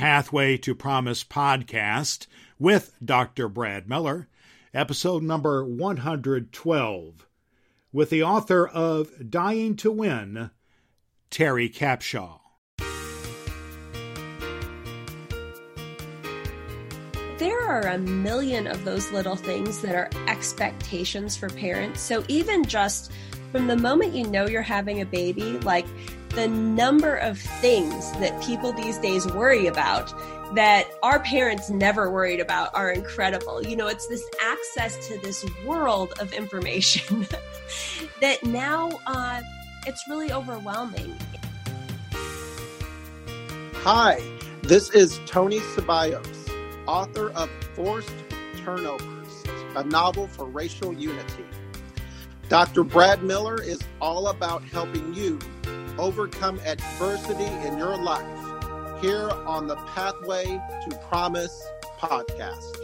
Pathway 0.00 0.56
to 0.56 0.74
Promise 0.74 1.24
podcast 1.24 2.26
with 2.58 2.94
Dr. 3.04 3.50
Brad 3.50 3.86
Miller, 3.86 4.28
episode 4.72 5.22
number 5.22 5.62
112, 5.62 7.26
with 7.92 8.08
the 8.08 8.22
author 8.22 8.66
of 8.66 9.10
Dying 9.28 9.76
to 9.76 9.92
Win, 9.92 10.52
Teri 11.30 11.70
Capshaw. 11.70 12.40
There 17.36 17.60
are 17.68 17.82
a 17.82 17.98
million 17.98 18.66
of 18.66 18.86
those 18.86 19.12
little 19.12 19.36
things 19.36 19.82
that 19.82 19.94
are 19.94 20.08
expectations 20.28 21.36
for 21.36 21.50
parents. 21.50 22.00
So 22.00 22.24
even 22.28 22.64
just 22.64 23.12
from 23.52 23.66
the 23.66 23.76
moment 23.76 24.14
you 24.14 24.26
know 24.26 24.46
you're 24.46 24.62
having 24.62 25.02
a 25.02 25.06
baby, 25.06 25.58
like 25.58 25.84
the 26.30 26.48
number 26.48 27.16
of 27.16 27.38
things 27.38 28.12
that 28.12 28.40
people 28.42 28.72
these 28.72 28.98
days 28.98 29.26
worry 29.32 29.66
about 29.66 30.12
that 30.54 30.86
our 31.02 31.20
parents 31.20 31.70
never 31.70 32.10
worried 32.10 32.40
about 32.40 32.74
are 32.74 32.90
incredible. 32.90 33.62
You 33.64 33.76
know, 33.76 33.86
it's 33.86 34.06
this 34.08 34.28
access 34.42 35.08
to 35.08 35.18
this 35.18 35.44
world 35.64 36.12
of 36.20 36.32
information 36.32 37.26
that 38.20 38.42
now 38.44 38.90
uh, 39.06 39.40
it's 39.86 40.06
really 40.08 40.32
overwhelming. 40.32 41.16
Hi, 43.82 44.20
this 44.62 44.90
is 44.90 45.20
Tony 45.26 45.60
Ceballos 45.60 46.40
author 46.86 47.30
of 47.30 47.48
Forced 47.74 48.12
Turnovers, 48.64 49.44
a 49.76 49.84
novel 49.84 50.26
for 50.26 50.44
racial 50.46 50.92
unity. 50.92 51.44
Dr. 52.50 52.82
Brad 52.82 53.22
Miller 53.22 53.62
is 53.62 53.78
all 54.00 54.26
about 54.26 54.64
helping 54.64 55.14
you 55.14 55.38
overcome 55.98 56.58
adversity 56.66 57.44
in 57.44 57.78
your 57.78 57.96
life 57.96 58.26
here 59.00 59.30
on 59.46 59.68
the 59.68 59.76
Pathway 59.76 60.46
to 60.88 60.98
Promise 61.08 61.64
podcast. 62.00 62.76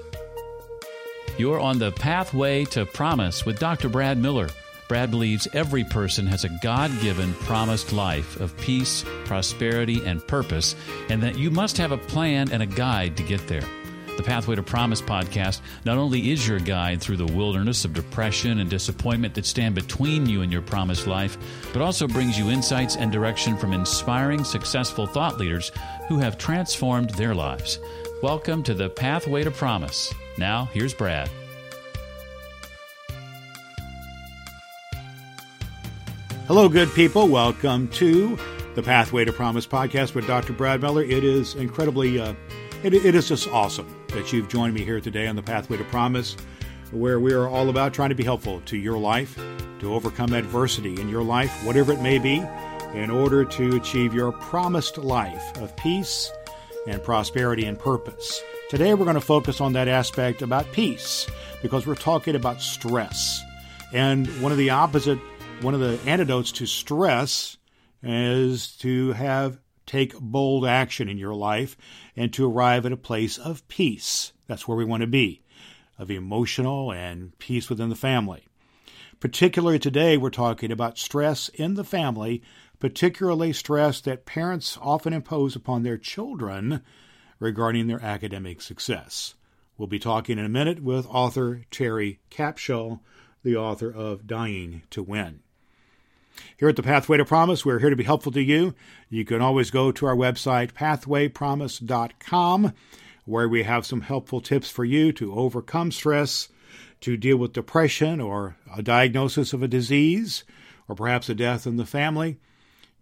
You're 1.36 1.58
on 1.58 1.80
the 1.80 1.90
Pathway 1.90 2.64
to 2.66 2.86
Promise 2.86 3.44
with 3.44 3.58
Dr. 3.58 3.88
Brad 3.88 4.18
Miller. 4.18 4.50
Brad 4.86 5.10
believes 5.10 5.48
every 5.52 5.82
person 5.82 6.28
has 6.28 6.44
a 6.44 6.58
God 6.62 6.92
given 7.00 7.34
promised 7.34 7.92
life 7.92 8.38
of 8.38 8.56
peace, 8.58 9.04
prosperity, 9.24 10.00
and 10.06 10.24
purpose, 10.28 10.76
and 11.08 11.20
that 11.24 11.38
you 11.38 11.50
must 11.50 11.76
have 11.78 11.90
a 11.90 11.98
plan 11.98 12.52
and 12.52 12.62
a 12.62 12.66
guide 12.66 13.16
to 13.16 13.24
get 13.24 13.44
there. 13.48 13.66
The 14.16 14.22
Pathway 14.22 14.56
to 14.56 14.62
Promise 14.62 15.02
podcast 15.02 15.60
not 15.84 15.98
only 15.98 16.32
is 16.32 16.48
your 16.48 16.58
guide 16.58 17.02
through 17.02 17.18
the 17.18 17.26
wilderness 17.26 17.84
of 17.84 17.92
depression 17.92 18.60
and 18.60 18.70
disappointment 18.70 19.34
that 19.34 19.44
stand 19.44 19.74
between 19.74 20.24
you 20.24 20.40
and 20.40 20.50
your 20.50 20.62
promised 20.62 21.06
life, 21.06 21.36
but 21.74 21.82
also 21.82 22.08
brings 22.08 22.38
you 22.38 22.48
insights 22.48 22.96
and 22.96 23.12
direction 23.12 23.58
from 23.58 23.74
inspiring, 23.74 24.42
successful 24.42 25.06
thought 25.06 25.36
leaders 25.36 25.70
who 26.08 26.18
have 26.18 26.38
transformed 26.38 27.10
their 27.10 27.34
lives. 27.34 27.78
Welcome 28.22 28.62
to 28.62 28.72
the 28.72 28.88
Pathway 28.88 29.44
to 29.44 29.50
Promise. 29.50 30.14
Now, 30.38 30.64
here's 30.72 30.94
Brad. 30.94 31.28
Hello, 36.46 36.70
good 36.70 36.90
people. 36.94 37.28
Welcome 37.28 37.88
to 37.88 38.38
the 38.74 38.82
Pathway 38.82 39.26
to 39.26 39.32
Promise 39.32 39.66
podcast 39.66 40.14
with 40.14 40.26
Dr. 40.26 40.54
Brad 40.54 40.80
Miller. 40.80 41.02
It 41.02 41.22
is 41.22 41.54
incredibly 41.54 42.18
uh, 42.18 42.32
it, 42.82 42.94
it 42.94 43.14
is 43.14 43.28
just 43.28 43.48
awesome 43.48 43.95
that 44.16 44.32
you've 44.32 44.48
joined 44.48 44.72
me 44.72 44.82
here 44.82 44.98
today 44.98 45.26
on 45.26 45.36
the 45.36 45.42
Pathway 45.42 45.76
to 45.76 45.84
Promise, 45.84 46.38
where 46.90 47.20
we 47.20 47.34
are 47.34 47.46
all 47.46 47.68
about 47.68 47.92
trying 47.92 48.08
to 48.08 48.14
be 48.14 48.24
helpful 48.24 48.62
to 48.62 48.78
your 48.78 48.96
life, 48.96 49.38
to 49.78 49.92
overcome 49.92 50.32
adversity 50.32 50.98
in 50.98 51.10
your 51.10 51.22
life, 51.22 51.52
whatever 51.66 51.92
it 51.92 52.00
may 52.00 52.18
be, 52.18 52.42
in 52.94 53.10
order 53.10 53.44
to 53.44 53.76
achieve 53.76 54.14
your 54.14 54.32
promised 54.32 54.96
life 54.96 55.54
of 55.58 55.76
peace 55.76 56.32
and 56.88 57.02
prosperity 57.02 57.66
and 57.66 57.78
purpose. 57.78 58.42
Today, 58.70 58.94
we're 58.94 59.04
going 59.04 59.16
to 59.16 59.20
focus 59.20 59.60
on 59.60 59.74
that 59.74 59.86
aspect 59.86 60.40
about 60.40 60.72
peace 60.72 61.26
because 61.60 61.86
we're 61.86 61.94
talking 61.94 62.36
about 62.36 62.62
stress. 62.62 63.42
And 63.92 64.26
one 64.40 64.50
of 64.50 64.56
the 64.56 64.70
opposite, 64.70 65.18
one 65.60 65.74
of 65.74 65.80
the 65.80 66.00
antidotes 66.06 66.52
to 66.52 66.64
stress 66.64 67.58
is 68.02 68.78
to 68.78 69.12
have 69.12 69.58
take 69.84 70.18
bold 70.18 70.66
action 70.66 71.08
in 71.08 71.18
your 71.18 71.34
life 71.34 71.76
and 72.16 72.32
to 72.32 72.50
arrive 72.50 72.86
at 72.86 72.92
a 72.92 72.96
place 72.96 73.38
of 73.38 73.66
peace. 73.68 74.32
That's 74.46 74.66
where 74.66 74.76
we 74.76 74.84
want 74.84 75.02
to 75.02 75.06
be, 75.06 75.42
of 75.98 76.10
emotional 76.10 76.92
and 76.92 77.38
peace 77.38 77.68
within 77.68 77.88
the 77.88 77.94
family. 77.96 78.46
Particularly 79.20 79.78
today, 79.78 80.16
we're 80.16 80.30
talking 80.30 80.70
about 80.70 80.98
stress 80.98 81.48
in 81.48 81.74
the 81.74 81.84
family, 81.84 82.42
particularly 82.78 83.52
stress 83.52 84.00
that 84.02 84.26
parents 84.26 84.78
often 84.80 85.12
impose 85.12 85.56
upon 85.56 85.82
their 85.82 85.98
children 85.98 86.82
regarding 87.38 87.86
their 87.86 88.02
academic 88.02 88.60
success. 88.60 89.34
We'll 89.78 89.88
be 89.88 89.98
talking 89.98 90.38
in 90.38 90.44
a 90.44 90.50
minute 90.50 90.82
with 90.82 91.06
author 91.06 91.62
Teri 91.70 92.18
Capshaw, 92.30 93.00
the 93.42 93.56
author 93.56 93.90
of 93.90 94.26
Dying 94.26 94.82
to 94.90 95.02
Win. 95.02 95.40
Here 96.56 96.68
at 96.68 96.76
the 96.76 96.82
Pathway 96.82 97.18
to 97.18 97.24
Promise, 97.24 97.64
we're 97.64 97.78
here 97.78 97.90
to 97.90 97.96
be 97.96 98.04
helpful 98.04 98.32
to 98.32 98.42
you. 98.42 98.74
You 99.08 99.24
can 99.24 99.40
always 99.40 99.70
go 99.70 99.92
to 99.92 100.06
our 100.06 100.16
website, 100.16 100.72
pathwaypromise.com, 100.72 102.72
where 103.24 103.48
we 103.48 103.62
have 103.62 103.86
some 103.86 104.00
helpful 104.02 104.40
tips 104.40 104.70
for 104.70 104.84
you 104.84 105.12
to 105.12 105.34
overcome 105.34 105.92
stress, 105.92 106.48
to 107.00 107.16
deal 107.16 107.36
with 107.36 107.52
depression 107.52 108.20
or 108.20 108.56
a 108.74 108.82
diagnosis 108.82 109.52
of 109.52 109.62
a 109.62 109.68
disease, 109.68 110.44
or 110.88 110.94
perhaps 110.94 111.28
a 111.28 111.34
death 111.34 111.66
in 111.66 111.76
the 111.76 111.86
family. 111.86 112.38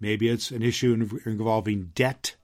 Maybe 0.00 0.28
it's 0.28 0.50
an 0.50 0.62
issue 0.62 1.20
involving 1.24 1.92
debt 1.94 2.34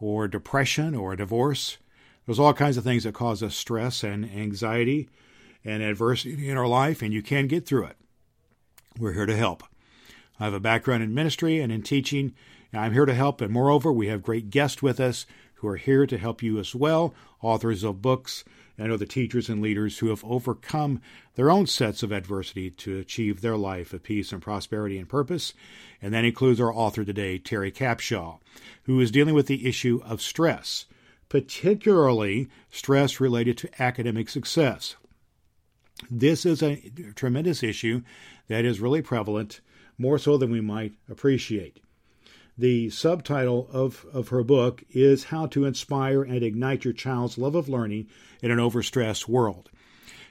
or 0.00 0.28
depression 0.28 0.94
or 0.94 1.12
a 1.12 1.16
divorce. 1.16 1.78
There's 2.26 2.38
all 2.38 2.54
kinds 2.54 2.76
of 2.76 2.84
things 2.84 3.04
that 3.04 3.14
cause 3.14 3.42
us 3.42 3.54
stress 3.54 4.02
and 4.02 4.24
anxiety 4.24 5.08
and 5.64 5.82
adversity 5.82 6.48
in 6.48 6.56
our 6.56 6.66
life, 6.66 7.02
and 7.02 7.12
you 7.12 7.22
can 7.22 7.46
get 7.46 7.66
through 7.66 7.86
it. 7.86 7.96
We're 8.98 9.12
here 9.12 9.26
to 9.26 9.36
help. 9.36 9.64
I 10.38 10.44
have 10.44 10.54
a 10.54 10.60
background 10.60 11.02
in 11.02 11.14
ministry 11.14 11.60
and 11.60 11.72
in 11.72 11.82
teaching. 11.82 12.34
And 12.72 12.82
I'm 12.82 12.92
here 12.92 13.06
to 13.06 13.14
help, 13.14 13.40
and 13.40 13.52
moreover, 13.52 13.92
we 13.92 14.08
have 14.08 14.22
great 14.22 14.50
guests 14.50 14.82
with 14.82 15.00
us 15.00 15.26
who 15.54 15.68
are 15.68 15.76
here 15.76 16.06
to 16.06 16.18
help 16.18 16.42
you 16.42 16.58
as 16.58 16.74
well, 16.74 17.14
authors 17.42 17.82
of 17.82 18.02
books 18.02 18.44
and 18.76 18.92
other 18.92 19.06
teachers 19.06 19.48
and 19.48 19.60
leaders 19.60 19.98
who 19.98 20.08
have 20.08 20.24
overcome 20.24 21.00
their 21.34 21.50
own 21.50 21.66
sets 21.66 22.02
of 22.04 22.12
adversity 22.12 22.70
to 22.70 22.98
achieve 22.98 23.40
their 23.40 23.56
life 23.56 23.92
of 23.92 24.04
peace 24.04 24.30
and 24.30 24.40
prosperity 24.40 24.98
and 24.98 25.08
purpose. 25.08 25.52
And 26.00 26.14
that 26.14 26.24
includes 26.24 26.60
our 26.60 26.72
author 26.72 27.04
today, 27.04 27.40
Teri 27.40 27.74
Capshaw, 27.74 28.38
who 28.84 29.00
is 29.00 29.10
dealing 29.10 29.34
with 29.34 29.48
the 29.48 29.66
issue 29.66 30.00
of 30.04 30.22
stress, 30.22 30.86
particularly 31.28 32.48
stress 32.70 33.18
related 33.18 33.58
to 33.58 33.82
academic 33.82 34.28
success. 34.28 34.94
This 36.08 36.46
is 36.46 36.62
a 36.62 36.76
tremendous 37.16 37.64
issue 37.64 38.02
that 38.46 38.64
is 38.64 38.78
really 38.78 39.02
prevalent 39.02 39.60
more 39.98 40.18
so 40.18 40.38
than 40.38 40.50
we 40.50 40.60
might 40.60 40.94
appreciate. 41.10 41.80
The 42.56 42.90
subtitle 42.90 43.68
of, 43.72 44.06
of 44.12 44.28
her 44.28 44.42
book 44.42 44.82
is 44.90 45.24
How 45.24 45.46
to 45.48 45.64
Inspire 45.64 46.22
and 46.22 46.42
Ignite 46.42 46.84
Your 46.84 46.94
Child's 46.94 47.38
Love 47.38 47.54
of 47.54 47.68
Learning 47.68 48.08
in 48.42 48.50
an 48.50 48.58
Overstressed 48.58 49.28
World. 49.28 49.70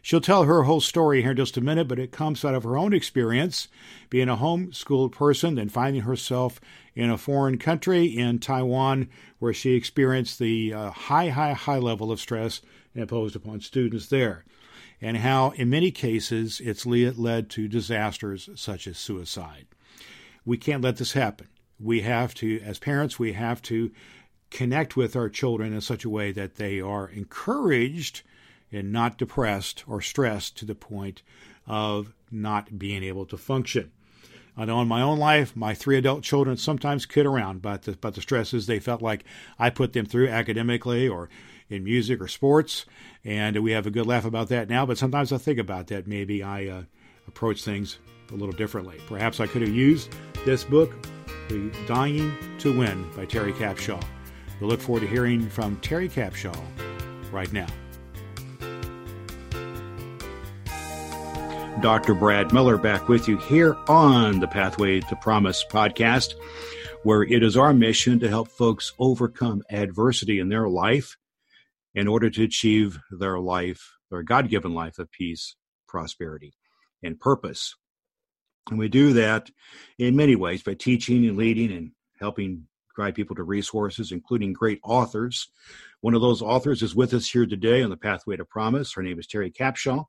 She'll 0.02 0.22
tell 0.22 0.44
her 0.44 0.64
whole 0.64 0.80
story 0.80 1.22
here 1.22 1.32
in 1.32 1.38
just 1.38 1.58
a 1.58 1.62
minute, 1.62 1.88
but 1.88 2.00
it 2.00 2.12
comes 2.12 2.46
out 2.46 2.56
of 2.56 2.64
her 2.64 2.78
own 2.78 2.94
experience 2.94 3.68
being 4.10 4.30
a 4.30 4.38
homeschooled 4.38 5.12
person, 5.12 5.58
and 5.58 5.72
finding 5.72 6.04
herself 6.04 6.62
in 6.96 7.10
a 7.10 7.18
foreign 7.18 7.58
country, 7.58 8.06
in 8.06 8.40
Taiwan, 8.40 9.10
where 9.40 9.54
she 9.54 9.76
experienced 9.76 10.40
the 10.40 10.74
uh, 10.74 10.92
high, 10.92 11.30
high, 11.30 11.54
high 11.54 11.78
level 11.78 12.12
of 12.12 12.22
stress 12.22 12.62
imposed 12.96 13.36
upon 13.36 13.60
students 13.62 14.08
there 14.08 14.46
and 15.02 15.18
how, 15.18 15.52
in 15.52 15.70
many 15.70 15.92
cases, 15.92 16.60
it's 16.60 16.86
led 16.86 17.50
to 17.52 17.68
disasters 17.68 18.50
such 18.56 18.88
as 18.88 18.98
suicide. 18.98 19.68
We 20.46 20.58
can't 20.58 20.84
let 20.84 20.98
this 20.98 21.14
happen. 21.14 21.48
We 21.80 22.02
have 22.02 22.34
to, 22.36 22.60
as 22.62 22.80
parents, 22.80 23.20
we 23.20 23.34
have 23.34 23.62
to 23.64 23.92
connect 24.50 24.96
with 24.96 25.16
our 25.16 25.30
children 25.30 25.74
in 25.74 25.82
such 25.82 26.06
a 26.06 26.10
way 26.10 26.32
that 26.32 26.56
they 26.56 26.80
are 26.80 27.10
encouraged 27.10 28.22
and 28.72 28.92
not 28.92 29.18
depressed 29.18 29.84
or 29.88 30.02
stressed 30.02 30.58
to 30.58 30.66
the 30.66 30.76
point 30.76 31.22
of 31.68 32.14
not 32.32 32.80
being 32.80 33.04
able 33.04 33.26
to 33.26 33.38
function. 33.38 33.92
I 34.56 34.66
know 34.66 34.82
in 34.82 34.88
my 34.88 35.02
own 35.02 35.20
life, 35.20 35.56
my 35.56 35.76
three 35.76 35.98
adult 35.98 36.24
children 36.24 36.58
sometimes 36.58 37.06
kid 37.06 37.28
around 37.28 37.58
about 37.58 37.84
the, 37.84 37.92
about 37.92 38.16
the 38.16 38.22
stresses 38.22 38.66
they 38.66 38.80
felt 38.80 39.04
like 39.04 39.24
I 39.60 39.70
put 39.70 39.94
them 39.94 40.08
through 40.08 40.30
academically 40.30 41.08
or 41.08 41.30
in 41.70 41.84
music 41.84 42.22
or 42.22 42.28
sports, 42.28 42.86
and 43.24 43.58
we 43.64 43.72
have 43.72 43.86
a 43.86 43.92
good 43.92 44.06
laugh 44.06 44.26
about 44.26 44.50
that 44.50 44.70
now. 44.70 44.86
But 44.86 44.98
sometimes 44.98 45.32
I 45.32 45.38
think 45.38 45.60
about 45.60 45.88
that. 45.88 46.08
Maybe 46.08 46.44
I 46.44 46.68
uh, 46.68 46.84
approach 47.28 47.64
things 47.64 47.98
a 48.32 48.36
little 48.36 48.54
differently. 48.54 49.00
Perhaps 49.08 49.40
I 49.40 49.48
could 49.48 49.62
have 49.62 49.74
used 49.74 50.14
this 50.46 50.64
book, 50.64 50.94
The 51.50 51.72
Dying 51.88 52.34
to 52.60 52.78
Win 52.78 53.10
by 53.16 53.26
Teri 53.26 53.54
Capshaw. 53.54 54.04
We 54.60 54.68
look 54.68 54.82
forward 54.82 55.02
to 55.02 55.08
hearing 55.08 55.50
from 55.50 55.78
Teri 55.78 56.12
Capshaw 56.12 56.58
right 57.32 57.52
now. 57.54 57.68
Dr. 61.82 62.16
Brad 62.16 62.52
Miller 62.54 62.78
back 62.78 63.08
with 63.08 63.28
you 63.28 63.38
here 63.38 63.78
on 63.88 64.40
the 64.40 64.48
Pathway 64.48 65.00
to 65.02 65.16
Promise 65.18 65.64
podcast. 65.70 66.34
where 67.04 67.22
it 67.24 67.44
is 67.44 67.56
our 67.56 67.72
mission 67.74 68.20
to 68.20 68.28
help 68.28 68.48
folks 68.48 68.94
overcome 68.98 69.62
adversity 69.70 70.40
in 70.40 70.50
their 70.50 70.68
life 70.68 71.16
in 71.98 72.08
order 72.08 72.30
to 72.30 72.44
achieve 72.44 73.00
their 73.10 73.40
life, 73.40 73.98
their 74.12 74.22
God 74.22 74.50
given 74.50 74.76
life 74.76 75.00
of 75.00 75.12
peace, 75.12 75.56
prosperity, 75.88 76.54
and 77.02 77.20
purpose. 77.20 77.76
And 78.70 78.78
we 78.78 78.88
do 78.88 79.14
that 79.14 79.50
in 79.98 80.16
many 80.16 80.36
ways 80.36 80.62
by 80.62 80.76
teaching 80.76 81.26
and 81.26 81.36
leading 81.36 81.72
and 81.72 81.92
helping 82.20 82.68
guide 82.96 83.16
people 83.16 83.36
to 83.36 83.42
resources, 83.42 84.12
including 84.12 84.54
great 84.54 84.80
authors. 84.84 85.50
One 86.02 86.14
of 86.14 86.22
those 86.22 86.44
authors 86.44 86.84
is 86.84 86.96
with 86.96 87.16
us 87.16 87.28
here 87.28 87.48
today 87.48 87.82
on 87.82 87.90
the 87.90 87.98
Pathway 87.98 88.38
to 88.38 88.46
Promise. 88.46 88.94
Her 88.94 89.02
name 89.02 89.18
is 89.18 89.26
Teri 89.26 89.52
Capshaw. 89.52 90.06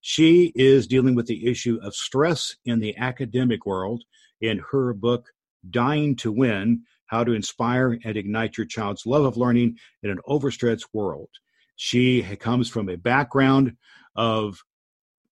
She 0.00 0.50
is 0.54 0.86
dealing 0.86 1.14
with 1.14 1.26
the 1.26 1.46
issue 1.46 1.78
of 1.82 1.94
stress 1.94 2.56
in 2.64 2.80
the 2.80 2.96
academic 2.96 3.66
world 3.66 4.02
in 4.40 4.62
her 4.70 4.94
book, 4.94 5.26
Dying 5.68 6.16
to 6.16 6.32
Win 6.32 6.84
How 7.08 7.24
to 7.24 7.32
Inspire 7.32 7.98
and 8.04 8.16
Ignite 8.16 8.56
Your 8.56 8.66
Child's 8.66 9.06
Love 9.06 9.24
of 9.24 9.36
Learning 9.36 9.76
in 10.02 10.10
an 10.10 10.18
Overstretched 10.26 10.86
World. 10.92 11.28
She 11.76 12.22
comes 12.36 12.68
from 12.68 12.88
a 12.88 12.96
background 12.96 13.76
of 14.14 14.62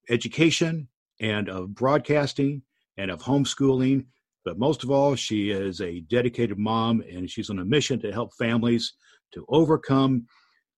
education 0.08 0.88
and 1.20 1.48
of 1.48 1.74
broadcasting 1.74 2.62
and 2.96 3.10
of 3.10 3.22
homeschooling. 3.22 4.06
But 4.44 4.58
most 4.58 4.84
of 4.84 4.90
all, 4.90 5.16
she 5.16 5.50
is 5.50 5.80
a 5.80 6.00
dedicated 6.00 6.58
mom 6.58 7.02
and 7.10 7.30
she's 7.30 7.50
on 7.50 7.58
a 7.58 7.64
mission 7.64 8.00
to 8.00 8.12
help 8.12 8.32
families 8.38 8.94
to 9.32 9.44
overcome 9.48 10.26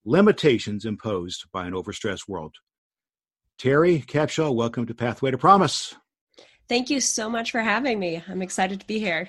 limitations 0.05 0.85
imposed 0.85 1.45
by 1.53 1.67
an 1.67 1.75
overstressed 1.75 2.29
world. 2.29 2.55
Teri 3.61 4.05
Capshaw, 4.05 4.55
welcome 4.55 4.87
to 4.87 4.95
Pathway 4.95 5.31
to 5.31 5.39
Promise. 5.39 5.95
Thank 6.69 6.91
you 6.91 7.01
so 7.01 7.31
much 7.31 7.51
for 7.51 7.61
having 7.61 7.99
me. 7.99 8.23
I'm 8.29 8.43
excited 8.43 8.81
to 8.81 8.87
be 8.87 8.99
here. 8.99 9.29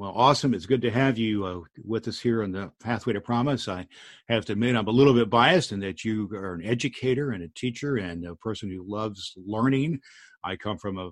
Well, 0.00 0.14
awesome. 0.16 0.54
It's 0.54 0.64
good 0.64 0.80
to 0.80 0.90
have 0.90 1.18
you 1.18 1.44
uh, 1.44 1.60
with 1.84 2.08
us 2.08 2.18
here 2.18 2.42
on 2.42 2.52
the 2.52 2.72
Pathway 2.82 3.12
to 3.12 3.20
Promise. 3.20 3.68
I 3.68 3.86
have 4.30 4.46
to 4.46 4.52
admit, 4.52 4.74
I'm 4.74 4.88
a 4.88 4.90
little 4.90 5.12
bit 5.12 5.28
biased 5.28 5.72
in 5.72 5.80
that 5.80 6.06
you 6.06 6.26
are 6.32 6.54
an 6.54 6.64
educator 6.64 7.32
and 7.32 7.42
a 7.42 7.48
teacher 7.48 7.98
and 7.98 8.24
a 8.24 8.34
person 8.34 8.70
who 8.70 8.82
loves 8.82 9.34
learning. 9.36 10.00
I 10.42 10.56
come 10.56 10.78
from 10.78 10.96
a, 10.96 11.10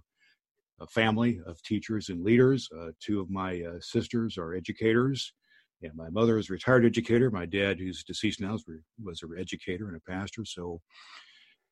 a 0.80 0.86
family 0.86 1.38
of 1.46 1.60
teachers 1.60 2.08
and 2.08 2.24
leaders. 2.24 2.66
Uh, 2.74 2.92
two 2.98 3.20
of 3.20 3.28
my 3.28 3.60
uh, 3.60 3.78
sisters 3.80 4.38
are 4.38 4.54
educators. 4.54 5.34
And 5.82 5.94
my 5.94 6.08
mother 6.08 6.38
is 6.38 6.48
a 6.48 6.54
retired 6.54 6.86
educator. 6.86 7.30
My 7.30 7.44
dad, 7.44 7.78
who's 7.78 8.02
deceased 8.02 8.40
now, 8.40 8.56
was 9.04 9.22
an 9.22 9.34
educator 9.38 9.88
and 9.88 9.98
a 9.98 10.10
pastor. 10.10 10.46
So, 10.46 10.80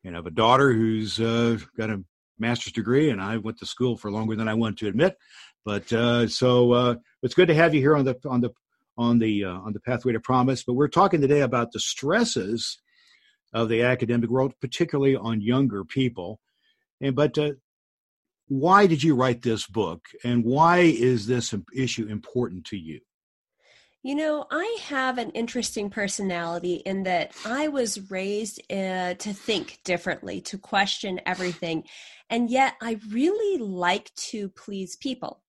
and 0.05 0.15
I 0.15 0.19
have 0.19 0.27
a 0.27 0.31
daughter 0.31 0.71
who's 0.71 1.19
uh, 1.19 1.57
got 1.79 1.89
a 1.89 2.05
master's 2.39 2.75
degree, 2.75 3.09
and 3.09 3.21
I 3.21 3.39
went 3.39 3.59
to 3.61 3.67
school 3.67 3.97
for 3.97 4.11
longer 4.11 4.37
than 4.37 4.49
I 4.49 4.55
want 4.55 4.79
to 4.79 4.89
admit. 4.89 5.17
But 5.67 5.93
uh, 5.93 6.29
so 6.29 6.73
uh, 6.73 6.95
it's 7.25 7.35
good 7.35 7.49
to 7.49 7.55
have 7.55 7.75
you 7.75 7.81
here 7.81 7.97
on 7.97 8.05
the 8.05 8.17
on 8.25 8.41
the 8.41 8.51
on 8.97 9.19
the 9.19 9.45
uh, 9.45 9.59
on 9.59 9.73
the 9.73 9.81
pathway 9.81 10.13
to 10.13 10.21
promise. 10.21 10.63
But 10.63 10.75
we're 10.75 10.87
talking 10.87 11.21
today 11.21 11.41
about 11.41 11.73
the 11.73 11.81
stresses 11.81 12.79
of 13.53 13.69
the 13.69 13.83
academic 13.83 14.31
world, 14.31 14.55
particularly 14.61 15.17
on 15.17 15.41
younger 15.41 15.85
people. 15.85 16.39
And 17.01 17.17
but 17.17 17.37
uh, 17.37 17.55
why 18.47 18.87
did 18.87 19.03
you 19.03 19.17
write 19.17 19.43
this 19.43 19.67
book, 19.67 20.03
and 20.23 20.45
why 20.45 20.79
is 20.79 21.27
this 21.27 21.53
issue 21.75 22.07
important 22.07 22.67
to 22.67 22.77
you? 22.77 23.01
You 24.05 24.15
know, 24.15 24.47
I 24.53 24.79
have 24.85 25.19
an 25.19 25.31
interesting 25.31 25.91
personality 25.91 26.75
in 26.75 27.03
that 27.03 27.33
I 27.45 27.67
was 27.67 28.09
raised 28.09 28.61
uh, 28.71 29.15
to 29.15 29.33
think 29.33 29.81
differently, 29.83 30.41
to 30.43 30.59
question 30.59 31.21
everything. 31.27 31.83
And 32.31 32.49
yet 32.49 32.75
I 32.81 33.01
really 33.11 33.59
like 33.59 34.15
to 34.15 34.49
please 34.51 34.95
people 34.95 35.41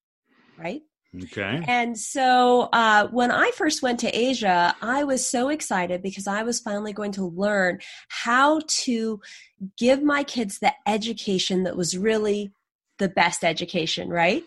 right? 0.58 0.82
Okay. 1.24 1.64
And 1.68 1.98
so 1.98 2.70
uh, 2.74 3.08
when 3.08 3.32
I 3.32 3.52
first 3.56 3.82
went 3.82 4.00
to 4.02 4.10
Asia, 4.10 4.76
I 4.82 5.04
was 5.04 5.28
so 5.28 5.50
excited 5.50 6.04
because 6.04 6.28
I 6.28 6.44
was 6.44 6.60
finally 6.60 6.94
going 6.94 7.14
to 7.14 7.26
learn 7.26 7.80
how 8.10 8.62
to 8.68 9.22
give 9.78 10.04
my 10.04 10.24
kids 10.24 10.60
the 10.60 10.74
education 10.86 11.64
that 11.64 11.78
was 11.78 11.98
really 11.98 12.52
the 13.00 13.10
best 13.10 13.44
education, 13.44 14.10
right? 14.10 14.44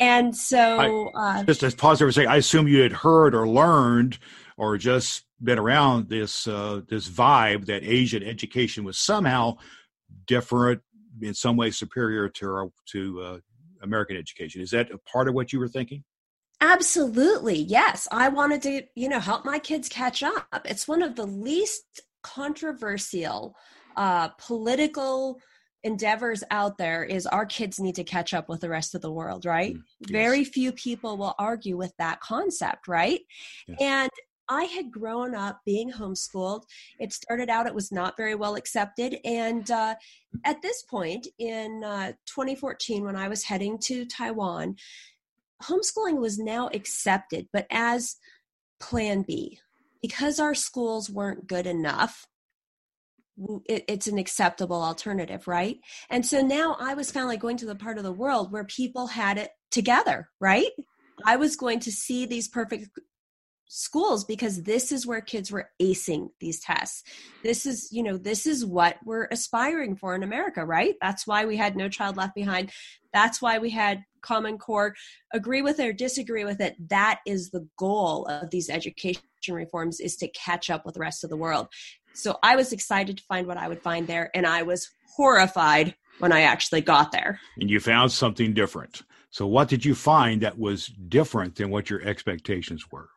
And 0.00 0.36
so, 0.36 1.12
I, 1.14 1.40
uh, 1.40 1.44
just 1.44 1.60
to 1.60 1.70
pause 1.70 1.98
there 1.98 2.06
for 2.06 2.10
a 2.10 2.12
second, 2.12 2.32
I 2.32 2.36
assume 2.36 2.66
you 2.66 2.80
had 2.80 2.92
heard 2.92 3.34
or 3.34 3.46
learned 3.46 4.18
or 4.56 4.76
just 4.76 5.24
been 5.42 5.58
around 5.58 6.08
this 6.08 6.46
uh, 6.46 6.80
this 6.88 7.08
vibe 7.08 7.66
that 7.66 7.84
Asian 7.84 8.22
education 8.22 8.84
was 8.84 8.98
somehow 8.98 9.56
different, 10.26 10.80
in 11.20 11.34
some 11.34 11.56
way 11.56 11.70
superior 11.70 12.28
to 12.28 12.72
to 12.92 13.20
uh, 13.20 13.38
American 13.84 14.16
education. 14.16 14.60
Is 14.60 14.70
that 14.70 14.90
a 14.90 14.98
part 14.98 15.28
of 15.28 15.34
what 15.34 15.52
you 15.52 15.60
were 15.60 15.68
thinking? 15.68 16.02
Absolutely. 16.60 17.58
Yes. 17.58 18.08
I 18.10 18.28
wanted 18.28 18.62
to, 18.62 18.82
you 18.94 19.08
know, 19.08 19.20
help 19.20 19.44
my 19.44 19.58
kids 19.58 19.88
catch 19.88 20.22
up. 20.22 20.62
It's 20.64 20.88
one 20.88 21.02
of 21.02 21.14
the 21.14 21.26
least 21.26 22.00
controversial 22.22 23.54
uh, 23.96 24.28
political 24.28 25.38
endeavors 25.84 26.42
out 26.50 26.78
there 26.78 27.04
is 27.04 27.26
our 27.26 27.44
kids 27.44 27.78
need 27.78 27.94
to 27.96 28.04
catch 28.04 28.32
up 28.32 28.48
with 28.48 28.60
the 28.62 28.68
rest 28.68 28.94
of 28.94 29.02
the 29.02 29.12
world, 29.12 29.44
right? 29.44 29.74
Mm, 29.74 29.82
yes. 30.00 30.10
Very 30.10 30.44
few 30.44 30.72
people 30.72 31.16
will 31.18 31.34
argue 31.38 31.76
with 31.76 31.92
that 31.98 32.20
concept, 32.20 32.88
right? 32.88 33.20
Yes. 33.68 33.78
And 33.80 34.10
I 34.48 34.64
had 34.64 34.90
grown 34.90 35.34
up 35.34 35.60
being 35.64 35.90
homeschooled. 35.90 36.64
It 36.98 37.12
started 37.12 37.48
out, 37.48 37.66
it 37.66 37.74
was 37.74 37.92
not 37.92 38.16
very 38.16 38.34
well 38.34 38.56
accepted. 38.56 39.16
And 39.24 39.70
uh, 39.70 39.94
at 40.44 40.62
this 40.62 40.82
point 40.82 41.26
in 41.38 41.82
uh, 41.84 42.12
2014, 42.26 43.04
when 43.04 43.16
I 43.16 43.28
was 43.28 43.44
heading 43.44 43.78
to 43.84 44.04
Taiwan, 44.04 44.76
homeschooling 45.62 46.20
was 46.20 46.38
now 46.38 46.68
accepted, 46.72 47.48
but 47.52 47.66
as 47.70 48.16
plan 48.80 49.22
B. 49.22 49.58
Because 50.02 50.38
our 50.38 50.54
schools 50.54 51.08
weren't 51.08 51.46
good 51.46 51.66
enough, 51.66 52.26
it, 53.66 53.84
it's 53.88 54.06
an 54.06 54.18
acceptable 54.18 54.82
alternative, 54.82 55.48
right? 55.48 55.78
And 56.10 56.24
so 56.26 56.42
now 56.42 56.76
I 56.78 56.94
was 56.94 57.10
finally 57.10 57.38
going 57.38 57.56
to 57.58 57.66
the 57.66 57.74
part 57.74 57.96
of 57.96 58.04
the 58.04 58.12
world 58.12 58.52
where 58.52 58.64
people 58.64 59.06
had 59.08 59.38
it 59.38 59.50
together, 59.70 60.28
right? 60.40 60.70
I 61.24 61.36
was 61.36 61.56
going 61.56 61.80
to 61.80 61.92
see 61.92 62.26
these 62.26 62.48
perfect 62.48 62.88
schools 63.68 64.24
because 64.24 64.62
this 64.62 64.92
is 64.92 65.06
where 65.06 65.20
kids 65.20 65.50
were 65.50 65.70
acing 65.80 66.28
these 66.40 66.60
tests. 66.60 67.02
This 67.42 67.66
is, 67.66 67.88
you 67.90 68.02
know, 68.02 68.16
this 68.16 68.46
is 68.46 68.64
what 68.64 68.96
we're 69.04 69.26
aspiring 69.30 69.96
for 69.96 70.14
in 70.14 70.22
America, 70.22 70.64
right? 70.64 70.94
That's 71.00 71.26
why 71.26 71.44
we 71.44 71.56
had 71.56 71.76
No 71.76 71.88
Child 71.88 72.16
Left 72.16 72.34
Behind. 72.34 72.70
That's 73.12 73.40
why 73.40 73.58
we 73.58 73.70
had 73.70 74.04
Common 74.22 74.58
Core. 74.58 74.94
Agree 75.32 75.62
with 75.62 75.78
it 75.80 75.86
or 75.86 75.92
disagree 75.92 76.44
with 76.44 76.60
it, 76.60 76.76
that 76.88 77.20
is 77.26 77.50
the 77.50 77.66
goal 77.78 78.26
of 78.26 78.50
these 78.50 78.70
education 78.70 79.22
reforms 79.48 80.00
is 80.00 80.16
to 80.16 80.28
catch 80.28 80.70
up 80.70 80.84
with 80.84 80.94
the 80.94 81.00
rest 81.00 81.24
of 81.24 81.30
the 81.30 81.36
world. 81.36 81.68
So 82.14 82.38
I 82.42 82.56
was 82.56 82.72
excited 82.72 83.18
to 83.18 83.24
find 83.24 83.46
what 83.46 83.56
I 83.56 83.68
would 83.68 83.82
find 83.82 84.06
there 84.06 84.30
and 84.34 84.46
I 84.46 84.62
was 84.62 84.88
horrified 85.16 85.94
when 86.18 86.32
I 86.32 86.42
actually 86.42 86.80
got 86.80 87.12
there. 87.12 87.40
And 87.58 87.68
you 87.68 87.80
found 87.80 88.12
something 88.12 88.54
different. 88.54 89.02
So 89.30 89.46
what 89.46 89.68
did 89.68 89.84
you 89.84 89.94
find 89.96 90.42
that 90.42 90.58
was 90.58 90.86
different 91.08 91.56
than 91.56 91.70
what 91.70 91.90
your 91.90 92.00
expectations 92.02 92.90
were? 92.90 93.08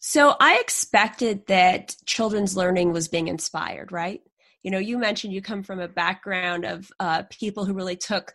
So 0.00 0.36
I 0.40 0.58
expected 0.58 1.46
that 1.48 1.96
children's 2.06 2.56
learning 2.56 2.92
was 2.92 3.08
being 3.08 3.28
inspired, 3.28 3.90
right? 3.90 4.20
You 4.62 4.70
know, 4.70 4.78
you 4.78 4.98
mentioned 4.98 5.32
you 5.32 5.42
come 5.42 5.62
from 5.62 5.80
a 5.80 5.88
background 5.88 6.64
of 6.64 6.90
uh, 7.00 7.22
people 7.30 7.64
who 7.64 7.72
really 7.72 7.96
took 7.96 8.32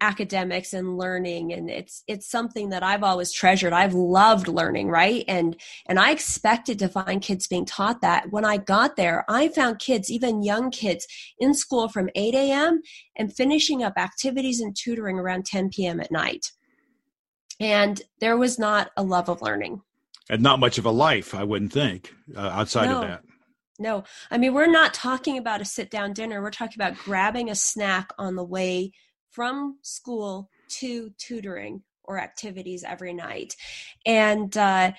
academics 0.00 0.74
and 0.74 0.98
learning 0.98 1.54
and 1.54 1.70
it's 1.70 2.02
it's 2.06 2.28
something 2.28 2.68
that 2.68 2.82
I've 2.82 3.02
always 3.02 3.32
treasured. 3.32 3.72
I've 3.72 3.94
loved 3.94 4.46
learning, 4.46 4.88
right? 4.88 5.24
And 5.26 5.56
and 5.86 5.98
I 5.98 6.10
expected 6.10 6.78
to 6.80 6.88
find 6.88 7.22
kids 7.22 7.46
being 7.46 7.64
taught 7.64 8.02
that. 8.02 8.30
When 8.30 8.44
I 8.44 8.58
got 8.58 8.96
there, 8.96 9.24
I 9.28 9.48
found 9.48 9.78
kids, 9.78 10.10
even 10.10 10.42
young 10.42 10.70
kids, 10.70 11.06
in 11.38 11.54
school 11.54 11.88
from 11.88 12.10
8 12.14 12.34
a.m. 12.34 12.82
and 13.16 13.34
finishing 13.34 13.82
up 13.82 13.94
activities 13.96 14.60
and 14.60 14.76
tutoring 14.76 15.18
around 15.18 15.46
10 15.46 15.70
p.m. 15.70 16.00
at 16.00 16.10
night. 16.10 16.52
And 17.58 18.02
there 18.20 18.36
was 18.36 18.58
not 18.58 18.90
a 18.98 19.02
love 19.02 19.30
of 19.30 19.40
learning 19.40 19.80
and 20.28 20.42
not 20.42 20.60
much 20.60 20.78
of 20.78 20.86
a 20.86 20.90
life, 20.90 21.34
I 21.34 21.44
wouldn't 21.44 21.72
think, 21.72 22.12
uh, 22.36 22.40
outside 22.40 22.86
no. 22.86 22.96
of 22.96 23.08
that. 23.08 23.22
No, 23.78 24.04
I 24.30 24.38
mean, 24.38 24.54
we're 24.54 24.66
not 24.66 24.94
talking 24.94 25.36
about 25.36 25.60
a 25.60 25.64
sit 25.64 25.90
down 25.90 26.14
dinner. 26.14 26.40
We're 26.40 26.50
talking 26.50 26.80
about 26.80 26.96
grabbing 26.96 27.50
a 27.50 27.54
snack 27.54 28.10
on 28.18 28.34
the 28.34 28.44
way 28.44 28.92
from 29.30 29.78
school 29.82 30.48
to 30.78 31.10
tutoring 31.18 31.82
or 32.04 32.18
activities 32.18 32.84
every 32.84 33.12
night. 33.12 33.54
And 34.06 34.56
uh, 34.56 34.92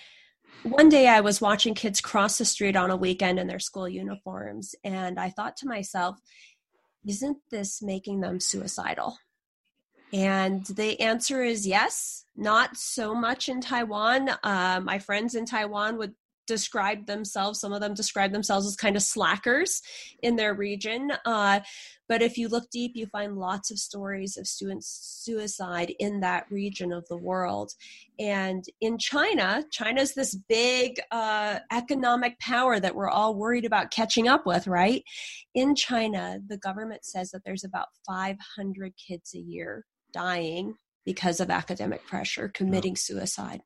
one 0.64 0.90
day 0.90 1.08
I 1.08 1.22
was 1.22 1.42
watching 1.42 1.74
kids 1.74 2.02
cross 2.02 2.38
the 2.38 2.46
street 2.46 2.76
on 2.76 2.92
a 2.92 2.96
weekend 2.96 3.40
in 3.40 3.48
their 3.48 3.60
school 3.60 3.90
uniforms, 3.90 4.76
and 4.84 5.20
I 5.20 5.30
thought 5.30 5.58
to 5.58 5.68
myself, 5.68 6.18
isn't 7.08 7.38
this 7.50 7.82
making 7.82 8.22
them 8.22 8.40
suicidal? 8.40 9.18
And 10.14 10.66
the 10.66 11.00
answer 11.02 11.44
is 11.44 11.68
yes, 11.68 12.26
not 12.36 12.78
so 12.78 13.14
much 13.14 13.50
in 13.50 13.60
Taiwan. 13.60 14.30
Uh, 14.44 14.80
my 14.84 15.00
friends 15.00 15.36
in 15.36 15.46
Taiwan 15.46 15.98
would 15.98 16.14
describe 16.48 17.06
themselves 17.06 17.60
some 17.60 17.74
of 17.74 17.82
them 17.82 17.94
describe 17.94 18.32
themselves 18.32 18.66
as 18.66 18.76
kind 18.76 18.96
of 18.96 19.04
slackers 19.04 19.82
in 20.24 20.36
their 20.36 20.54
region. 20.54 21.12
Uh, 21.26 21.60
but 22.08 22.22
if 22.22 22.38
you 22.38 22.48
look 22.48 22.70
deep 22.72 22.94
you 22.96 23.06
find 23.08 23.38
lots 23.38 23.70
of 23.70 23.78
stories 23.78 24.38
of 24.38 24.48
students 24.48 25.22
suicide 25.24 25.94
in 26.00 26.22
that 26.22 26.46
region 26.50 26.94
of 26.94 27.06
the 27.10 27.18
world. 27.18 27.74
And 28.18 28.64
in 28.80 28.98
china 28.98 29.64
china's 29.72 30.16
this 30.16 30.34
big 30.34 31.00
uh, 31.12 31.60
economic 31.72 32.40
power 32.40 32.80
that 32.80 32.96
we're 32.96 33.10
all 33.10 33.36
worried 33.36 33.66
about 33.66 33.92
catching 33.92 34.28
up 34.28 34.46
with 34.46 34.68
right? 34.68 35.04
In 35.54 35.76
china 35.76 36.40
the 36.48 36.58
government 36.58 37.04
says 37.04 37.32
that 37.32 37.44
there's 37.46 37.66
about 37.66 37.88
500 38.08 38.94
kids 38.98 39.36
a 39.36 39.40
year 39.40 39.86
dying 40.12 40.76
because 41.06 41.40
of 41.40 41.50
academic 41.50 42.06
pressure 42.06 42.50
committing 42.50 42.96
suicide 42.96 43.62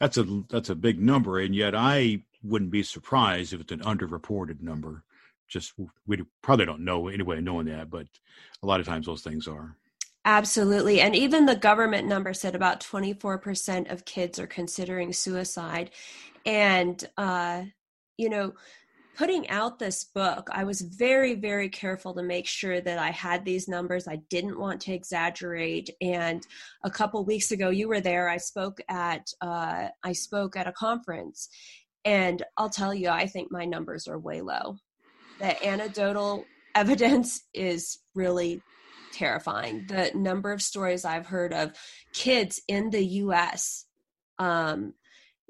that's 0.00 0.18
a 0.18 0.42
that's 0.50 0.70
a 0.70 0.74
big 0.74 1.00
number, 1.00 1.38
and 1.38 1.54
yet 1.54 1.74
I 1.74 2.22
wouldn't 2.42 2.70
be 2.70 2.82
surprised 2.82 3.52
if 3.52 3.60
it's 3.60 3.72
an 3.72 3.80
underreported 3.80 4.60
number. 4.60 5.02
Just 5.48 5.72
we 6.06 6.22
probably 6.42 6.66
don't 6.66 6.84
know 6.84 7.08
anyway, 7.08 7.40
knowing 7.40 7.66
that, 7.66 7.90
but 7.90 8.06
a 8.62 8.66
lot 8.66 8.80
of 8.80 8.86
times 8.86 9.06
those 9.06 9.22
things 9.22 9.46
are. 9.46 9.76
Absolutely. 10.26 11.00
And 11.00 11.14
even 11.14 11.44
the 11.44 11.56
government 11.56 12.08
number 12.08 12.32
said 12.32 12.54
about 12.54 12.80
24% 12.80 13.92
of 13.92 14.06
kids 14.06 14.38
are 14.38 14.46
considering 14.46 15.12
suicide. 15.12 15.90
And, 16.46 17.02
uh, 17.18 17.64
you 18.16 18.30
know, 18.30 18.54
putting 19.16 19.48
out 19.48 19.78
this 19.78 20.04
book, 20.04 20.48
I 20.52 20.64
was 20.64 20.80
very, 20.80 21.34
very 21.34 21.68
careful 21.68 22.14
to 22.14 22.22
make 22.22 22.46
sure 22.46 22.80
that 22.80 22.98
I 22.98 23.10
had 23.10 23.44
these 23.44 23.68
numbers. 23.68 24.08
I 24.08 24.16
didn't 24.28 24.58
want 24.58 24.80
to 24.82 24.92
exaggerate. 24.92 25.90
And 26.00 26.46
a 26.84 26.90
couple 26.90 27.24
weeks 27.24 27.50
ago, 27.50 27.70
you 27.70 27.88
were 27.88 28.00
there. 28.00 28.28
I 28.28 28.38
spoke 28.38 28.80
at 28.88 29.28
uh, 29.40 29.88
I 30.02 30.12
spoke 30.12 30.56
at 30.56 30.66
a 30.66 30.72
conference, 30.72 31.48
and 32.04 32.42
I'll 32.56 32.70
tell 32.70 32.94
you, 32.94 33.08
I 33.08 33.26
think 33.26 33.50
my 33.50 33.64
numbers 33.64 34.08
are 34.08 34.18
way 34.18 34.40
low. 34.40 34.76
The 35.38 35.64
anecdotal 35.66 36.44
evidence 36.74 37.42
is 37.54 37.98
really 38.14 38.62
terrifying. 39.12 39.86
The 39.88 40.10
number 40.14 40.52
of 40.52 40.60
stories 40.60 41.04
I've 41.04 41.26
heard 41.26 41.52
of 41.52 41.72
kids 42.12 42.60
in 42.68 42.90
the 42.90 43.04
U.S. 43.04 43.86
Um, 44.38 44.94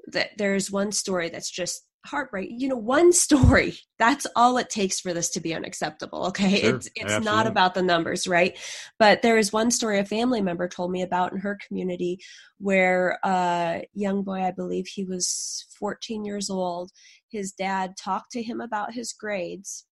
that 0.07 0.29
there's 0.37 0.69
one 0.69 0.91
story 0.91 1.29
that's 1.29 1.49
just 1.49 1.85
heartbreak. 2.05 2.49
You 2.51 2.69
know 2.69 2.77
one 2.77 3.11
story 3.25 3.77
that's 3.97 4.27
all 4.35 4.57
it 4.57 4.69
takes 4.69 4.99
for 4.99 5.13
this 5.13 5.29
to 5.31 5.39
be 5.39 5.53
unacceptable 5.53 6.25
okay? 6.27 6.61
Sure, 6.61 6.75
it's 6.75 6.87
it's 6.87 7.03
absolutely. 7.05 7.25
not 7.25 7.47
about 7.47 7.73
the 7.73 7.81
numbers 7.81 8.27
right? 8.27 8.57
But 8.99 9.21
there 9.21 9.37
is 9.37 9.53
one 9.53 9.71
story 9.71 9.99
a 9.99 10.05
family 10.05 10.41
member 10.41 10.67
told 10.67 10.91
me 10.91 11.01
about 11.01 11.31
in 11.31 11.39
her 11.39 11.57
community 11.67 12.19
where 12.57 13.19
a 13.23 13.83
young 13.93 14.23
boy 14.23 14.41
i 14.41 14.51
believe 14.51 14.87
he 14.87 15.03
was 15.03 15.65
14 15.77 16.23
years 16.23 16.49
old 16.49 16.91
his 17.29 17.51
dad 17.51 17.95
talked 17.97 18.31
to 18.31 18.41
him 18.41 18.61
about 18.61 18.93
his 18.93 19.13
grades 19.13 19.85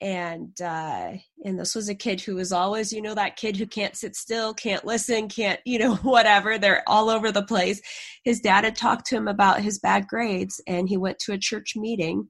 and 0.00 0.60
uh 0.60 1.12
and 1.44 1.58
this 1.58 1.74
was 1.74 1.88
a 1.88 1.94
kid 1.94 2.20
who 2.20 2.34
was 2.34 2.52
always 2.52 2.92
you 2.92 3.00
know 3.00 3.14
that 3.14 3.36
kid 3.36 3.56
who 3.56 3.66
can't 3.66 3.96
sit 3.96 4.16
still 4.16 4.52
can't 4.52 4.84
listen 4.84 5.28
can't 5.28 5.60
you 5.64 5.78
know 5.78 5.94
whatever 6.02 6.58
they're 6.58 6.82
all 6.86 7.08
over 7.08 7.30
the 7.30 7.42
place. 7.42 7.80
His 8.24 8.40
dad 8.40 8.64
had 8.64 8.76
talked 8.76 9.06
to 9.06 9.16
him 9.16 9.28
about 9.28 9.60
his 9.60 9.78
bad 9.78 10.06
grades 10.08 10.60
and 10.66 10.88
he 10.88 10.96
went 10.96 11.18
to 11.20 11.32
a 11.32 11.38
church 11.38 11.74
meeting 11.76 12.28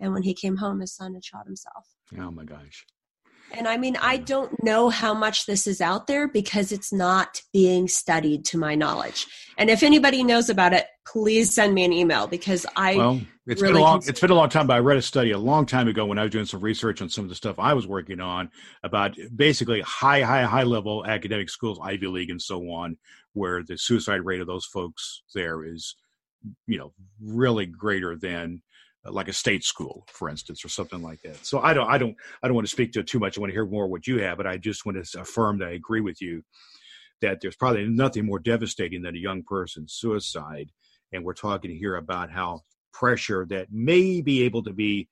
and 0.00 0.12
when 0.12 0.22
he 0.22 0.34
came 0.34 0.56
home 0.56 0.80
his 0.80 0.94
son 0.94 1.14
had 1.14 1.24
shot 1.24 1.46
himself. 1.46 1.86
Oh 2.18 2.30
my 2.30 2.44
gosh. 2.44 2.84
And 3.54 3.68
I 3.68 3.76
mean, 3.76 3.96
I 4.00 4.16
don't 4.16 4.62
know 4.64 4.88
how 4.88 5.12
much 5.12 5.46
this 5.46 5.66
is 5.66 5.80
out 5.80 6.06
there 6.06 6.26
because 6.26 6.72
it's 6.72 6.92
not 6.92 7.42
being 7.52 7.86
studied 7.86 8.44
to 8.46 8.58
my 8.58 8.74
knowledge. 8.74 9.26
And 9.58 9.68
if 9.68 9.82
anybody 9.82 10.24
knows 10.24 10.48
about 10.48 10.72
it, 10.72 10.86
please 11.06 11.54
send 11.54 11.74
me 11.74 11.84
an 11.84 11.92
email 11.92 12.26
because 12.26 12.64
I 12.76 12.96
well, 12.96 13.20
it's 13.46 13.60
really 13.60 13.74
been 13.74 13.82
a 13.82 13.84
long 13.84 14.02
it's 14.06 14.20
been 14.20 14.30
a 14.30 14.34
long 14.34 14.48
time, 14.48 14.66
but 14.66 14.74
I 14.74 14.78
read 14.78 14.98
a 14.98 15.02
study 15.02 15.32
a 15.32 15.38
long 15.38 15.66
time 15.66 15.88
ago 15.88 16.06
when 16.06 16.18
I 16.18 16.22
was 16.22 16.30
doing 16.30 16.44
some 16.44 16.60
research 16.60 17.02
on 17.02 17.08
some 17.08 17.24
of 17.24 17.28
the 17.28 17.34
stuff 17.34 17.58
I 17.58 17.74
was 17.74 17.86
working 17.86 18.20
on 18.20 18.50
about 18.84 19.16
basically 19.34 19.80
high, 19.80 20.22
high, 20.22 20.44
high 20.44 20.62
level 20.62 21.04
academic 21.04 21.50
schools, 21.50 21.80
Ivy 21.82 22.06
League 22.06 22.30
and 22.30 22.40
so 22.40 22.70
on, 22.70 22.96
where 23.32 23.62
the 23.64 23.76
suicide 23.76 24.24
rate 24.24 24.40
of 24.40 24.46
those 24.46 24.64
folks 24.66 25.22
there 25.34 25.64
is, 25.64 25.96
you 26.66 26.78
know, 26.78 26.92
really 27.20 27.66
greater 27.66 28.16
than 28.16 28.62
uh, 29.04 29.10
like 29.10 29.26
a 29.26 29.32
state 29.32 29.64
school, 29.64 30.04
for 30.06 30.28
instance, 30.28 30.64
or 30.64 30.68
something 30.68 31.02
like 31.02 31.20
that. 31.22 31.44
So 31.44 31.58
I 31.58 31.74
don't, 31.74 31.90
I 31.90 31.98
don't, 31.98 32.14
I 32.44 32.46
don't 32.46 32.54
want 32.54 32.68
to 32.68 32.72
speak 32.72 32.92
to 32.92 33.00
it 33.00 33.08
too 33.08 33.18
much. 33.18 33.36
I 33.36 33.40
want 33.40 33.50
to 33.50 33.56
hear 33.56 33.66
more 33.66 33.88
what 33.88 34.06
you 34.06 34.20
have, 34.22 34.36
but 34.36 34.46
I 34.46 34.56
just 34.56 34.86
want 34.86 35.04
to 35.04 35.20
affirm 35.20 35.58
that 35.58 35.68
I 35.68 35.72
agree 35.72 36.00
with 36.00 36.22
you 36.22 36.44
that 37.22 37.40
there's 37.40 37.56
probably 37.56 37.88
nothing 37.88 38.24
more 38.24 38.38
devastating 38.38 39.02
than 39.02 39.16
a 39.16 39.18
young 39.18 39.42
person's 39.42 39.94
suicide. 39.94 40.70
And 41.12 41.24
we're 41.24 41.34
talking 41.34 41.76
here 41.76 41.96
about 41.96 42.30
how 42.30 42.60
pressure 42.92 43.46
that 43.50 43.68
may 43.72 44.20
be 44.20 44.42
able 44.42 44.62
to 44.62 44.72
be 44.72 45.08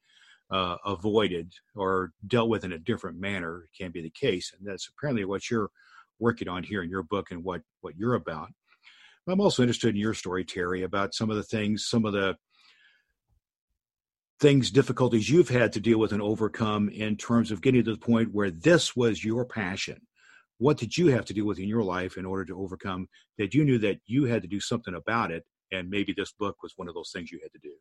uh, 0.51 0.77
avoided 0.85 1.53
or 1.75 2.13
dealt 2.27 2.49
with 2.49 2.65
in 2.65 2.73
a 2.73 2.79
different 2.79 3.19
manner 3.19 3.69
can 3.77 3.91
be 3.91 4.03
the 4.03 4.11
case, 4.11 4.53
and 4.57 4.67
that's 4.69 4.89
apparently 4.89 5.25
what 5.25 5.51
you're 5.51 5.71
working 6.19 6.49
on 6.49 6.63
here 6.63 6.83
in 6.83 6.91
your 6.91 7.03
book 7.03 7.31
and 7.31 7.43
what 7.45 7.63
what 7.81 7.97
you're 7.97 8.15
about. 8.15 8.49
I'm 9.29 9.41
also 9.41 9.63
interested 9.63 9.91
in 9.91 10.01
your 10.01 10.15
story, 10.15 10.45
Teri, 10.45 10.85
about 10.85 11.15
some 11.15 11.31
of 11.31 11.37
the 11.37 11.43
things, 11.43 11.87
some 11.87 12.05
of 12.05 12.13
the 12.13 12.37
things, 14.41 14.71
difficulties 14.71 15.29
you've 15.29 15.51
had 15.51 15.73
to 15.75 15.81
deal 15.81 15.99
with 15.99 16.13
and 16.13 16.23
overcome 16.23 16.89
in 16.89 17.17
terms 17.17 17.51
of 17.51 17.61
getting 17.61 17.85
to 17.85 17.93
the 17.93 17.99
point 17.99 18.33
where 18.33 18.51
this 18.51 18.97
was 18.97 19.23
your 19.23 19.45
passion. 19.45 20.01
What 20.59 20.79
did 20.79 20.97
you 20.97 21.09
have 21.09 21.27
to 21.27 21.35
deal 21.35 21.47
with 21.47 21.59
in 21.59 21.69
your 21.69 21.85
life 21.85 22.17
in 22.17 22.25
order 22.25 22.45
to 22.47 22.61
overcome 22.61 23.09
that 23.39 23.55
you 23.55 23.65
knew 23.65 23.79
that 23.79 24.01
you 24.07 24.25
had 24.25 24.43
to 24.43 24.49
do 24.49 24.61
something 24.61 24.95
about 24.95 25.31
it? 25.31 25.45
And 25.73 25.89
maybe 25.89 26.13
this 26.17 26.33
book 26.33 26.63
was 26.63 26.75
one 26.77 26.89
of 26.89 26.95
those 26.95 27.11
things 27.13 27.31
you 27.31 27.41
had 27.43 27.53
to 27.53 27.59
do. 27.59 27.75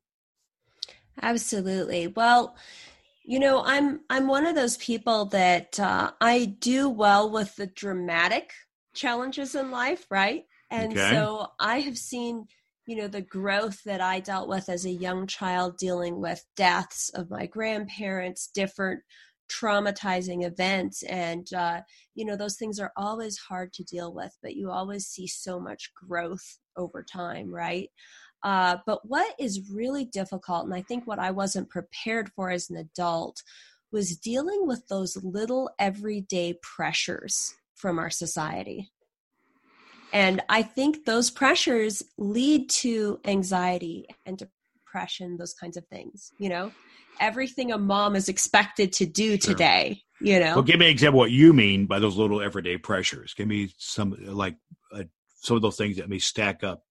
Absolutely. 1.22 2.08
Well, 2.08 2.56
you 3.24 3.40
know, 3.40 3.64
I'm 3.64 4.02
I'm 4.10 4.28
one 4.28 4.46
of 4.46 4.56
those 4.56 4.78
people 4.78 5.26
that 5.26 5.80
uh, 5.80 6.12
I 6.22 6.46
do 6.60 6.90
well 6.90 7.30
with 7.30 7.56
the 7.56 7.68
dramatic 7.68 8.54
challenges 8.94 9.56
in 9.56 9.72
life, 9.72 10.06
right? 10.10 10.46
And 10.72 10.94
okay. 10.94 11.12
so 11.12 11.48
I 11.60 11.82
have 11.82 11.98
seen 11.98 12.48
you 12.90 12.96
know 12.96 13.08
the 13.08 13.22
growth 13.22 13.84
that 13.84 14.02
i 14.02 14.20
dealt 14.20 14.50
with 14.50 14.68
as 14.68 14.84
a 14.84 14.90
young 14.90 15.28
child 15.28 15.78
dealing 15.78 16.20
with 16.20 16.44
deaths 16.56 17.10
of 17.10 17.30
my 17.30 17.46
grandparents 17.46 18.48
different 18.48 19.02
traumatizing 19.50 20.46
events 20.46 21.04
and 21.04 21.52
uh, 21.54 21.82
you 22.16 22.26
know 22.26 22.36
those 22.36 22.56
things 22.56 22.80
are 22.80 22.92
always 22.96 23.38
hard 23.38 23.74
to 23.74 23.84
deal 23.84 24.14
with 24.14 24.38
but 24.42 24.56
you 24.56 24.72
always 24.72 25.08
see 25.08 25.28
so 25.28 25.60
much 25.60 25.92
growth 25.94 26.60
over 26.78 27.04
time 27.04 27.54
right? 27.54 27.90
Uh, 28.42 28.78
but 28.86 29.00
what 29.04 29.36
is 29.38 29.70
really 29.70 30.06
difficult 30.06 30.64
and 30.64 30.74
i 30.74 30.82
think 30.82 31.06
what 31.06 31.20
i 31.20 31.30
wasn't 31.30 31.70
prepared 31.70 32.32
for 32.38 32.50
as 32.50 32.70
an 32.70 32.78
adult 32.78 33.44
was 33.92 34.16
dealing 34.18 34.68
with 34.68 34.88
those 34.88 35.18
little 35.24 35.70
everyday 35.80 36.58
pressures 36.62 37.56
from 37.76 37.98
our 37.98 38.10
society. 38.10 38.92
And 40.12 40.42
I 40.50 40.64
think 40.64 41.06
those 41.06 41.30
pressures 41.30 42.04
lead 42.18 42.70
to 42.72 43.20
anxiety 43.26 44.08
and 44.26 44.48
depression, 44.90 45.38
those 45.38 45.54
kinds 45.54 45.78
of 45.78 45.86
things, 45.88 46.32
you 46.38 46.50
know? 46.50 46.72
Everything 47.20 47.72
a 47.72 47.78
mom 47.78 48.16
is 48.16 48.30
expected 48.30 48.94
to 48.94 49.06
do 49.06 49.38
today, 49.38 50.02
sure. 50.18 50.28
you 50.28 50.40
know? 50.40 50.56
Well, 50.56 50.64
give 50.64 50.80
me 50.80 50.86
an 50.86 50.92
example 50.92 51.20
what 51.20 51.32
you 51.32 51.54
mean 51.54 51.86
by 51.86 52.00
those 52.00 52.18
little 52.18 52.42
everyday 52.42 52.78
pressures. 52.78 53.34
Give 53.34 53.48
me 53.48 53.74
some, 53.78 54.16
like, 54.20 54.56
uh, 54.94 55.04
some 55.42 55.56
of 55.56 55.62
those 55.62 55.76
things 55.76 55.98
that 55.98 56.10
may 56.10 56.20
stack 56.20 56.64
up 56.64 56.84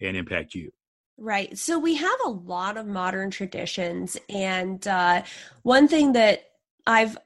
and 0.00 0.16
impact 0.16 0.54
you. 0.54 0.72
Right. 1.18 1.56
So 1.56 1.78
we 1.78 1.94
have 1.94 2.18
a 2.26 2.30
lot 2.30 2.76
of 2.76 2.86
modern 2.86 3.30
traditions. 3.30 4.18
And 4.28 4.86
uh, 4.86 5.22
one 5.62 5.88
thing 5.88 6.12
that 6.12 6.42
I've 6.86 7.16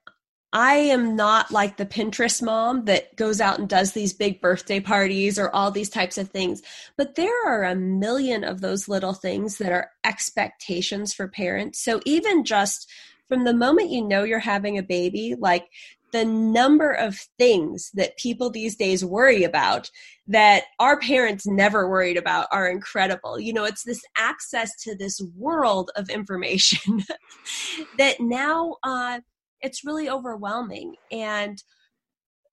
I 0.53 0.75
am 0.75 1.15
not 1.15 1.53
like 1.53 1.77
the 1.77 1.87
Pinterest 1.87 2.43
mom 2.43 2.85
that 2.87 3.15
goes 3.15 3.41
out 3.41 3.61
and 3.61 3.69
does 3.69 3.93
these 3.93 4.13
big 4.13 4.41
birthday 4.41 4.81
parties 4.81 5.39
or 5.39 5.55
all 5.55 5.71
these 5.71 5.91
types 5.91 6.19
of 6.19 6.31
things. 6.31 6.63
But 6.97 7.15
there 7.15 7.47
are 7.47 7.63
a 7.63 7.77
million 7.77 8.43
of 8.43 8.61
those 8.61 8.89
little 8.89 9.15
things 9.15 9.59
that 9.59 9.71
are 9.71 9.91
expectations 10.05 11.15
for 11.15 11.29
parents. 11.29 11.81
So 11.81 12.01
even 12.05 12.45
just 12.45 12.91
from 13.29 13.45
the 13.45 13.55
moment 13.55 13.91
you 13.91 14.05
know 14.05 14.25
you're 14.25 14.41
having 14.41 14.77
a 14.77 14.83
baby, 14.83 15.37
like 15.39 15.69
the 16.13 16.25
number 16.25 16.91
of 16.91 17.17
things 17.39 17.91
that 17.95 18.17
people 18.17 18.51
these 18.51 18.75
days 18.77 19.05
worry 19.05 19.45
about 19.45 19.89
that 20.27 20.65
our 20.81 20.99
parents 20.99 21.47
never 21.47 21.89
worried 21.89 22.17
about 22.17 22.49
are 22.51 22.69
incredible. 22.69 23.39
You 23.39 23.53
know, 23.53 23.65
it's 23.65 23.85
this 23.85 24.03
access 24.17 24.71
to 24.83 24.97
this 24.97 25.21
world 25.37 25.93
of 25.95 26.09
information 26.09 27.03
that 27.99 28.17
now 28.21 28.77
uh, 28.83 29.21
it's 29.63 29.85
really 29.85 30.09
overwhelming 30.09 30.95
and 31.11 31.63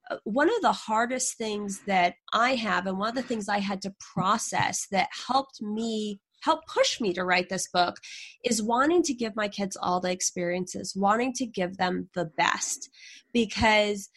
uh, 0.09 0.17
one 0.23 0.49
of 0.49 0.61
the 0.61 0.71
hardest 0.71 1.37
things 1.37 1.81
that 1.85 2.15
I 2.33 2.55
have, 2.55 2.87
and 2.87 2.97
one 2.97 3.09
of 3.09 3.15
the 3.15 3.21
things 3.21 3.49
I 3.49 3.59
had 3.59 3.81
to 3.81 3.95
process 3.99 4.87
that 4.91 5.09
helped 5.27 5.61
me 5.61 6.19
help 6.41 6.65
push 6.67 7.01
me 7.01 7.13
to 7.13 7.25
write 7.25 7.49
this 7.49 7.67
book 7.67 7.97
is 8.43 8.61
wanting 8.61 9.03
to 9.03 9.13
give 9.13 9.35
my 9.35 9.47
kids 9.47 9.75
all 9.75 9.99
the 9.99 10.11
experiences, 10.11 10.95
wanting 10.95 11.33
to 11.33 11.45
give 11.45 11.77
them 11.77 12.09
the 12.13 12.25
best 12.37 12.89
because 13.33 14.09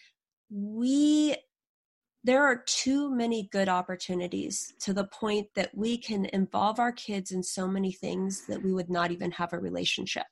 we 0.50 1.37
there 2.23 2.44
are 2.44 2.62
too 2.66 3.11
many 3.11 3.49
good 3.50 3.68
opportunities 3.68 4.75
to 4.78 4.92
the 4.92 5.04
point 5.04 5.47
that 5.54 5.70
we 5.75 5.97
can 5.97 6.26
involve 6.26 6.78
our 6.78 6.92
kids 6.92 7.32
in 7.32 7.42
so 7.42 7.66
many 7.66 7.92
things 7.92 8.47
that 8.47 8.62
we 8.62 8.75
would 8.75 8.90
not 8.90 9.11
even 9.11 9.30
have 9.30 9.54
a 9.54 9.59
relationship. 9.59 10.26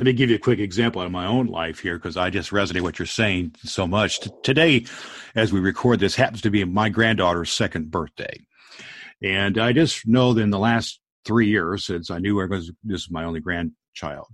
Let 0.00 0.06
me 0.06 0.12
give 0.14 0.30
you 0.30 0.36
a 0.36 0.38
quick 0.38 0.60
example 0.60 1.02
out 1.02 1.04
of 1.04 1.12
my 1.12 1.26
own 1.26 1.48
life 1.48 1.80
here 1.80 1.98
because 1.98 2.16
I 2.16 2.30
just 2.30 2.52
resonate 2.52 2.80
what 2.80 2.98
you're 2.98 3.04
saying 3.04 3.56
so 3.64 3.86
much. 3.86 4.20
T- 4.20 4.30
today, 4.42 4.86
as 5.34 5.52
we 5.52 5.60
record 5.60 6.00
this, 6.00 6.14
happens 6.14 6.40
to 6.40 6.50
be 6.50 6.64
my 6.64 6.88
granddaughter's 6.88 7.52
second 7.52 7.90
birthday. 7.90 8.40
And 9.22 9.58
I 9.58 9.74
just 9.74 10.08
know 10.08 10.32
that 10.32 10.40
in 10.40 10.48
the 10.48 10.58
last 10.58 11.00
three 11.26 11.48
years, 11.48 11.84
since 11.84 12.10
I 12.10 12.18
knew 12.18 12.40
I 12.40 12.46
was, 12.46 12.72
this 12.82 13.02
is 13.02 13.10
my 13.10 13.24
only 13.24 13.40
grandchild, 13.40 14.28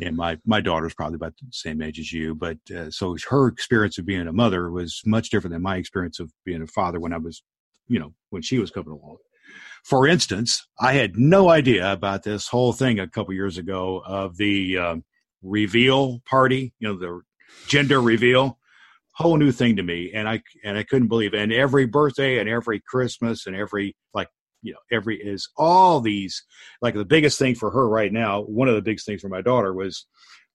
and 0.00 0.16
my 0.16 0.36
my 0.44 0.60
daughter's 0.60 0.94
probably 0.94 1.14
about 1.14 1.34
the 1.36 1.46
same 1.52 1.80
age 1.80 2.00
as 2.00 2.12
you 2.12 2.34
but 2.34 2.58
uh, 2.76 2.90
so 2.90 3.16
her 3.28 3.46
experience 3.46 3.98
of 3.98 4.06
being 4.06 4.26
a 4.26 4.32
mother 4.32 4.68
was 4.68 5.00
much 5.06 5.30
different 5.30 5.52
than 5.52 5.62
my 5.62 5.76
experience 5.76 6.18
of 6.18 6.32
being 6.44 6.60
a 6.60 6.66
father 6.66 6.98
when 6.98 7.12
i 7.12 7.18
was 7.18 7.44
you 7.86 8.00
know 8.00 8.12
when 8.30 8.42
she 8.42 8.58
was 8.58 8.72
coming 8.72 8.90
along 8.90 9.16
for 9.84 10.06
instance 10.06 10.66
i 10.80 10.92
had 10.92 11.16
no 11.16 11.50
idea 11.50 11.92
about 11.92 12.22
this 12.22 12.48
whole 12.48 12.72
thing 12.72 12.98
a 12.98 13.08
couple 13.08 13.32
years 13.32 13.58
ago 13.58 14.02
of 14.04 14.36
the 14.36 14.76
um, 14.78 15.04
reveal 15.42 16.20
party 16.28 16.72
you 16.80 16.88
know 16.88 16.98
the 16.98 17.20
gender 17.68 18.00
reveal 18.00 18.58
whole 19.12 19.36
new 19.36 19.52
thing 19.52 19.76
to 19.76 19.82
me 19.82 20.10
and 20.12 20.28
i 20.28 20.42
and 20.64 20.76
i 20.76 20.82
couldn't 20.82 21.08
believe 21.08 21.34
it. 21.34 21.40
and 21.40 21.52
every 21.52 21.86
birthday 21.86 22.38
and 22.38 22.48
every 22.48 22.82
christmas 22.88 23.46
and 23.46 23.54
every 23.54 23.94
like 24.12 24.28
you 24.62 24.72
know 24.72 24.78
every 24.90 25.16
is 25.22 25.48
all 25.56 26.00
these 26.00 26.42
like 26.82 26.94
the 26.94 27.04
biggest 27.04 27.38
thing 27.38 27.54
for 27.54 27.70
her 27.70 27.88
right 27.88 28.12
now 28.12 28.40
one 28.42 28.68
of 28.68 28.74
the 28.74 28.82
biggest 28.82 29.06
things 29.06 29.20
for 29.20 29.28
my 29.28 29.42
daughter 29.42 29.72
was 29.72 30.06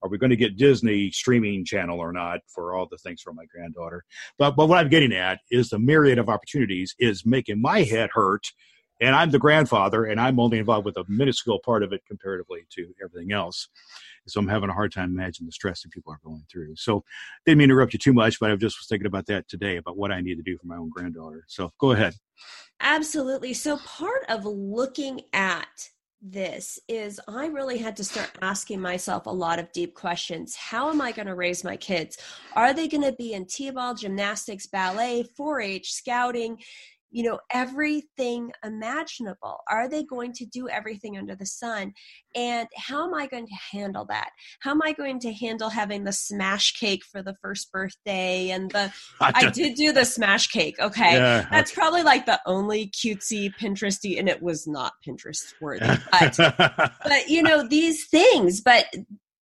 are 0.01 0.09
we 0.09 0.17
going 0.17 0.29
to 0.29 0.35
get 0.35 0.57
disney 0.57 1.11
streaming 1.11 1.63
channel 1.63 1.99
or 1.99 2.11
not 2.11 2.39
for 2.53 2.75
all 2.75 2.87
the 2.89 2.97
things 2.97 3.21
for 3.21 3.33
my 3.33 3.45
granddaughter 3.45 4.03
but 4.37 4.55
but 4.55 4.67
what 4.67 4.77
i'm 4.77 4.89
getting 4.89 5.13
at 5.13 5.39
is 5.51 5.69
the 5.69 5.79
myriad 5.79 6.17
of 6.17 6.27
opportunities 6.27 6.95
is 6.99 7.25
making 7.25 7.61
my 7.61 7.83
head 7.83 8.09
hurt 8.13 8.45
and 9.01 9.15
i'm 9.15 9.31
the 9.31 9.39
grandfather 9.39 10.05
and 10.05 10.19
i'm 10.19 10.39
only 10.39 10.59
involved 10.59 10.85
with 10.85 10.97
a 10.97 11.05
minuscule 11.07 11.59
part 11.59 11.83
of 11.83 11.93
it 11.93 12.01
comparatively 12.07 12.65
to 12.69 12.93
everything 13.03 13.31
else 13.31 13.67
so 14.27 14.39
i'm 14.39 14.47
having 14.47 14.69
a 14.69 14.73
hard 14.73 14.93
time 14.93 15.09
imagining 15.09 15.47
the 15.47 15.51
stress 15.51 15.81
that 15.81 15.91
people 15.91 16.11
are 16.11 16.19
going 16.23 16.43
through 16.51 16.75
so 16.75 17.03
didn't 17.45 17.57
mean 17.57 17.69
to 17.69 17.73
interrupt 17.73 17.93
you 17.93 17.99
too 17.99 18.13
much 18.13 18.39
but 18.39 18.51
i 18.51 18.55
just 18.55 18.79
was 18.79 18.87
thinking 18.87 19.07
about 19.07 19.25
that 19.25 19.47
today 19.47 19.77
about 19.77 19.97
what 19.97 20.11
i 20.11 20.21
need 20.21 20.35
to 20.35 20.43
do 20.43 20.57
for 20.57 20.67
my 20.67 20.77
own 20.77 20.89
granddaughter 20.89 21.43
so 21.47 21.71
go 21.79 21.91
ahead 21.91 22.13
Absolutely. 22.81 23.53
So, 23.53 23.77
part 23.77 24.23
of 24.29 24.45
looking 24.45 25.21
at 25.33 25.89
this 26.21 26.79
is 26.87 27.19
I 27.27 27.47
really 27.47 27.77
had 27.77 27.95
to 27.97 28.03
start 28.03 28.31
asking 28.41 28.81
myself 28.81 29.25
a 29.25 29.31
lot 29.31 29.59
of 29.59 29.71
deep 29.71 29.95
questions. 29.95 30.55
How 30.55 30.89
am 30.89 30.99
I 31.01 31.11
going 31.11 31.27
to 31.27 31.35
raise 31.35 31.63
my 31.63 31.77
kids? 31.77 32.17
Are 32.55 32.73
they 32.73 32.87
going 32.87 33.03
to 33.03 33.13
be 33.13 33.33
in 33.33 33.45
T 33.45 33.69
ball, 33.71 33.95
gymnastics, 33.95 34.67
ballet, 34.67 35.23
4 35.35 35.61
H, 35.61 35.93
scouting? 35.93 36.59
You 37.11 37.23
know 37.23 37.39
everything 37.51 38.51
imaginable. 38.63 39.57
Are 39.69 39.89
they 39.89 40.03
going 40.03 40.33
to 40.33 40.45
do 40.45 40.69
everything 40.69 41.17
under 41.17 41.35
the 41.35 41.45
sun? 41.45 41.93
And 42.35 42.67
how 42.75 43.07
am 43.07 43.13
i 43.13 43.27
going 43.27 43.47
to 43.47 43.77
handle 43.77 44.05
that? 44.09 44.29
How 44.61 44.71
am 44.71 44.81
i 44.83 44.93
going 44.93 45.19
to 45.21 45.33
handle 45.33 45.69
having 45.69 46.03
the 46.03 46.13
smash 46.13 46.73
cake 46.73 47.03
for 47.11 47.21
the 47.21 47.35
first 47.41 47.71
birthday 47.71 48.49
and 48.51 48.71
the 48.71 48.91
i 49.21 49.49
did 49.49 49.75
do 49.75 49.91
the 49.91 50.05
smash 50.05 50.47
cake 50.47 50.75
okay? 50.79 51.13
Yeah, 51.13 51.47
that's 51.51 51.71
okay. 51.71 51.81
probably 51.81 52.03
like 52.03 52.25
the 52.25 52.39
only 52.45 52.87
cutesy 52.87 53.53
pinteresty 53.59 54.19
and 54.19 54.29
it 54.29 54.41
was 54.41 54.67
not 54.67 54.93
pinterest 55.05 55.53
worthy 55.61 55.85
but 56.11 56.37
but 57.03 57.29
you 57.29 57.41
know 57.41 57.67
these 57.67 58.07
things 58.07 58.61
but 58.61 58.85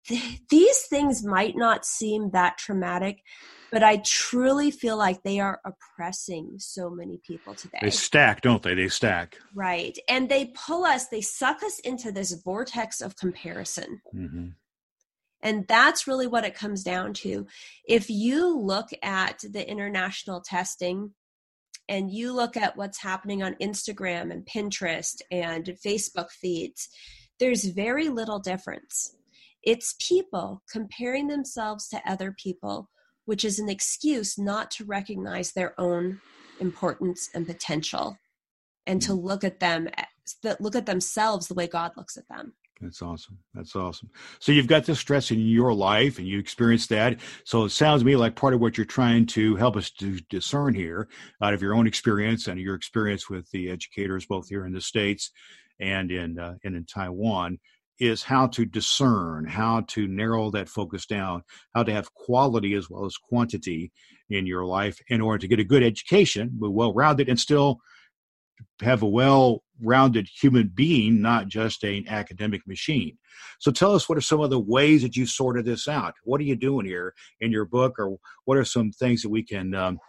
th- 0.08 0.42
these 0.50 0.82
things 0.88 1.24
might 1.24 1.56
not 1.56 1.86
seem 1.86 2.32
that 2.32 2.58
traumatic 2.58 3.24
but 3.72 3.84
I 3.84 3.98
truly 3.98 4.70
feel 4.70 4.98
like 4.98 5.24
they 5.24 5.40
are 5.40 5.62
oppressing 5.66 6.56
so 6.58 6.90
many 6.90 7.22
people 7.26 7.56
today. 7.56 7.80
They 7.82 7.90
stack, 7.90 8.42
don't 8.42 8.62
they? 8.62 8.76
They 8.76 8.90
stack. 8.90 9.38
Right. 9.56 9.98
And 10.10 10.28
they 10.28 10.48
pull 10.54 10.84
us, 10.84 11.08
they 11.08 11.22
suck 11.22 11.64
us 11.64 11.80
into 11.80 12.12
this 12.12 12.34
vortex 12.34 13.00
of 13.00 13.16
comparison. 13.16 14.02
Mm-hmm. 14.14 14.48
And 15.44 15.68
that's 15.68 16.06
really 16.06 16.28
what 16.28 16.44
it 16.44 16.54
comes 16.54 16.84
down 16.84 17.14
to. 17.14 17.48
If 17.88 18.10
you 18.10 18.56
look 18.60 18.90
at 19.02 19.40
the 19.50 19.68
international 19.68 20.42
testing 20.42 21.12
and 21.88 22.12
you 22.12 22.34
look 22.34 22.58
at 22.58 22.78
what's 22.78 23.02
happening 23.02 23.42
on 23.42 23.56
Instagram 23.56 24.32
and 24.32 24.46
Pinterest 24.46 25.22
and 25.32 25.66
Facebook 25.84 26.30
feeds, 26.30 26.90
there's 27.40 27.64
very 27.64 28.10
little 28.10 28.38
difference. 28.38 29.16
It's 29.64 29.96
people 30.00 30.64
comparing 30.72 31.28
themselves 31.28 31.88
to 31.90 32.02
other 32.10 32.32
people 32.32 32.90
which 33.26 33.46
is 33.46 33.60
an 33.60 33.70
excuse 33.70 34.38
not 34.38 34.72
to 34.72 34.86
recognize 34.86 35.52
their 35.52 35.80
own 35.80 36.20
importance 36.60 37.30
and 37.34 37.48
potential 37.48 38.18
and 38.88 39.02
to 39.02 39.14
look 39.14 39.44
at 39.44 39.60
them 39.60 39.88
that 40.44 40.62
look 40.62 40.76
at 40.76 40.86
themselves 40.86 41.48
the 41.48 41.54
way 41.54 41.68
God 41.68 41.92
looks 41.98 42.18
at 42.18 42.28
them. 42.28 42.54
That's 42.80 43.02
awesome. 43.02 43.38
That's 43.54 43.76
awesome. 43.76 44.10
So 44.40 44.52
you've 44.52 44.68
got 44.68 44.86
this 44.86 45.00
stress 45.00 45.30
in 45.30 45.40
your 45.40 45.72
life 45.74 46.18
and 46.18 46.28
you 46.28 46.40
experience 46.40 46.88
that. 46.88 47.20
So 47.44 47.66
it 47.66 47.70
sounds 47.70 48.02
to 48.02 48.06
me 48.06 48.16
like 48.16 48.36
part 48.36 48.56
of 48.56 48.60
what 48.60 48.76
you're 48.76 48.86
trying 48.86 49.28
to 49.28 49.56
help 49.56 49.76
us 49.78 49.92
to 49.92 50.20
discern 50.30 50.74
here 50.74 51.08
out 51.44 51.54
of 51.54 51.62
your 51.62 51.76
own 51.76 51.86
experience 51.86 52.48
and 52.48 52.60
your 52.60 52.76
experience 52.76 53.30
with 53.30 53.50
the 53.52 53.70
educators 53.70 54.26
both 54.26 54.50
here 54.50 54.66
in 54.66 54.74
the 54.74 54.82
States 54.82 55.32
and 55.80 56.12
in 56.12 56.40
uh, 56.40 56.56
and 56.64 56.76
in 56.76 56.86
Taiwan 56.86 57.60
is 58.02 58.24
how 58.24 58.48
to 58.48 58.66
discern, 58.66 59.46
how 59.46 59.82
to 59.82 60.08
narrow 60.08 60.50
that 60.50 60.68
focus 60.68 61.06
down, 61.06 61.44
how 61.76 61.84
to 61.84 61.94
have 61.94 62.12
quality 62.16 62.74
as 62.74 62.90
well 62.90 63.06
as 63.06 63.16
quantity 63.16 63.92
in 64.32 64.48
your 64.48 64.66
life 64.66 65.00
in 65.10 65.22
order 65.22 65.38
to 65.38 65.48
get 65.48 65.60
a 65.60 65.64
good 65.64 65.84
education, 65.84 66.50
but 66.54 66.72
well 66.72 66.94
rounded 66.96 67.30
and 67.30 67.40
still 67.40 67.80
have 68.82 69.04
a 69.04 69.08
well 69.08 69.64
rounded 69.84 70.28
human 70.42 70.72
being, 70.74 71.22
not 71.22 71.48
just 71.48 71.84
an 71.84 72.08
academic 72.08 72.66
machine. 72.66 73.18
So 73.60 73.72
tell 73.72 73.94
us 73.94 74.10
what 74.10 74.18
are 74.18 74.22
some 74.22 74.42
of 74.42 74.50
the 74.50 74.60
ways 74.60 75.04
that 75.04 75.16
you 75.16 75.28
sorted 75.28 75.66
this 75.66 75.88
out? 75.88 76.16
What 76.24 76.42
are 76.42 76.46
you 76.46 76.56
doing 76.56 76.88
here 76.88 77.14
in 77.40 77.52
your 77.52 77.66
book, 77.66 78.00
or 78.00 78.18
what 78.46 78.58
are 78.58 78.66
some 78.66 78.92
things 78.92 79.22
that 79.22 79.30
we 79.30 79.44
can, 79.44 79.76
um, 79.76 80.00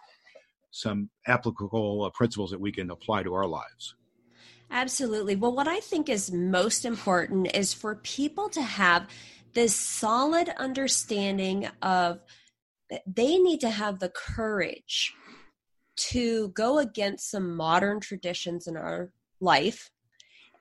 some 0.71 1.11
applicable 1.27 2.05
uh, 2.05 2.11
principles 2.11 2.51
that 2.53 2.61
we 2.61 2.73
can 2.73 2.91
apply 2.91 3.23
to 3.23 3.35
our 3.35 3.47
lives? 3.47 3.95
Absolutely. 4.73 5.37
Well, 5.37 5.55
what 5.55 5.69
I 5.69 5.81
think 5.81 6.09
is 6.09 6.33
most 6.33 6.87
important 6.87 7.55
is 7.55 7.75
for 7.75 7.97
people 7.97 8.49
to 8.49 8.63
have 8.63 9.07
this 9.53 9.77
solid 9.77 10.49
understanding 10.57 11.69
of 11.83 12.21
they 13.07 13.37
need 13.37 13.61
to 13.61 13.69
have 13.69 13.99
the 13.99 14.09
courage 14.09 15.13
to 15.97 16.49
go 16.49 16.79
against 16.79 17.31
some 17.31 17.55
modern 17.55 18.01
traditions 18.01 18.67
in 18.67 18.79
our 18.79 19.13
life 19.43 19.91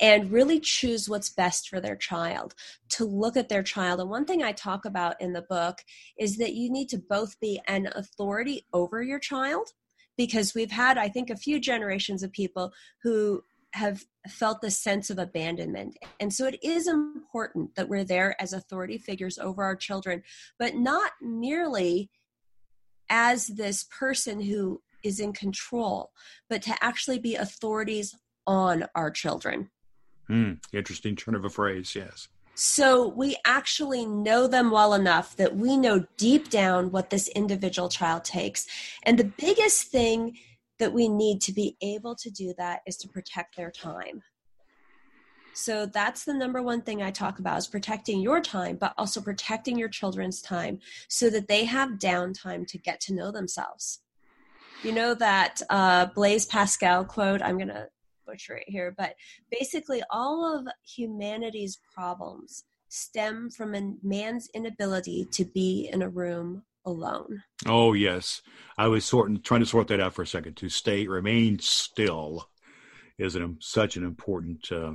and 0.01 0.29
really 0.31 0.59
choose 0.59 1.07
what's 1.07 1.29
best 1.29 1.69
for 1.69 1.79
their 1.79 1.95
child, 1.95 2.53
to 2.89 3.05
look 3.05 3.37
at 3.37 3.47
their 3.47 3.63
child. 3.63 4.01
And 4.01 4.09
one 4.09 4.25
thing 4.25 4.43
I 4.43 4.51
talk 4.51 4.83
about 4.83 5.21
in 5.21 5.31
the 5.31 5.43
book 5.43 5.77
is 6.19 6.37
that 6.37 6.53
you 6.53 6.69
need 6.69 6.89
to 6.89 6.97
both 6.97 7.39
be 7.39 7.61
an 7.65 7.87
authority 7.95 8.65
over 8.73 9.01
your 9.01 9.19
child 9.19 9.69
because 10.17 10.53
we've 10.53 10.71
had, 10.71 10.97
I 10.97 11.07
think, 11.07 11.29
a 11.29 11.37
few 11.37 11.59
generations 11.61 12.23
of 12.23 12.31
people 12.33 12.73
who 13.03 13.43
have 13.73 14.03
felt 14.27 14.61
this 14.61 14.77
sense 14.77 15.09
of 15.09 15.17
abandonment. 15.17 15.97
And 16.19 16.33
so 16.33 16.45
it 16.45 16.59
is 16.61 16.87
important 16.87 17.75
that 17.75 17.87
we're 17.87 18.03
there 18.03 18.39
as 18.41 18.53
authority 18.53 18.97
figures 18.97 19.37
over 19.37 19.63
our 19.63 19.75
children, 19.75 20.23
but 20.59 20.75
not 20.75 21.11
merely 21.21 22.09
as 23.09 23.47
this 23.47 23.85
person 23.97 24.41
who 24.41 24.81
is 25.03 25.19
in 25.19 25.33
control, 25.33 26.11
but 26.49 26.61
to 26.63 26.75
actually 26.81 27.19
be 27.19 27.35
authorities 27.35 28.15
on 28.45 28.85
our 28.95 29.09
children. 29.09 29.69
Hmm, 30.27 30.53
interesting 30.73 31.15
turn 31.15 31.35
of 31.35 31.45
a 31.45 31.49
phrase, 31.49 31.95
yes. 31.95 32.27
So 32.55 33.07
we 33.07 33.37
actually 33.45 34.05
know 34.05 34.45
them 34.45 34.71
well 34.71 34.93
enough 34.93 35.35
that 35.37 35.55
we 35.55 35.77
know 35.77 36.05
deep 36.17 36.49
down 36.49 36.91
what 36.91 37.09
this 37.09 37.27
individual 37.29 37.89
child 37.89 38.23
takes. 38.23 38.67
And 39.03 39.17
the 39.17 39.31
biggest 39.37 39.87
thing 39.87 40.37
that 40.81 40.91
we 40.91 41.07
need 41.07 41.39
to 41.39 41.53
be 41.53 41.77
able 41.81 42.15
to 42.15 42.31
do 42.31 42.55
that 42.57 42.81
is 42.87 42.97
to 42.97 43.07
protect 43.07 43.55
their 43.55 43.69
time. 43.69 44.23
So 45.53 45.85
that's 45.85 46.25
the 46.25 46.33
number 46.33 46.63
one 46.63 46.81
thing 46.81 47.03
I 47.03 47.11
talk 47.11 47.37
about 47.37 47.59
is 47.59 47.67
protecting 47.67 48.19
your 48.19 48.41
time, 48.41 48.77
but 48.77 48.95
also 48.97 49.21
protecting 49.21 49.77
your 49.77 49.89
children's 49.89 50.41
time 50.41 50.79
so 51.07 51.29
that 51.29 51.47
they 51.47 51.65
have 51.65 51.99
downtime 51.99 52.65
to 52.65 52.79
get 52.79 52.99
to 53.01 53.13
know 53.13 53.31
themselves. 53.31 54.01
You 54.81 54.91
know 54.91 55.13
that 55.13 55.61
uh, 55.69 56.07
Blaise 56.15 56.47
Pascal 56.47 57.05
quote, 57.05 57.43
I'm 57.43 57.57
going 57.57 57.67
to 57.67 57.87
butcher 58.25 58.55
it 58.55 58.67
here, 58.67 58.95
but 58.97 59.13
basically 59.51 60.01
all 60.09 60.57
of 60.57 60.67
humanity's 60.83 61.79
problems 61.93 62.63
stem 62.89 63.51
from 63.51 63.75
a 63.75 63.93
man's 64.01 64.49
inability 64.55 65.25
to 65.31 65.45
be 65.45 65.89
in 65.93 66.01
a 66.01 66.09
room 66.09 66.63
alone. 66.85 67.43
Oh 67.67 67.93
yes, 67.93 68.41
I 68.77 68.87
was 68.87 69.05
sorting, 69.05 69.41
trying 69.41 69.61
to 69.61 69.65
sort 69.65 69.87
that 69.87 69.99
out 69.99 70.13
for 70.13 70.21
a 70.21 70.27
second. 70.27 70.57
To 70.57 70.69
stay, 70.69 71.07
remain 71.07 71.59
still, 71.59 72.49
is 73.17 73.35
an, 73.35 73.57
such 73.59 73.97
an 73.97 74.03
important 74.03 74.71
uh, 74.71 74.93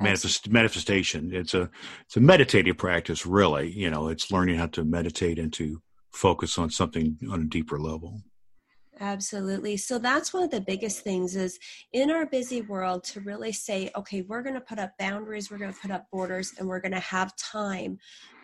manifest, 0.00 0.50
manifestation. 0.50 1.30
It's 1.32 1.54
a 1.54 1.70
it's 2.06 2.16
a 2.16 2.20
meditative 2.20 2.78
practice, 2.78 3.26
really. 3.26 3.70
You 3.70 3.90
know, 3.90 4.08
it's 4.08 4.30
learning 4.30 4.56
how 4.56 4.66
to 4.66 4.84
meditate 4.84 5.38
and 5.38 5.52
to 5.54 5.80
focus 6.12 6.58
on 6.58 6.70
something 6.70 7.18
on 7.30 7.42
a 7.42 7.46
deeper 7.46 7.78
level. 7.78 8.22
Absolutely. 9.02 9.78
So 9.78 9.98
that's 9.98 10.34
one 10.34 10.42
of 10.42 10.50
the 10.50 10.60
biggest 10.60 11.00
things 11.00 11.34
is 11.34 11.58
in 11.94 12.10
our 12.10 12.26
busy 12.26 12.60
world 12.60 13.02
to 13.04 13.20
really 13.20 13.50
say, 13.50 13.90
okay, 13.96 14.20
we're 14.20 14.42
going 14.42 14.56
to 14.56 14.60
put 14.60 14.78
up 14.78 14.92
boundaries, 14.98 15.50
we're 15.50 15.56
going 15.56 15.72
to 15.72 15.80
put 15.80 15.90
up 15.90 16.06
borders, 16.12 16.52
and 16.58 16.68
we're 16.68 16.80
going 16.80 16.92
to 16.92 17.00
have 17.00 17.34
time 17.36 17.98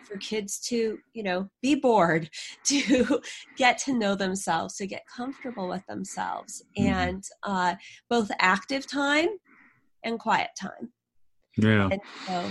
for 0.07 0.17
kids 0.17 0.59
to, 0.59 0.97
you 1.13 1.23
know, 1.23 1.49
be 1.61 1.75
bored, 1.75 2.29
to 2.65 3.21
get 3.57 3.77
to 3.79 3.93
know 3.93 4.15
themselves, 4.15 4.77
to 4.77 4.87
get 4.87 5.03
comfortable 5.07 5.67
with 5.67 5.85
themselves, 5.87 6.63
mm-hmm. 6.77 6.91
and 6.91 7.23
uh, 7.43 7.75
both 8.09 8.31
active 8.39 8.87
time 8.87 9.29
and 10.03 10.19
quiet 10.19 10.49
time. 10.59 10.91
Yeah. 11.57 11.89
So, 12.27 12.49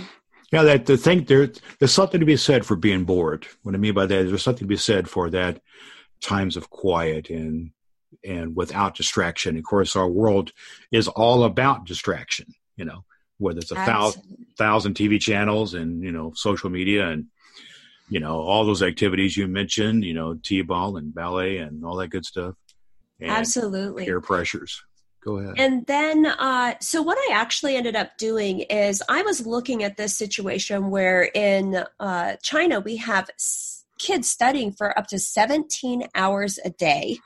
yeah, 0.51 0.63
that 0.63 0.85
the 0.85 0.97
thing 0.97 1.23
there, 1.25 1.51
there's 1.79 1.91
something 1.91 2.19
to 2.19 2.25
be 2.25 2.37
said 2.37 2.65
for 2.65 2.75
being 2.75 3.03
bored. 3.03 3.47
What 3.63 3.75
I 3.75 3.77
mean 3.77 3.93
by 3.93 4.05
that 4.05 4.19
is 4.19 4.29
there's 4.29 4.43
something 4.43 4.65
to 4.65 4.67
be 4.67 4.77
said 4.77 5.09
for 5.09 5.29
that 5.29 5.61
times 6.21 6.57
of 6.57 6.69
quiet 6.69 7.29
and 7.29 7.71
and 8.25 8.55
without 8.55 8.95
distraction. 8.95 9.57
Of 9.57 9.63
course, 9.63 9.95
our 9.95 10.07
world 10.07 10.51
is 10.91 11.07
all 11.07 11.43
about 11.43 11.85
distraction. 11.85 12.53
You 12.75 12.85
know, 12.85 13.05
whether 13.37 13.59
it's 13.59 13.71
a 13.71 13.75
thousand, 13.75 14.23
thousand 14.57 14.95
TV 14.95 15.19
channels 15.19 15.73
and 15.73 16.03
you 16.03 16.11
know 16.11 16.31
social 16.35 16.69
media 16.69 17.09
and 17.09 17.25
you 18.09 18.19
know 18.19 18.39
all 18.39 18.65
those 18.65 18.83
activities 18.83 19.37
you 19.37 19.47
mentioned. 19.47 20.03
You 20.03 20.13
know, 20.13 20.39
t-ball 20.41 20.97
and 20.97 21.13
ballet 21.13 21.57
and 21.57 21.85
all 21.85 21.95
that 21.97 22.09
good 22.09 22.25
stuff. 22.25 22.55
Absolutely, 23.21 24.05
peer 24.05 24.21
pressures. 24.21 24.81
Go 25.23 25.39
ahead. 25.39 25.55
And 25.57 25.85
then, 25.87 26.25
uh, 26.25 26.75
so 26.79 27.01
what 27.01 27.17
I 27.17 27.33
actually 27.33 27.75
ended 27.75 27.95
up 27.95 28.17
doing 28.17 28.59
is 28.61 29.03
I 29.09 29.23
was 29.23 29.45
looking 29.45 29.83
at 29.83 29.97
this 29.97 30.15
situation 30.15 30.89
where 30.89 31.23
in 31.23 31.83
uh, 31.99 32.35
China 32.41 32.79
we 32.79 32.97
have 32.97 33.29
kids 33.99 34.29
studying 34.29 34.71
for 34.71 34.97
up 34.97 35.07
to 35.07 35.19
17 35.19 36.07
hours 36.15 36.59
a 36.63 36.69
day 36.69 37.17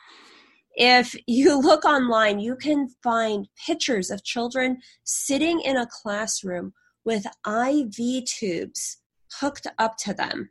if 0.75 1.15
you 1.27 1.59
look 1.59 1.85
online, 1.85 2.39
you 2.39 2.55
can 2.55 2.87
find 3.03 3.47
pictures 3.65 4.09
of 4.09 4.23
children 4.23 4.77
sitting 5.03 5.61
in 5.61 5.77
a 5.77 5.87
classroom 5.87 6.73
with 7.03 7.25
IV 7.45 8.25
tubes 8.25 8.97
hooked 9.39 9.67
up 9.77 9.97
to 9.97 10.13
them. 10.13 10.49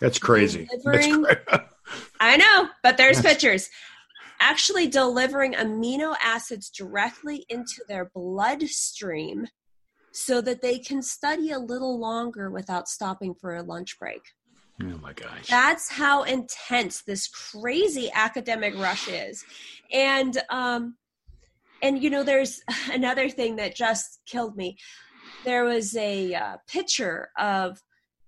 That's 0.00 0.18
crazy. 0.18 0.68
That's 0.84 1.06
cra- 1.06 1.68
I 2.20 2.36
know, 2.36 2.68
but 2.82 2.96
there's 2.96 3.20
pictures. 3.20 3.68
Actually, 4.40 4.86
delivering 4.86 5.54
amino 5.54 6.14
acids 6.22 6.70
directly 6.70 7.44
into 7.48 7.82
their 7.88 8.10
bloodstream 8.14 9.46
so 10.12 10.40
that 10.40 10.62
they 10.62 10.78
can 10.78 11.02
study 11.02 11.50
a 11.50 11.58
little 11.58 11.98
longer 11.98 12.50
without 12.50 12.88
stopping 12.88 13.34
for 13.34 13.56
a 13.56 13.62
lunch 13.62 13.98
break. 13.98 14.22
Oh 14.82 14.98
my 15.02 15.12
gosh. 15.12 15.48
That's 15.48 15.90
how 15.90 16.22
intense 16.22 17.02
this 17.02 17.28
crazy 17.28 18.10
academic 18.14 18.76
rush 18.76 19.08
is. 19.08 19.44
And 19.92 20.38
um 20.50 20.96
and 21.82 22.02
you 22.02 22.10
know 22.10 22.22
there's 22.22 22.60
another 22.92 23.28
thing 23.28 23.56
that 23.56 23.74
just 23.74 24.20
killed 24.26 24.56
me. 24.56 24.76
There 25.44 25.64
was 25.64 25.96
a 25.96 26.34
uh, 26.34 26.56
picture 26.68 27.30
of 27.38 27.80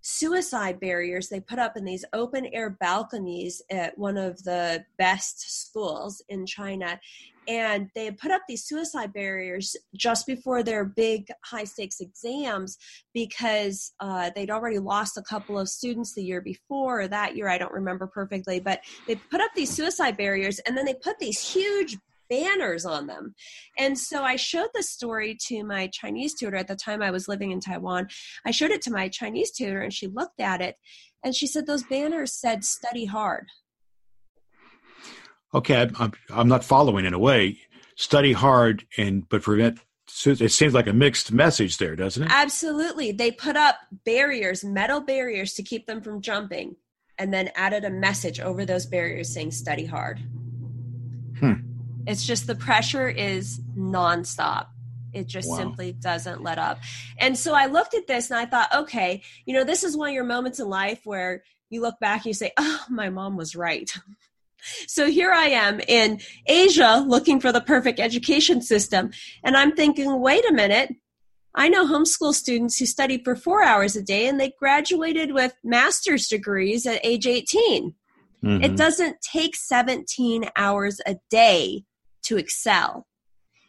suicide 0.02 0.80
barriers 0.80 1.28
they 1.28 1.40
put 1.40 1.58
up 1.58 1.76
in 1.76 1.84
these 1.84 2.04
open 2.12 2.46
air 2.52 2.70
balconies 2.70 3.62
at 3.70 3.96
one 3.98 4.16
of 4.16 4.42
the 4.44 4.84
best 4.98 5.60
schools 5.62 6.22
in 6.28 6.46
China. 6.46 6.98
And 7.48 7.88
they 7.94 8.10
put 8.10 8.30
up 8.30 8.42
these 8.46 8.64
suicide 8.64 9.12
barriers 9.12 9.74
just 9.96 10.26
before 10.26 10.62
their 10.62 10.84
big 10.84 11.28
high 11.44 11.64
stakes 11.64 12.00
exams 12.00 12.78
because 13.12 13.92
uh, 13.98 14.30
they'd 14.34 14.50
already 14.50 14.78
lost 14.78 15.16
a 15.16 15.22
couple 15.22 15.58
of 15.58 15.68
students 15.68 16.14
the 16.14 16.22
year 16.22 16.40
before 16.40 17.00
or 17.00 17.08
that 17.08 17.36
year 17.36 17.48
i 17.48 17.58
don't 17.58 17.72
remember 17.72 18.06
perfectly 18.06 18.60
but 18.60 18.80
they 19.06 19.14
put 19.14 19.40
up 19.40 19.50
these 19.54 19.70
suicide 19.70 20.16
barriers 20.16 20.58
and 20.60 20.76
then 20.76 20.84
they 20.84 20.94
put 20.94 21.18
these 21.18 21.40
huge 21.40 21.96
banners 22.30 22.86
on 22.86 23.06
them. 23.06 23.34
And 23.76 23.98
so 23.98 24.22
I 24.22 24.36
showed 24.36 24.70
the 24.72 24.82
story 24.82 25.36
to 25.48 25.64
my 25.64 25.88
Chinese 25.88 26.34
tutor 26.34 26.56
at 26.56 26.68
the 26.68 26.76
time 26.76 27.02
I 27.02 27.10
was 27.10 27.28
living 27.28 27.50
in 27.50 27.60
Taiwan. 27.60 28.08
I 28.46 28.52
showed 28.52 28.70
it 28.70 28.80
to 28.82 28.92
my 28.92 29.08
Chinese 29.08 29.50
tutor 29.50 29.82
and 29.82 29.92
she 29.92 30.06
looked 30.06 30.40
at 30.40 30.62
it 30.62 30.76
and 31.22 31.34
she 31.34 31.46
said, 31.46 31.66
Those 31.66 31.82
banners 31.82 32.32
said 32.32 32.64
study 32.64 33.04
hard 33.04 33.48
okay, 35.54 35.88
I'm, 35.98 36.12
I'm 36.30 36.48
not 36.48 36.64
following 36.64 37.04
in 37.04 37.14
a 37.14 37.18
way. 37.18 37.58
Study 37.96 38.32
hard 38.32 38.84
and 38.96 39.28
but 39.28 39.42
prevent. 39.42 39.80
It 40.24 40.50
seems 40.50 40.74
like 40.74 40.88
a 40.88 40.92
mixed 40.92 41.30
message 41.30 41.78
there, 41.78 41.94
doesn't 41.94 42.24
it? 42.24 42.30
Absolutely. 42.32 43.12
They 43.12 43.30
put 43.30 43.56
up 43.56 43.76
barriers, 44.04 44.64
metal 44.64 45.00
barriers, 45.00 45.54
to 45.54 45.62
keep 45.62 45.86
them 45.86 46.00
from 46.02 46.20
jumping, 46.20 46.74
and 47.16 47.32
then 47.32 47.50
added 47.54 47.84
a 47.84 47.90
message 47.90 48.40
over 48.40 48.64
those 48.64 48.86
barriers 48.86 49.32
saying 49.32 49.52
"study 49.52 49.86
hard." 49.86 50.20
It's 52.06 52.24
just 52.24 52.46
the 52.46 52.54
pressure 52.54 53.08
is 53.08 53.60
nonstop. 53.76 54.66
It 55.12 55.26
just 55.26 55.48
wow. 55.48 55.56
simply 55.56 55.92
doesn't 55.92 56.42
let 56.42 56.58
up. 56.58 56.78
And 57.18 57.36
so 57.36 57.54
I 57.54 57.66
looked 57.66 57.94
at 57.94 58.06
this 58.06 58.30
and 58.30 58.38
I 58.38 58.46
thought, 58.46 58.74
okay, 58.74 59.22
you 59.44 59.54
know, 59.54 59.64
this 59.64 59.84
is 59.84 59.96
one 59.96 60.08
of 60.08 60.14
your 60.14 60.24
moments 60.24 60.60
in 60.60 60.68
life 60.68 61.00
where 61.04 61.42
you 61.68 61.80
look 61.80 61.98
back 62.00 62.18
and 62.18 62.26
you 62.26 62.34
say, 62.34 62.52
oh, 62.56 62.84
my 62.88 63.10
mom 63.10 63.36
was 63.36 63.56
right. 63.56 63.90
So 64.86 65.06
here 65.06 65.32
I 65.32 65.46
am 65.46 65.80
in 65.88 66.20
Asia 66.44 67.02
looking 67.08 67.40
for 67.40 67.50
the 67.50 67.62
perfect 67.62 67.98
education 67.98 68.60
system. 68.60 69.10
And 69.42 69.56
I'm 69.56 69.72
thinking, 69.72 70.20
wait 70.20 70.44
a 70.44 70.52
minute. 70.52 70.94
I 71.54 71.70
know 71.70 71.86
homeschool 71.86 72.34
students 72.34 72.78
who 72.78 72.84
studied 72.84 73.24
for 73.24 73.34
four 73.34 73.64
hours 73.64 73.96
a 73.96 74.02
day 74.02 74.28
and 74.28 74.38
they 74.38 74.52
graduated 74.58 75.32
with 75.32 75.54
master's 75.64 76.28
degrees 76.28 76.84
at 76.84 77.00
age 77.02 77.26
18. 77.26 77.94
Mm-hmm. 78.44 78.62
It 78.62 78.76
doesn't 78.76 79.22
take 79.22 79.56
17 79.56 80.50
hours 80.56 81.00
a 81.06 81.16
day 81.30 81.84
to 82.24 82.36
excel. 82.36 83.06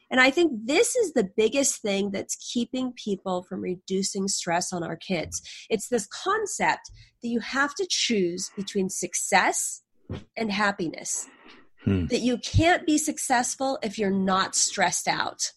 And 0.09 0.19
I 0.19 0.29
think 0.29 0.51
this 0.65 0.95
is 0.97 1.13
the 1.13 1.29
biggest 1.37 1.81
thing 1.81 2.11
that's 2.11 2.35
keeping 2.35 2.91
people 2.91 3.43
from 3.43 3.61
reducing 3.61 4.27
stress 4.27 4.73
on 4.73 4.83
our 4.83 4.97
kids. 4.97 5.41
It's 5.69 5.87
this 5.87 6.05
concept 6.07 6.91
that 7.23 7.29
you 7.29 7.39
have 7.39 7.73
to 7.75 7.87
choose 7.89 8.51
between 8.57 8.89
success 8.89 9.83
and 10.35 10.51
happiness. 10.51 11.27
Hmm. 11.85 12.07
That 12.07 12.19
you 12.19 12.37
can't 12.37 12.85
be 12.85 12.97
successful 12.97 13.79
if 13.81 13.97
you're 13.97 14.11
not 14.11 14.53
stressed 14.53 15.07
out. 15.07 15.51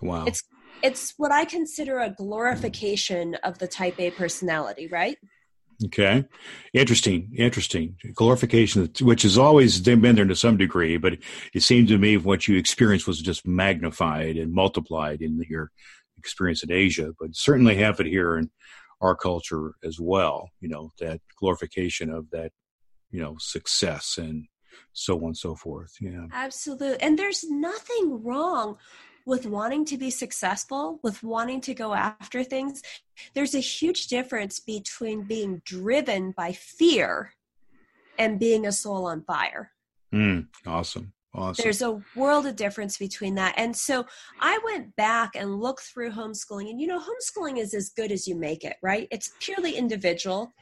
Wow. 0.00 0.24
It's 0.24 0.42
it's 0.82 1.14
what 1.18 1.30
I 1.30 1.44
consider 1.44 1.98
a 1.98 2.10
glorification 2.10 3.34
of 3.44 3.58
the 3.58 3.68
type 3.68 4.00
A 4.00 4.10
personality, 4.10 4.88
right? 4.88 5.18
Okay. 5.86 6.24
Interesting. 6.74 7.30
Interesting. 7.36 7.96
Glorification, 8.14 8.90
which 9.00 9.22
has 9.22 9.38
always 9.38 9.80
been 9.80 10.14
there 10.14 10.24
to 10.26 10.36
some 10.36 10.56
degree, 10.56 10.98
but 10.98 11.18
it 11.54 11.62
seemed 11.62 11.88
to 11.88 11.98
me 11.98 12.16
what 12.16 12.46
you 12.46 12.56
experienced 12.56 13.06
was 13.06 13.20
just 13.20 13.46
magnified 13.46 14.36
and 14.36 14.52
multiplied 14.52 15.22
in 15.22 15.42
your 15.48 15.70
experience 16.18 16.62
in 16.62 16.70
Asia, 16.70 17.12
but 17.18 17.34
certainly 17.34 17.76
have 17.76 17.98
it 17.98 18.06
here 18.06 18.36
in 18.36 18.50
our 19.00 19.16
culture 19.16 19.72
as 19.82 19.98
well. 19.98 20.50
You 20.60 20.68
know, 20.68 20.92
that 21.00 21.20
glorification 21.38 22.10
of 22.10 22.28
that 22.30 22.52
you 23.10 23.20
know 23.20 23.36
success 23.38 24.18
and 24.18 24.46
so 24.92 25.16
on 25.18 25.26
and 25.26 25.36
so 25.36 25.54
forth 25.54 25.92
yeah 26.00 26.26
absolutely 26.32 27.00
and 27.00 27.18
there's 27.18 27.44
nothing 27.48 28.22
wrong 28.22 28.76
with 29.26 29.46
wanting 29.46 29.84
to 29.84 29.96
be 29.96 30.10
successful 30.10 30.98
with 31.02 31.22
wanting 31.22 31.60
to 31.60 31.74
go 31.74 31.94
after 31.94 32.42
things 32.42 32.82
there's 33.34 33.54
a 33.54 33.60
huge 33.60 34.06
difference 34.06 34.60
between 34.60 35.22
being 35.22 35.60
driven 35.64 36.32
by 36.32 36.52
fear 36.52 37.32
and 38.18 38.38
being 38.38 38.66
a 38.66 38.72
soul 38.72 39.06
on 39.06 39.22
fire 39.22 39.72
mm, 40.12 40.46
awesome 40.66 41.12
Awesome. 41.32 41.62
There's 41.62 41.82
a 41.82 42.00
world 42.16 42.46
of 42.46 42.56
difference 42.56 42.98
between 42.98 43.36
that. 43.36 43.54
And 43.56 43.76
so 43.76 44.04
I 44.40 44.58
went 44.64 44.96
back 44.96 45.36
and 45.36 45.60
looked 45.60 45.82
through 45.82 46.10
homeschooling. 46.10 46.70
And 46.70 46.80
you 46.80 46.88
know, 46.88 47.00
homeschooling 47.00 47.58
is 47.58 47.72
as 47.72 47.90
good 47.90 48.10
as 48.10 48.26
you 48.26 48.34
make 48.34 48.64
it, 48.64 48.76
right? 48.82 49.06
It's 49.12 49.30
purely 49.38 49.76
individual. 49.76 50.52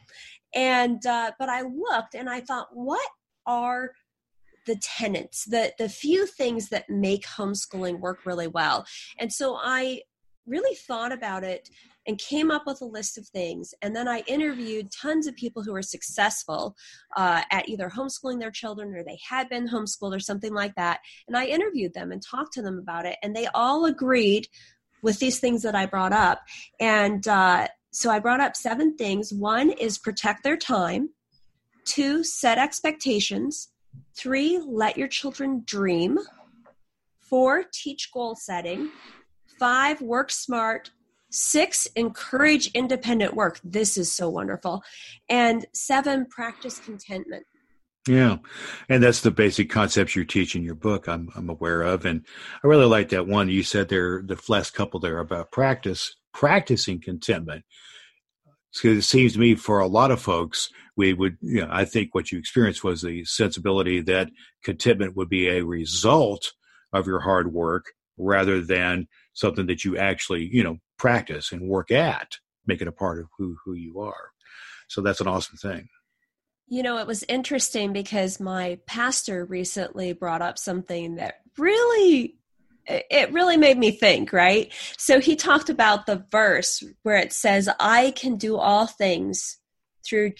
And 0.54 1.04
uh, 1.06 1.32
but 1.38 1.48
I 1.48 1.62
looked 1.62 2.14
and 2.14 2.28
I 2.28 2.42
thought, 2.42 2.68
what 2.72 3.08
are 3.46 3.92
the 4.68 4.76
tenets, 4.76 5.44
the 5.46 5.72
the 5.78 5.88
few 5.88 6.26
things 6.26 6.68
that 6.68 6.88
make 6.88 7.24
homeschooling 7.26 7.98
work 7.98 8.24
really 8.24 8.46
well? 8.46 8.86
And 9.18 9.32
so 9.32 9.58
I 9.60 10.02
really 10.46 10.76
thought 10.76 11.12
about 11.12 11.44
it 11.44 11.68
and 12.06 12.18
came 12.18 12.50
up 12.50 12.62
with 12.66 12.80
a 12.80 12.86
list 12.86 13.18
of 13.18 13.26
things. 13.28 13.74
And 13.82 13.94
then 13.94 14.08
I 14.08 14.20
interviewed 14.26 14.90
tons 14.90 15.26
of 15.26 15.36
people 15.36 15.62
who 15.62 15.72
were 15.72 15.82
successful 15.82 16.74
uh, 17.16 17.42
at 17.50 17.68
either 17.68 17.90
homeschooling 17.90 18.40
their 18.40 18.50
children 18.50 18.94
or 18.94 19.04
they 19.04 19.18
had 19.28 19.50
been 19.50 19.68
homeschooled 19.68 20.16
or 20.16 20.20
something 20.20 20.54
like 20.54 20.74
that. 20.76 21.00
And 21.26 21.36
I 21.36 21.44
interviewed 21.44 21.92
them 21.92 22.10
and 22.10 22.22
talked 22.22 22.54
to 22.54 22.62
them 22.62 22.78
about 22.78 23.04
it. 23.04 23.18
And 23.22 23.36
they 23.36 23.46
all 23.54 23.84
agreed 23.84 24.48
with 25.02 25.18
these 25.18 25.38
things 25.38 25.62
that 25.62 25.74
I 25.74 25.84
brought 25.84 26.14
up. 26.14 26.40
And 26.80 27.28
uh, 27.28 27.68
so 27.92 28.10
I 28.10 28.18
brought 28.18 28.40
up 28.40 28.56
seven 28.56 28.96
things. 28.96 29.32
One 29.32 29.70
is 29.70 29.98
protect 29.98 30.44
their 30.44 30.56
time. 30.56 31.10
Two, 31.84 32.24
set 32.24 32.58
expectations. 32.58 33.68
Three, 34.18 34.58
let 34.66 34.98
your 34.98 35.08
children 35.08 35.62
dream. 35.64 36.18
Four, 37.20 37.64
teach 37.72 38.10
goal 38.12 38.34
setting. 38.34 38.90
Five, 39.60 40.00
work 40.00 40.32
smart. 40.32 40.90
Six, 41.30 41.86
encourage 41.94 42.72
independent 42.72 43.34
work. 43.34 43.60
This 43.62 43.96
is 43.96 44.10
so 44.10 44.28
wonderful. 44.28 44.82
And 45.28 45.66
seven, 45.72 46.26
practice 46.26 46.80
contentment. 46.80 47.44
Yeah, 48.08 48.38
and 48.88 49.02
that's 49.02 49.20
the 49.20 49.30
basic 49.30 49.68
concepts 49.68 50.16
you 50.16 50.24
teach 50.24 50.56
in 50.56 50.62
your 50.62 50.74
book. 50.74 51.08
I'm 51.08 51.28
I'm 51.36 51.50
aware 51.50 51.82
of, 51.82 52.06
and 52.06 52.24
I 52.64 52.66
really 52.66 52.86
like 52.86 53.10
that 53.10 53.26
one 53.26 53.50
you 53.50 53.62
said 53.62 53.88
there, 53.88 54.22
the 54.24 54.40
last 54.48 54.70
couple 54.70 54.98
there 54.98 55.18
about 55.18 55.52
practice, 55.52 56.16
practicing 56.32 57.00
contentment. 57.00 57.64
Because 58.72 58.98
it 58.98 59.02
seems 59.02 59.32
to 59.32 59.38
me 59.38 59.54
for 59.54 59.80
a 59.80 59.86
lot 59.86 60.10
of 60.10 60.20
folks, 60.20 60.68
we 60.96 61.14
would, 61.14 61.38
you 61.40 61.60
know, 61.60 61.68
I 61.70 61.84
think 61.84 62.14
what 62.14 62.30
you 62.30 62.38
experienced 62.38 62.84
was 62.84 63.02
the 63.02 63.24
sensibility 63.24 64.00
that 64.02 64.30
contentment 64.62 65.16
would 65.16 65.28
be 65.28 65.48
a 65.48 65.64
result 65.64 66.52
of 66.92 67.06
your 67.06 67.20
hard 67.20 67.52
work 67.52 67.86
rather 68.18 68.60
than 68.60 69.06
something 69.32 69.66
that 69.66 69.84
you 69.84 69.96
actually, 69.96 70.48
you 70.52 70.62
know, 70.62 70.78
practice 70.98 71.52
and 71.52 71.68
work 71.68 71.90
at, 71.90 72.32
make 72.66 72.82
it 72.82 72.88
a 72.88 72.92
part 72.92 73.20
of 73.20 73.26
who 73.38 73.56
who 73.64 73.74
you 73.74 74.00
are. 74.00 74.30
So 74.88 75.00
that's 75.00 75.20
an 75.20 75.28
awesome 75.28 75.56
thing. 75.56 75.88
You 76.66 76.82
know, 76.82 76.98
it 76.98 77.06
was 77.06 77.24
interesting 77.28 77.92
because 77.92 78.40
my 78.40 78.78
pastor 78.86 79.44
recently 79.44 80.12
brought 80.12 80.42
up 80.42 80.58
something 80.58 81.14
that 81.16 81.36
really 81.56 82.36
it 82.88 83.32
really 83.32 83.56
made 83.56 83.78
me 83.78 83.90
think, 83.90 84.32
right? 84.32 84.72
So 84.96 85.20
he 85.20 85.36
talked 85.36 85.68
about 85.68 86.06
the 86.06 86.24
verse 86.30 86.82
where 87.02 87.18
it 87.18 87.32
says, 87.32 87.68
I 87.78 88.12
can 88.12 88.36
do 88.36 88.56
all 88.56 88.86
things 88.86 89.58
through 90.06 90.32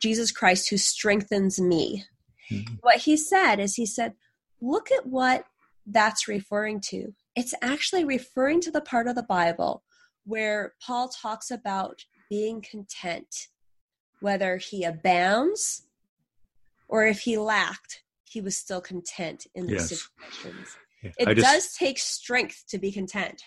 Jesus 0.00 0.30
Christ 0.30 0.70
who 0.70 0.76
strengthens 0.76 1.60
me. 1.60 2.04
Mm-hmm. 2.50 2.74
What 2.80 2.98
he 2.98 3.16
said 3.16 3.56
is, 3.56 3.74
he 3.74 3.86
said, 3.86 4.14
look 4.60 4.90
at 4.92 5.06
what 5.06 5.44
that's 5.86 6.28
referring 6.28 6.80
to. 6.80 7.14
It's 7.34 7.54
actually 7.60 8.04
referring 8.04 8.60
to 8.62 8.70
the 8.70 8.80
part 8.80 9.08
of 9.08 9.14
the 9.14 9.22
Bible 9.22 9.82
where 10.24 10.74
Paul 10.84 11.08
talks 11.08 11.50
about 11.50 12.04
being 12.28 12.60
content 12.60 13.48
whether 14.20 14.56
he 14.56 14.82
abounds 14.82 15.82
or 16.88 17.06
if 17.06 17.20
he 17.20 17.36
lacked, 17.36 18.02
he 18.24 18.40
was 18.40 18.56
still 18.56 18.80
content 18.80 19.46
in 19.54 19.66
these 19.66 19.90
yes. 19.90 20.08
situations. 20.32 20.76
Yeah. 21.18 21.30
It 21.30 21.34
just, 21.36 21.46
does 21.46 21.74
take 21.74 21.98
strength 21.98 22.64
to 22.70 22.78
be 22.78 22.92
content. 22.92 23.42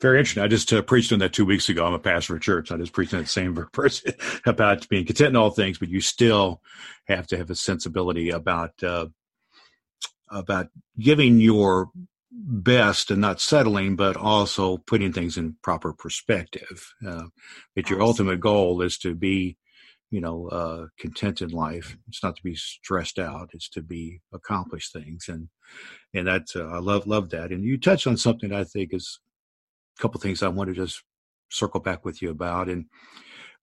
Very 0.00 0.18
interesting. 0.18 0.42
I 0.42 0.48
just 0.48 0.72
uh, 0.72 0.80
preached 0.80 1.12
on 1.12 1.18
that 1.18 1.34
two 1.34 1.44
weeks 1.44 1.68
ago. 1.68 1.84
I'm 1.84 1.92
a 1.92 1.98
pastor 1.98 2.34
of 2.34 2.40
church. 2.40 2.72
I 2.72 2.78
just 2.78 2.92
preached 2.92 3.12
on 3.12 3.20
that 3.20 3.28
same 3.28 3.54
verse 3.74 4.02
about 4.46 4.88
being 4.88 5.04
content 5.04 5.30
in 5.30 5.36
all 5.36 5.50
things, 5.50 5.78
but 5.78 5.90
you 5.90 6.00
still 6.00 6.62
have 7.06 7.26
to 7.28 7.36
have 7.36 7.50
a 7.50 7.54
sensibility 7.54 8.30
about 8.30 8.82
uh, 8.82 9.06
about 10.30 10.68
giving 10.98 11.38
your 11.40 11.90
best 12.30 13.10
and 13.10 13.20
not 13.20 13.40
settling, 13.40 13.96
but 13.96 14.16
also 14.16 14.78
putting 14.78 15.12
things 15.12 15.36
in 15.36 15.56
proper 15.62 15.92
perspective. 15.92 16.94
Uh, 17.06 17.24
that 17.74 17.90
your 17.90 18.00
ultimate 18.00 18.40
goal 18.40 18.80
is 18.80 18.96
to 18.98 19.14
be 19.14 19.58
you 20.10 20.20
know, 20.20 20.48
uh, 20.48 20.86
content 20.98 21.40
in 21.40 21.50
life. 21.50 21.96
It's 22.08 22.22
not 22.22 22.36
to 22.36 22.42
be 22.42 22.56
stressed 22.56 23.18
out. 23.18 23.50
It's 23.52 23.68
to 23.70 23.82
be 23.82 24.20
accomplish 24.32 24.90
things, 24.90 25.26
and 25.28 25.48
and 26.14 26.26
that's 26.26 26.56
uh, 26.56 26.66
I 26.66 26.78
love 26.78 27.06
love 27.06 27.30
that. 27.30 27.50
And 27.52 27.64
you 27.64 27.78
touched 27.78 28.06
on 28.06 28.16
something 28.16 28.52
I 28.52 28.64
think 28.64 28.92
is 28.92 29.20
a 29.98 30.02
couple 30.02 30.20
things 30.20 30.42
I 30.42 30.48
want 30.48 30.68
to 30.68 30.74
just 30.74 31.02
circle 31.50 31.80
back 31.80 32.04
with 32.04 32.22
you 32.22 32.30
about, 32.30 32.68
and 32.68 32.86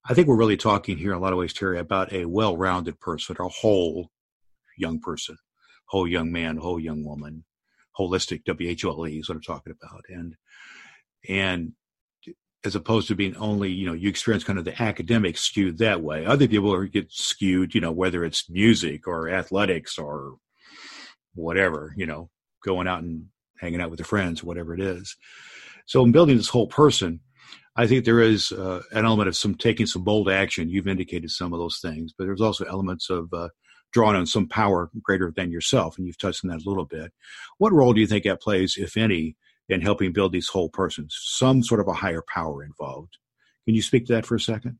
I 0.09 0.13
think 0.13 0.27
we're 0.27 0.37
really 0.37 0.57
talking 0.57 0.97
here 0.97 1.11
in 1.11 1.17
a 1.17 1.21
lot 1.21 1.33
of 1.33 1.39
ways, 1.39 1.53
Teri, 1.53 1.79
about 1.79 2.13
a 2.13 2.25
well-rounded 2.25 2.99
person, 3.01 3.35
a 3.39 3.47
whole 3.49 4.09
young 4.77 4.99
person, 5.01 5.37
whole 5.87 6.07
young 6.07 6.31
man, 6.31 6.57
whole 6.57 6.79
young 6.79 7.03
woman, 7.03 7.43
holistic 7.99 8.45
W 8.45 8.69
H 8.69 8.85
O 8.85 8.91
L 8.91 9.07
E 9.07 9.19
is 9.19 9.27
what 9.27 9.35
I'm 9.35 9.41
talking 9.41 9.73
about, 9.81 10.03
and 10.09 10.35
and 11.27 11.73
as 12.67 12.75
opposed 12.75 13.07
to 13.07 13.15
being 13.15 13.35
only, 13.37 13.71
you 13.71 13.87
know, 13.87 13.93
you 13.93 14.09
experience 14.09 14.43
kind 14.43 14.59
of 14.59 14.65
the 14.65 14.81
academic 14.81 15.37
skewed 15.37 15.77
that 15.77 16.01
way. 16.01 16.25
Other 16.25 16.47
people 16.47 16.83
get 16.85 17.11
skewed, 17.11 17.73
you 17.73 17.81
know, 17.81 17.91
whether 17.91 18.23
it's 18.23 18.49
music 18.49 19.07
or 19.07 19.29
athletics 19.29 19.97
or 19.97 20.35
whatever, 21.33 21.93
you 21.97 22.05
know, 22.05 22.29
going 22.63 22.87
out 22.87 23.01
and 23.01 23.27
hanging 23.59 23.81
out 23.81 23.89
with 23.89 23.99
their 23.99 24.05
friends, 24.05 24.43
whatever 24.43 24.73
it 24.73 24.81
is. 24.81 25.15
So 25.85 26.03
in 26.03 26.11
building 26.11 26.37
this 26.37 26.49
whole 26.49 26.67
person, 26.67 27.21
I 27.75 27.87
think 27.87 28.03
there 28.03 28.19
is 28.19 28.51
uh, 28.51 28.81
an 28.91 29.05
element 29.05 29.29
of 29.29 29.37
some 29.37 29.55
taking 29.55 29.85
some 29.85 30.03
bold 30.03 30.29
action. 30.29 30.69
You've 30.69 30.87
indicated 30.87 31.31
some 31.31 31.53
of 31.53 31.59
those 31.59 31.79
things, 31.79 32.13
but 32.17 32.25
there's 32.25 32.41
also 32.41 32.65
elements 32.65 33.09
of 33.09 33.31
uh, 33.33 33.49
drawing 33.93 34.17
on 34.17 34.25
some 34.25 34.47
power 34.47 34.89
greater 35.01 35.31
than 35.35 35.51
yourself, 35.51 35.97
and 35.97 36.05
you've 36.05 36.17
touched 36.17 36.43
on 36.43 36.49
that 36.49 36.65
a 36.65 36.69
little 36.69 36.85
bit. 36.85 37.13
What 37.59 37.73
role 37.73 37.93
do 37.93 38.01
you 38.01 38.07
think 38.07 38.25
that 38.25 38.41
plays, 38.41 38.75
if 38.77 38.97
any, 38.97 39.37
in 39.69 39.81
helping 39.81 40.13
build 40.13 40.31
these 40.31 40.47
whole 40.47 40.69
persons, 40.69 41.17
some 41.21 41.61
sort 41.61 41.81
of 41.81 41.87
a 41.87 41.93
higher 41.93 42.23
power 42.33 42.63
involved. 42.63 43.17
Can 43.65 43.75
you 43.75 43.81
speak 43.81 44.05
to 44.07 44.13
that 44.13 44.25
for 44.25 44.35
a 44.35 44.39
second? 44.39 44.77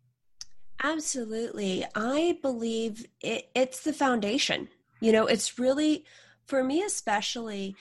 Absolutely. 0.84 1.86
I 1.95 2.38
believe 2.41 3.06
it, 3.21 3.50
it's 3.56 3.82
the 3.82 3.93
foundation. 3.93 4.69
You 5.02 5.12
know, 5.12 5.26
it's 5.26 5.60
really, 5.60 6.06
for 6.45 6.63
me 6.63 6.84
especially, 6.84 7.76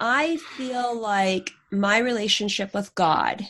I 0.00 0.36
feel 0.36 0.98
like 0.98 1.50
my 1.70 1.98
relationship 1.98 2.72
with 2.72 2.94
God 2.94 3.46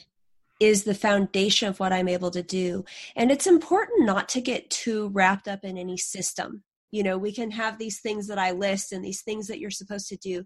is 0.58 0.84
the 0.84 0.94
foundation 0.94 1.68
of 1.68 1.78
what 1.78 1.92
I'm 1.92 2.08
able 2.08 2.30
to 2.30 2.42
do. 2.42 2.84
And 3.14 3.30
it's 3.30 3.46
important 3.46 4.06
not 4.06 4.28
to 4.30 4.40
get 4.40 4.70
too 4.70 5.10
wrapped 5.12 5.48
up 5.48 5.64
in 5.64 5.76
any 5.76 5.98
system. 5.98 6.62
You 6.90 7.02
know, 7.02 7.18
we 7.18 7.32
can 7.32 7.50
have 7.50 7.78
these 7.78 8.00
things 8.00 8.26
that 8.28 8.38
I 8.38 8.52
list 8.52 8.92
and 8.92 9.04
these 9.04 9.22
things 9.22 9.48
that 9.48 9.58
you're 9.58 9.70
supposed 9.70 10.08
to 10.08 10.16
do, 10.16 10.44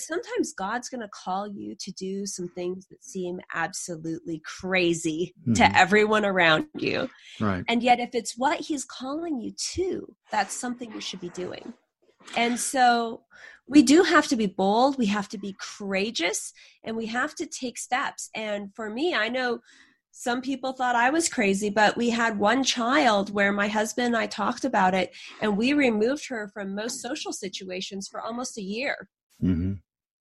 sometimes 0.00 0.52
God's 0.52 0.88
going 0.88 1.00
to 1.00 1.08
call 1.08 1.48
you 1.48 1.74
to 1.80 1.92
do 1.92 2.26
some 2.26 2.48
things 2.48 2.86
that 2.86 3.04
seem 3.04 3.40
absolutely 3.54 4.40
crazy 4.44 5.34
mm-hmm. 5.42 5.54
to 5.54 5.76
everyone 5.76 6.24
around 6.24 6.66
you. 6.74 7.08
Right. 7.40 7.64
And 7.68 7.82
yet, 7.82 8.00
if 8.00 8.14
it's 8.14 8.36
what 8.36 8.60
He's 8.60 8.84
calling 8.84 9.40
you 9.40 9.52
to, 9.74 10.14
that's 10.30 10.54
something 10.54 10.92
you 10.92 11.00
should 11.00 11.20
be 11.20 11.30
doing. 11.30 11.72
And 12.36 12.58
so 12.58 13.22
we 13.66 13.82
do 13.82 14.02
have 14.02 14.26
to 14.28 14.36
be 14.36 14.46
bold, 14.46 14.98
we 14.98 15.06
have 15.06 15.28
to 15.30 15.38
be 15.38 15.56
courageous, 15.60 16.52
and 16.84 16.96
we 16.96 17.06
have 17.06 17.34
to 17.36 17.46
take 17.46 17.78
steps. 17.78 18.30
And 18.34 18.74
for 18.74 18.90
me, 18.90 19.14
I 19.14 19.28
know 19.28 19.60
some 20.16 20.40
people 20.40 20.72
thought 20.72 20.94
I 20.94 21.10
was 21.10 21.28
crazy, 21.28 21.70
but 21.70 21.96
we 21.96 22.10
had 22.10 22.38
one 22.38 22.62
child 22.62 23.32
where 23.32 23.52
my 23.52 23.66
husband 23.66 24.08
and 24.08 24.16
I 24.16 24.26
talked 24.26 24.64
about 24.64 24.94
it, 24.94 25.14
and 25.40 25.56
we 25.56 25.72
removed 25.72 26.28
her 26.28 26.48
from 26.54 26.74
most 26.74 27.00
social 27.00 27.32
situations 27.32 28.06
for 28.08 28.20
almost 28.20 28.56
a 28.56 28.62
year. 28.62 29.08
Mm-hmm. 29.42 29.72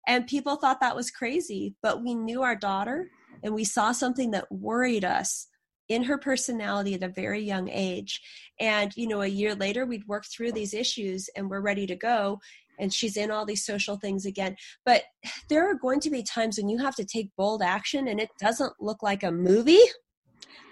And 0.08 0.28
people 0.28 0.56
thought 0.56 0.80
that 0.82 0.96
was 0.96 1.12
crazy, 1.12 1.76
but 1.82 2.04
we 2.04 2.16
knew 2.16 2.42
our 2.42 2.56
daughter 2.56 3.10
and 3.44 3.54
we 3.54 3.64
saw 3.64 3.92
something 3.92 4.32
that 4.32 4.52
worried 4.52 5.06
us 5.06 5.48
in 5.88 6.04
her 6.04 6.18
personality 6.18 6.94
at 6.94 7.04
a 7.04 7.10
very 7.10 7.42
young 7.42 7.70
age. 7.70 8.22
And, 8.60 8.96
you 8.96 9.08
know, 9.08 9.22
a 9.22 9.28
year 9.28 9.56
later, 9.56 9.86
we'd 9.86 10.08
worked 10.08 10.30
through 10.32 10.54
these 10.54 10.74
issues 10.74 11.30
and 11.36 11.50
we're 11.50 11.62
ready 11.62 11.86
to 11.88 11.96
go. 11.96 12.40
And 12.80 12.94
she's 12.94 13.18
in 13.18 13.30
all 13.30 13.46
these 13.46 13.66
social 13.66 13.98
things 13.98 14.26
again. 14.26 14.56
But 14.86 15.04
there 15.50 15.70
are 15.70 15.76
going 15.76 16.00
to 16.02 16.10
be 16.10 16.24
times 16.24 16.58
when 16.58 16.70
you 16.70 16.80
have 16.80 16.96
to 16.96 17.06
take 17.06 17.36
bold 17.36 17.62
action 17.62 18.08
and 18.08 18.20
it 18.20 18.30
doesn't 18.40 18.74
look 18.80 19.04
like 19.04 19.22
a 19.22 19.32
movie, 19.32 19.84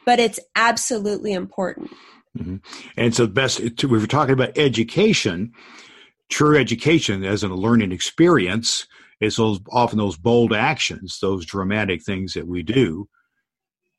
but 0.05 0.19
it's 0.19 0.39
absolutely 0.55 1.33
important. 1.33 1.91
Mm-hmm. 2.37 2.57
And 2.97 3.13
so, 3.13 3.27
best, 3.27 3.59
we 3.83 3.99
were 3.99 4.07
talking 4.07 4.33
about 4.33 4.57
education 4.57 5.51
true 6.29 6.57
education 6.57 7.25
as 7.25 7.43
in 7.43 7.51
a 7.51 7.55
learning 7.55 7.91
experience 7.91 8.87
is 9.21 9.35
those 9.35 9.59
often 9.71 9.97
those 9.97 10.17
bold 10.17 10.53
actions, 10.53 11.19
those 11.21 11.45
dramatic 11.45 12.03
things 12.03 12.33
that 12.33 12.47
we 12.47 12.63
do 12.63 13.07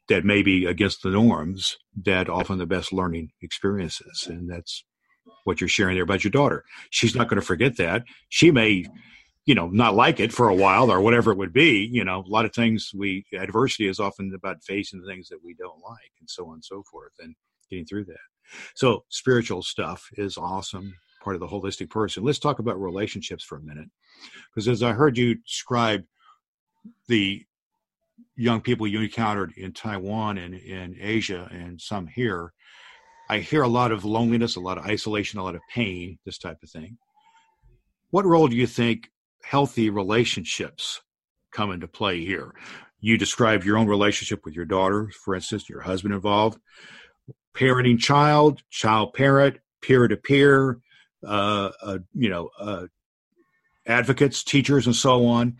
that 0.09 0.24
may 0.24 0.42
be 0.42 0.66
against 0.66 1.02
the 1.02 1.11
norms 1.11 1.76
that 2.04 2.28
often 2.28 2.59
the 2.59 2.66
best 2.66 2.92
learning 2.92 3.30
experiences. 3.42 4.26
And 4.28 4.50
that's 4.50 4.85
what 5.44 5.61
you're 5.61 5.68
sharing 5.68 5.94
there 5.94 6.04
about 6.04 6.24
your 6.24 6.30
daughter. 6.33 6.64
She's 6.90 7.14
not 7.14 7.28
going 7.28 7.40
to 7.40 7.46
forget 7.46 7.76
that. 7.76 8.02
She 8.28 8.50
may, 8.50 8.87
you 9.46 9.54
know, 9.54 9.68
not 9.68 9.94
like 9.94 10.18
it 10.18 10.33
for 10.33 10.48
a 10.48 10.54
while 10.54 10.90
or 10.90 11.00
whatever 11.00 11.30
it 11.30 11.38
would 11.38 11.52
be. 11.52 11.88
You 11.92 12.04
know, 12.04 12.24
a 12.26 12.30
lot 12.30 12.44
of 12.44 12.52
things 12.52 12.90
we 12.94 13.24
adversity 13.33 13.87
is 13.87 14.00
often 14.00 14.33
about 14.35 14.64
facing 14.64 15.00
the 15.00 15.06
things 15.06 15.28
that 15.28 15.44
we 15.44 15.54
don't 15.54 15.80
like 15.83 16.12
and 16.18 16.28
so 16.28 16.46
on 16.48 16.54
and 16.54 16.64
so 16.64 16.83
forth 16.90 17.12
and 17.20 17.37
getting 17.70 17.87
through 17.87 18.06
that. 18.06 18.16
So 18.74 19.04
spiritual 19.11 19.62
stuff 19.62 20.09
is 20.14 20.37
awesome 20.37 20.94
part 21.20 21.37
of 21.37 21.40
the 21.40 21.46
holistic 21.46 21.90
person. 21.90 22.24
Let's 22.24 22.38
talk 22.38 22.59
about 22.59 22.80
relationships 22.80 23.44
for 23.44 23.59
a 23.59 23.62
minute. 23.62 23.88
Because 24.54 24.68
as 24.68 24.83
I 24.83 24.92
heard 24.92 25.16
you 25.16 25.37
describe 25.37 26.04
the 27.09 27.44
young 28.37 28.61
people 28.61 28.87
you 28.87 29.00
encountered 29.00 29.52
in 29.56 29.72
Taiwan 29.72 30.38
and 30.38 30.54
in 30.54 30.96
Asia 30.98 31.48
and 31.52 31.80
some 31.80 32.06
here, 32.06 32.52
I 33.28 33.38
hear 33.38 33.62
a 33.62 33.68
lot 33.68 33.92
of 33.92 34.04
loneliness, 34.04 34.56
a 34.56 34.61
lot 34.61 34.78
of 34.78 34.85
isolation, 34.85 35.38
a 35.38 35.44
lot 35.44 35.54
of 35.54 35.61
pain, 35.72 36.18
this 36.24 36.38
type 36.38 36.59
of 36.62 36.70
thing. 36.70 36.98
What 38.11 38.26
role 38.26 38.48
do 38.48 38.56
you 38.56 38.66
think 38.66 39.11
healthy 39.44 39.88
relationships 39.88 41.00
come 41.52 41.70
into 41.70 41.87
play 41.87 42.24
here? 42.24 42.54
You 42.98 43.16
described 43.16 43.64
your 43.64 43.78
own 43.78 43.87
relationship 43.87 44.44
with 44.44 44.54
your 44.54 44.64
daughter, 44.64 45.11
for 45.24 45.35
instance, 45.35 45.68
your 45.68 45.80
husband 45.80 46.12
involved, 46.12 46.59
parenting 47.54 47.98
child, 47.98 48.62
child 48.70 49.14
parent, 49.14 49.59
peer 49.80 50.09
to 50.09 50.16
peer, 50.16 50.78
you 51.22 52.28
know, 52.28 52.50
uh, 52.59 52.87
advocates, 53.87 54.42
teachers, 54.42 54.87
and 54.87 54.94
so 54.94 55.26
on. 55.26 55.56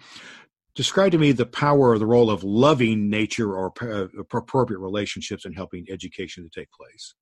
Describe 0.75 1.13
to 1.13 1.19
me 1.19 1.33
the 1.33 1.47
power 1.47 1.91
or 1.91 1.99
the 1.99 2.07
role 2.07 2.31
of 2.31 2.45
loving 2.45 3.11
nature 3.11 3.57
or 3.57 3.73
uh, 3.83 4.07
appropriate 4.19 4.79
relationships 4.79 5.45
in 5.45 5.53
helping 5.53 5.87
education 5.91 6.45
to 6.45 6.61
take 6.61 6.71
place. 6.71 7.15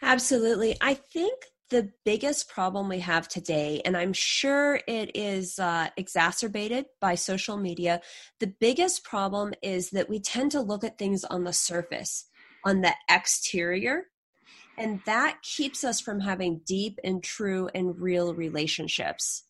Absolutely. 0.00 0.76
I 0.80 0.94
think 0.94 1.44
the 1.70 1.90
biggest 2.04 2.48
problem 2.48 2.88
we 2.88 3.00
have 3.00 3.26
today, 3.26 3.82
and 3.84 3.96
I'm 3.96 4.12
sure 4.12 4.80
it 4.86 5.16
is 5.16 5.58
uh, 5.58 5.88
exacerbated 5.96 6.86
by 7.00 7.16
social 7.16 7.56
media. 7.56 8.00
The 8.38 8.54
biggest 8.60 9.02
problem 9.02 9.54
is 9.62 9.90
that 9.90 10.08
we 10.08 10.20
tend 10.20 10.52
to 10.52 10.60
look 10.60 10.84
at 10.84 10.98
things 10.98 11.24
on 11.24 11.44
the 11.44 11.52
surface, 11.52 12.26
on 12.64 12.82
the 12.82 12.94
exterior, 13.10 14.04
and 14.78 15.00
that 15.06 15.42
keeps 15.42 15.84
us 15.84 16.00
from 16.00 16.20
having 16.20 16.60
deep 16.66 16.98
and 17.04 17.22
true 17.22 17.68
and 17.74 17.98
real 17.98 18.34
relationships. 18.34 19.44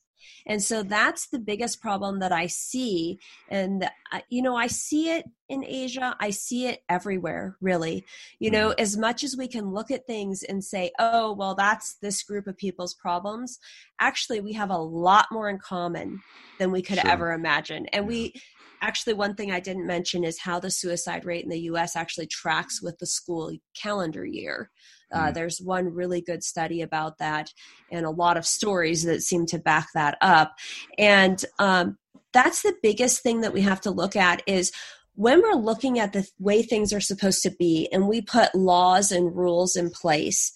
And 0.47 0.63
so 0.63 0.83
that's 0.83 1.29
the 1.29 1.39
biggest 1.39 1.81
problem 1.81 2.21
that 2.21 2.33
I 2.33 2.47
see. 2.47 3.19
And, 3.49 3.85
uh, 4.13 4.21
you 4.29 4.43
know, 4.43 4.57
I 4.57 4.67
see 4.67 5.11
it 5.11 5.25
in 5.49 5.65
Asia, 5.65 6.17
I 6.21 6.31
see 6.31 6.67
it 6.67 6.83
everywhere, 6.89 7.57
really. 7.61 8.05
You 8.39 8.51
know, 8.51 8.71
mm-hmm. 8.71 8.81
as 8.81 8.97
much 8.97 9.25
as 9.25 9.37
we 9.37 9.49
can 9.49 9.73
look 9.73 9.91
at 9.91 10.07
things 10.07 10.43
and 10.43 10.63
say, 10.63 10.91
oh, 10.99 11.33
well, 11.33 11.55
that's 11.55 11.97
this 12.03 12.23
group 12.23 12.47
of 12.47 12.57
people's 12.57 12.95
problems, 12.95 13.59
actually, 14.01 14.41
we 14.41 14.53
have 14.53 14.71
a 14.71 14.79
lot 14.79 15.27
more 15.31 15.49
in 15.49 15.59
common 15.59 16.21
than 16.59 16.71
we 16.71 16.83
could 16.83 16.99
sure. 16.99 17.11
ever 17.11 17.33
imagine. 17.33 17.87
And 17.87 18.05
yeah. 18.05 18.09
we, 18.09 18.35
actually 18.83 19.15
one 19.15 19.35
thing 19.35 19.51
i 19.51 19.61
didn't 19.61 19.87
mention 19.87 20.25
is 20.25 20.39
how 20.41 20.61
the 20.61 20.71
suicide 20.71 21.25
rate 21.25 21.45
in 21.45 21.49
the 21.49 21.59
us 21.61 21.97
actually 21.97 22.27
tracks 22.27 22.83
with 22.83 22.99
the 22.99 23.07
school 23.07 23.51
calendar 23.75 24.27
year 24.27 24.71
uh, 25.15 25.29
mm. 25.29 25.35
there's 25.35 25.61
one 25.61 25.95
really 25.95 26.21
good 26.21 26.43
study 26.43 26.83
about 26.83 27.19
that 27.19 27.51
and 27.91 28.05
a 28.05 28.11
lot 28.11 28.37
of 28.37 28.47
stories 28.47 29.05
that 29.05 29.23
seem 29.23 29.47
to 29.47 29.59
back 29.59 29.89
that 29.95 30.19
up 30.21 30.55
and 30.99 31.45
um, 31.59 31.97
that's 32.33 32.63
the 32.63 32.75
biggest 32.83 33.23
thing 33.23 33.41
that 33.41 33.53
we 33.53 33.61
have 33.61 33.81
to 33.81 33.91
look 33.91 34.17
at 34.17 34.43
is 34.47 34.73
when 35.17 35.41
we're 35.41 35.55
looking 35.55 36.01
at 36.01 36.13
the 36.13 36.27
way 36.41 36.63
things 36.63 36.93
are 36.93 37.01
supposed 37.01 37.43
to 37.43 37.51
be 37.51 37.89
and 37.93 38.09
we 38.09 38.21
put 38.21 38.55
laws 38.55 39.13
and 39.13 39.37
rules 39.37 39.77
in 39.77 39.91
place 39.91 40.53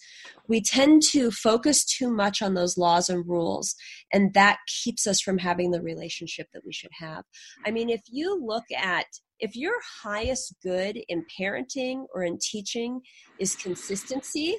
we 0.47 0.61
tend 0.61 1.03
to 1.03 1.29
focus 1.29 1.85
too 1.85 2.11
much 2.11 2.41
on 2.41 2.55
those 2.55 2.77
laws 2.77 3.07
and 3.07 3.27
rules 3.27 3.75
and 4.11 4.33
that 4.33 4.57
keeps 4.83 5.05
us 5.07 5.21
from 5.21 5.37
having 5.37 5.71
the 5.71 5.81
relationship 5.81 6.47
that 6.53 6.65
we 6.65 6.73
should 6.73 6.91
have 6.99 7.23
i 7.65 7.71
mean 7.71 7.89
if 7.89 8.01
you 8.09 8.37
look 8.43 8.65
at 8.75 9.05
if 9.39 9.55
your 9.55 9.73
highest 10.03 10.55
good 10.61 10.99
in 11.07 11.25
parenting 11.39 12.05
or 12.13 12.23
in 12.23 12.37
teaching 12.39 13.01
is 13.39 13.55
consistency 13.55 14.57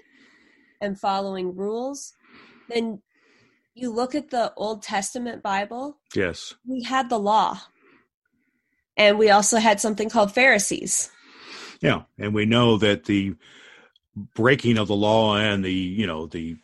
and 0.80 0.98
following 0.98 1.54
rules 1.54 2.14
then 2.68 3.02
you 3.74 3.90
look 3.90 4.14
at 4.14 4.30
the 4.30 4.52
old 4.56 4.82
testament 4.82 5.42
bible. 5.42 5.98
Yes. 6.14 6.54
We 6.66 6.82
had 6.82 7.08
the 7.08 7.18
law. 7.18 7.60
And 8.96 9.18
we 9.18 9.30
also 9.30 9.58
had 9.58 9.80
something 9.80 10.10
called 10.10 10.32
pharisees. 10.32 11.10
Yeah 11.80 12.02
and 12.18 12.34
we 12.34 12.46
know 12.46 12.76
that 12.78 13.04
the 13.04 13.34
breaking 14.34 14.76
of 14.76 14.88
the 14.88 14.96
law 14.96 15.36
and 15.36 15.64
the 15.64 15.72
you 15.72 16.06
know 16.06 16.26
the 16.26 16.56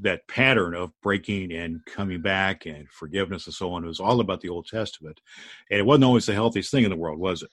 that 0.00 0.26
pattern 0.26 0.74
of 0.74 0.92
breaking 1.02 1.52
and 1.52 1.84
coming 1.86 2.20
back 2.20 2.66
and 2.66 2.88
forgiveness 2.90 3.46
and 3.46 3.54
so 3.54 3.72
on 3.72 3.84
it 3.84 3.88
was 3.88 4.00
all 4.00 4.20
about 4.20 4.40
the 4.40 4.48
Old 4.48 4.66
Testament, 4.66 5.20
and 5.70 5.78
it 5.78 5.86
wasn't 5.86 6.04
always 6.04 6.26
the 6.26 6.34
healthiest 6.34 6.70
thing 6.70 6.84
in 6.84 6.90
the 6.90 6.96
world, 6.96 7.18
was 7.18 7.42
it? 7.42 7.50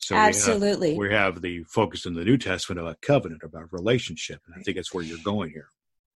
So 0.00 0.16
absolutely, 0.16 0.96
we 0.98 1.10
have, 1.10 1.10
we 1.10 1.14
have 1.14 1.42
the 1.42 1.64
focus 1.64 2.06
in 2.06 2.14
the 2.14 2.24
New 2.24 2.38
Testament 2.38 2.80
about 2.80 3.00
covenant, 3.00 3.42
about 3.44 3.72
relationship, 3.72 4.40
and 4.46 4.54
I 4.58 4.62
think 4.62 4.76
that's 4.76 4.92
where 4.92 5.04
you're 5.04 5.18
going 5.22 5.50
here. 5.50 5.68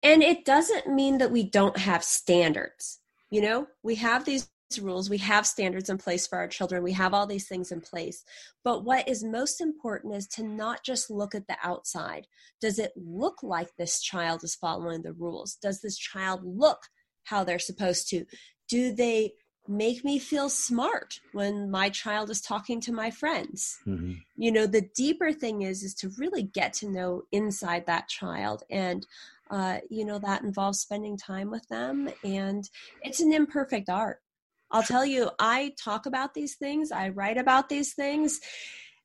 And 0.01 0.23
it 0.23 0.45
doesn't 0.45 0.87
mean 0.87 1.19
that 1.19 1.31
we 1.31 1.43
don't 1.43 1.77
have 1.77 2.03
standards. 2.03 2.99
You 3.29 3.41
know, 3.41 3.67
we 3.83 3.95
have 3.95 4.25
these 4.25 4.49
rules, 4.81 5.09
we 5.09 5.17
have 5.19 5.45
standards 5.45 5.89
in 5.89 5.97
place 5.97 6.25
for 6.25 6.37
our 6.37 6.47
children, 6.47 6.81
we 6.81 6.93
have 6.93 7.13
all 7.13 7.27
these 7.27 7.47
things 7.47 7.71
in 7.71 7.81
place. 7.81 8.23
But 8.63 8.83
what 8.83 9.07
is 9.07 9.23
most 9.23 9.61
important 9.61 10.15
is 10.15 10.27
to 10.29 10.43
not 10.43 10.83
just 10.83 11.11
look 11.11 11.35
at 11.35 11.47
the 11.47 11.57
outside. 11.63 12.27
Does 12.61 12.79
it 12.79 12.91
look 12.95 13.43
like 13.43 13.69
this 13.77 14.01
child 14.01 14.43
is 14.43 14.55
following 14.55 15.01
the 15.01 15.13
rules? 15.13 15.55
Does 15.55 15.81
this 15.81 15.97
child 15.97 16.41
look 16.43 16.79
how 17.25 17.43
they're 17.43 17.59
supposed 17.59 18.09
to? 18.09 18.25
Do 18.69 18.93
they 18.93 19.33
make 19.67 20.03
me 20.03 20.19
feel 20.19 20.49
smart 20.49 21.19
when 21.31 21.71
my 21.71 21.89
child 21.89 22.29
is 22.29 22.41
talking 22.41 22.81
to 22.81 22.91
my 22.91 23.09
friends 23.09 23.79
mm-hmm. 23.87 24.13
you 24.35 24.51
know 24.51 24.65
the 24.65 24.89
deeper 24.95 25.31
thing 25.31 25.61
is 25.61 25.83
is 25.83 25.93
to 25.93 26.09
really 26.17 26.43
get 26.43 26.73
to 26.73 26.89
know 26.89 27.23
inside 27.31 27.85
that 27.85 28.07
child 28.07 28.63
and 28.69 29.07
uh, 29.51 29.77
you 29.89 30.03
know 30.03 30.17
that 30.17 30.41
involves 30.41 30.79
spending 30.79 31.15
time 31.15 31.51
with 31.51 31.67
them 31.69 32.09
and 32.23 32.69
it's 33.03 33.19
an 33.19 33.31
imperfect 33.31 33.89
art 33.89 34.19
I'll 34.73 34.83
tell 34.83 35.05
you, 35.05 35.29
I 35.37 35.75
talk 35.77 36.07
about 36.07 36.33
these 36.33 36.55
things, 36.55 36.91
I 36.91 37.09
write 37.09 37.37
about 37.37 37.69
these 37.69 37.93
things, 37.93 38.41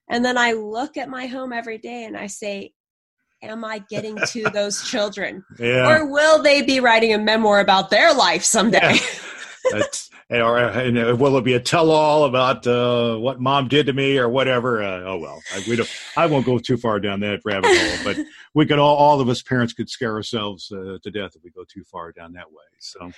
and 0.09 0.25
then 0.25 0.39
I 0.39 0.53
look 0.53 0.97
at 0.97 1.11
my 1.11 1.27
home 1.27 1.53
every 1.53 1.77
day 1.77 2.05
and 2.05 2.17
I 2.17 2.27
say, 2.27 2.73
Am 3.41 3.65
I 3.65 3.79
getting 3.79 4.19
to 4.31 4.43
those 4.53 4.83
children? 4.83 5.45
Yeah. 5.61 5.89
Or 5.89 6.11
will 6.11 6.43
they 6.43 6.63
be 6.63 6.81
writing 6.81 7.13
a 7.13 7.19
memoir 7.19 7.61
about 7.61 7.89
their 7.91 8.13
life 8.13 8.43
someday? 8.43 8.95
Yeah. 8.95 8.99
or 10.31 10.59
and 10.59 11.19
will 11.19 11.37
it 11.39 11.45
be 11.45 11.55
a 11.55 11.61
tell-all 11.61 12.25
about 12.25 12.67
uh, 12.67 13.17
what 13.17 13.41
mom 13.41 13.69
did 13.69 13.87
to 13.87 13.93
me 13.93 14.19
or 14.19 14.29
whatever? 14.29 14.83
Uh, 14.83 15.03
oh 15.05 15.19
well, 15.19 15.43
I, 15.55 15.65
we 15.69 15.77
don't. 15.77 15.91
I 16.17 16.27
won't 16.27 16.47
go 16.47 16.59
too 16.59 16.77
far 16.77 17.01
down 17.01 17.21
that 17.21 17.41
rabbit 17.45 17.71
hole, 17.71 18.05
but 18.05 18.27
we 18.55 18.67
could 18.67 18.79
all, 18.79 18.97
all 18.97 19.21
of 19.21 19.29
us 19.29 19.43
parents 19.43 19.73
could 19.73 19.89
scare 19.89 20.15
ourselves 20.15 20.71
uh, 20.73 20.99
to 21.03 21.11
death 21.11 21.33
if 21.37 21.43
we 21.43 21.51
go 21.51 21.65
too 21.69 21.85
far 21.85 22.13
down 22.13 22.33
that 22.35 22.51
way. 22.51 22.65
So 22.79 23.13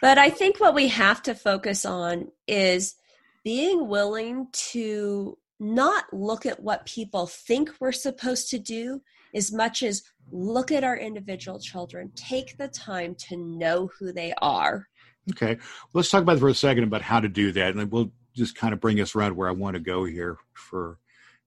but 0.00 0.18
I 0.18 0.30
think 0.30 0.60
what 0.60 0.74
we 0.74 0.88
have 0.88 1.22
to 1.22 1.34
focus 1.34 1.84
on 1.84 2.28
is 2.46 2.94
being 3.42 3.88
willing 3.88 4.48
to 4.52 5.38
not 5.60 6.04
look 6.12 6.46
at 6.46 6.60
what 6.60 6.86
people 6.86 7.26
think 7.26 7.70
we're 7.80 7.92
supposed 7.92 8.50
to 8.50 8.58
do 8.58 9.00
as 9.34 9.52
much 9.52 9.82
as 9.82 10.02
look 10.30 10.72
at 10.72 10.84
our 10.84 10.96
individual 10.96 11.58
children, 11.58 12.10
take 12.14 12.56
the 12.56 12.68
time 12.68 13.14
to 13.14 13.36
know 13.36 13.90
who 13.98 14.12
they 14.12 14.32
are. 14.40 14.86
Okay. 15.30 15.58
Let's 15.92 16.10
talk 16.10 16.22
about 16.22 16.38
for 16.38 16.48
a 16.48 16.54
second 16.54 16.84
about 16.84 17.02
how 17.02 17.20
to 17.20 17.28
do 17.28 17.52
that. 17.52 17.74
And 17.74 17.90
we'll 17.90 18.12
just 18.34 18.56
kind 18.56 18.74
of 18.74 18.80
bring 18.80 19.00
us 19.00 19.14
around 19.14 19.36
where 19.36 19.48
I 19.48 19.52
want 19.52 19.74
to 19.74 19.80
go 19.80 20.04
here 20.04 20.36
for 20.52 20.98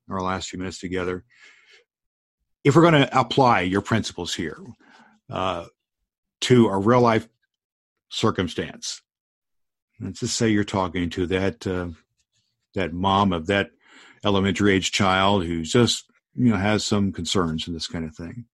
our 0.10 0.22
last 0.22 0.50
few 0.50 0.60
minutes 0.60 0.80
together. 0.80 1.24
If 2.64 2.76
we're 2.76 2.90
going 2.90 3.06
to 3.06 3.20
apply 3.20 3.62
your 3.62 3.82
principles 3.82 4.34
here 4.34 4.58
uh, 5.30 5.66
to 6.42 6.68
a 6.68 6.78
real 6.78 7.02
life 7.02 7.28
circumstance. 8.10 9.02
Let's 10.00 10.20
just 10.20 10.36
say 10.36 10.50
you're 10.50 10.64
talking 10.64 11.10
to 11.12 11.28
that 11.28 11.66
uh, 11.66 11.90
that 12.76 12.94
mom 12.94 13.34
of 13.34 13.48
that 13.48 13.72
elementary 14.24 14.74
age 14.74 14.92
child 14.92 15.46
who 15.46 15.64
just 15.64 16.06
you 16.36 16.52
know 16.52 16.58
has 16.58 16.84
some 16.84 17.12
concerns 17.12 17.68
and 17.68 17.76
this 17.76 17.88
kind 17.88 18.06
of 18.06 18.16
thing. 18.16 18.46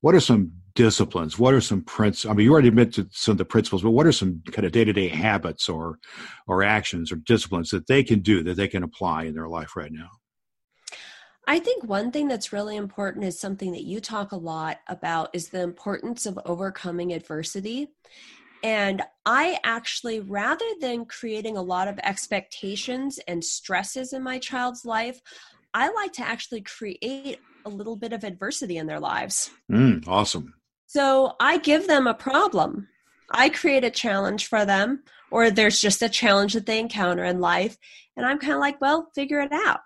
What 0.00 0.14
are 0.14 0.20
some 0.20 0.52
disciplines? 0.76 1.38
What 1.38 1.54
are 1.54 1.60
some 1.60 1.82
principles? 1.82 2.30
I 2.30 2.36
mean, 2.36 2.44
you 2.44 2.52
already 2.52 2.70
mentioned 2.70 3.08
some 3.10 3.32
of 3.32 3.38
the 3.38 3.44
principles, 3.44 3.82
but 3.82 3.90
what 3.90 4.06
are 4.06 4.12
some 4.12 4.42
kind 4.52 4.64
of 4.64 4.70
day 4.70 4.84
to 4.84 4.92
day 4.92 5.08
habits 5.08 5.68
or 5.68 5.98
or 6.46 6.62
actions 6.62 7.10
or 7.10 7.16
disciplines 7.16 7.70
that 7.70 7.88
they 7.88 8.04
can 8.04 8.20
do 8.20 8.44
that 8.44 8.54
they 8.54 8.68
can 8.68 8.84
apply 8.84 9.24
in 9.24 9.34
their 9.34 9.48
life 9.48 9.74
right 9.74 9.90
now? 9.90 10.10
I 11.48 11.58
think 11.58 11.84
one 11.84 12.10
thing 12.10 12.28
that's 12.28 12.52
really 12.52 12.76
important 12.76 13.24
is 13.24 13.38
something 13.38 13.72
that 13.72 13.84
you 13.84 14.00
talk 14.00 14.32
a 14.32 14.36
lot 14.36 14.78
about 14.88 15.30
is 15.32 15.48
the 15.48 15.62
importance 15.62 16.26
of 16.26 16.38
overcoming 16.44 17.12
adversity. 17.12 17.88
And 18.64 19.02
I 19.24 19.60
actually, 19.62 20.18
rather 20.20 20.66
than 20.80 21.04
creating 21.04 21.56
a 21.56 21.62
lot 21.62 21.86
of 21.86 22.00
expectations 22.02 23.20
and 23.28 23.44
stresses 23.44 24.12
in 24.12 24.24
my 24.24 24.40
child's 24.40 24.84
life, 24.84 25.20
I 25.72 25.92
like 25.92 26.12
to 26.14 26.26
actually 26.26 26.62
create 26.62 27.38
a 27.64 27.68
little 27.68 27.96
bit 27.96 28.12
of 28.12 28.24
adversity 28.24 28.78
in 28.78 28.86
their 28.86 29.00
lives. 29.00 29.50
Mm, 29.70 30.06
awesome. 30.08 30.54
So 30.86 31.34
I 31.40 31.58
give 31.58 31.86
them 31.86 32.06
a 32.06 32.14
problem. 32.14 32.88
I 33.30 33.48
create 33.48 33.84
a 33.84 33.90
challenge 33.90 34.46
for 34.46 34.64
them, 34.64 35.02
or 35.30 35.50
there's 35.50 35.80
just 35.80 36.02
a 36.02 36.08
challenge 36.08 36.54
that 36.54 36.66
they 36.66 36.78
encounter 36.78 37.24
in 37.24 37.40
life. 37.40 37.76
And 38.16 38.24
I'm 38.24 38.38
kind 38.38 38.54
of 38.54 38.60
like, 38.60 38.80
well, 38.80 39.10
figure 39.14 39.40
it 39.40 39.52
out. 39.52 39.80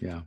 Yeah. 0.00 0.22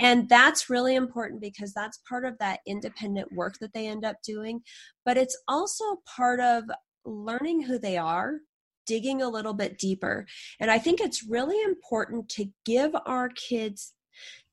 And 0.00 0.28
that's 0.28 0.70
really 0.70 0.96
important 0.96 1.40
because 1.40 1.72
that's 1.72 2.00
part 2.08 2.24
of 2.24 2.36
that 2.38 2.60
independent 2.66 3.32
work 3.32 3.54
that 3.60 3.72
they 3.74 3.86
end 3.86 4.04
up 4.04 4.16
doing. 4.24 4.62
But 5.04 5.16
it's 5.16 5.38
also 5.46 5.84
part 6.16 6.40
of 6.40 6.64
learning 7.04 7.62
who 7.62 7.78
they 7.78 7.96
are, 7.96 8.38
digging 8.86 9.22
a 9.22 9.28
little 9.28 9.54
bit 9.54 9.78
deeper. 9.78 10.26
And 10.58 10.70
I 10.70 10.78
think 10.78 11.00
it's 11.00 11.24
really 11.28 11.60
important 11.62 12.28
to 12.30 12.46
give 12.64 12.92
our 13.06 13.28
kids 13.28 13.92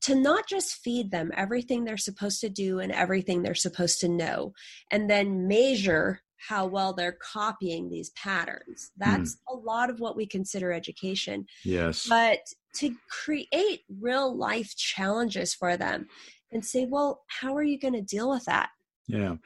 to 0.02 0.14
not 0.14 0.48
just 0.48 0.76
feed 0.76 1.10
them 1.10 1.30
everything 1.36 1.84
they're 1.84 1.96
supposed 1.96 2.40
to 2.40 2.48
do 2.48 2.80
and 2.80 2.92
everything 2.92 3.42
they're 3.42 3.54
supposed 3.54 4.00
to 4.00 4.08
know, 4.08 4.52
and 4.90 5.08
then 5.08 5.46
measure 5.46 6.20
how 6.48 6.66
well 6.66 6.92
they're 6.92 7.16
copying 7.22 7.88
these 7.88 8.10
patterns. 8.10 8.90
That's 8.96 9.36
mm. 9.36 9.38
a 9.54 9.56
lot 9.56 9.90
of 9.90 10.00
what 10.00 10.16
we 10.16 10.26
consider 10.26 10.72
education. 10.72 11.46
Yes. 11.64 12.06
But 12.08 12.40
to 12.76 12.94
create 13.08 13.82
real 14.00 14.36
life 14.36 14.74
challenges 14.76 15.54
for 15.54 15.76
them 15.76 16.08
and 16.50 16.64
say, 16.64 16.86
well, 16.86 17.22
how 17.28 17.56
are 17.56 17.62
you 17.62 17.78
going 17.78 17.94
to 17.94 18.02
deal 18.02 18.28
with 18.28 18.44
that? 18.46 18.70
Yeah. 19.06 19.36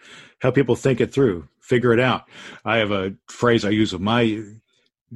Help 0.40 0.54
people 0.54 0.76
think 0.76 1.00
it 1.00 1.12
through, 1.12 1.48
figure 1.60 1.92
it 1.92 2.00
out. 2.00 2.22
I 2.64 2.78
have 2.78 2.92
a 2.92 3.14
phrase 3.28 3.64
I 3.64 3.70
use 3.70 3.92
with 3.92 4.02
my 4.02 4.42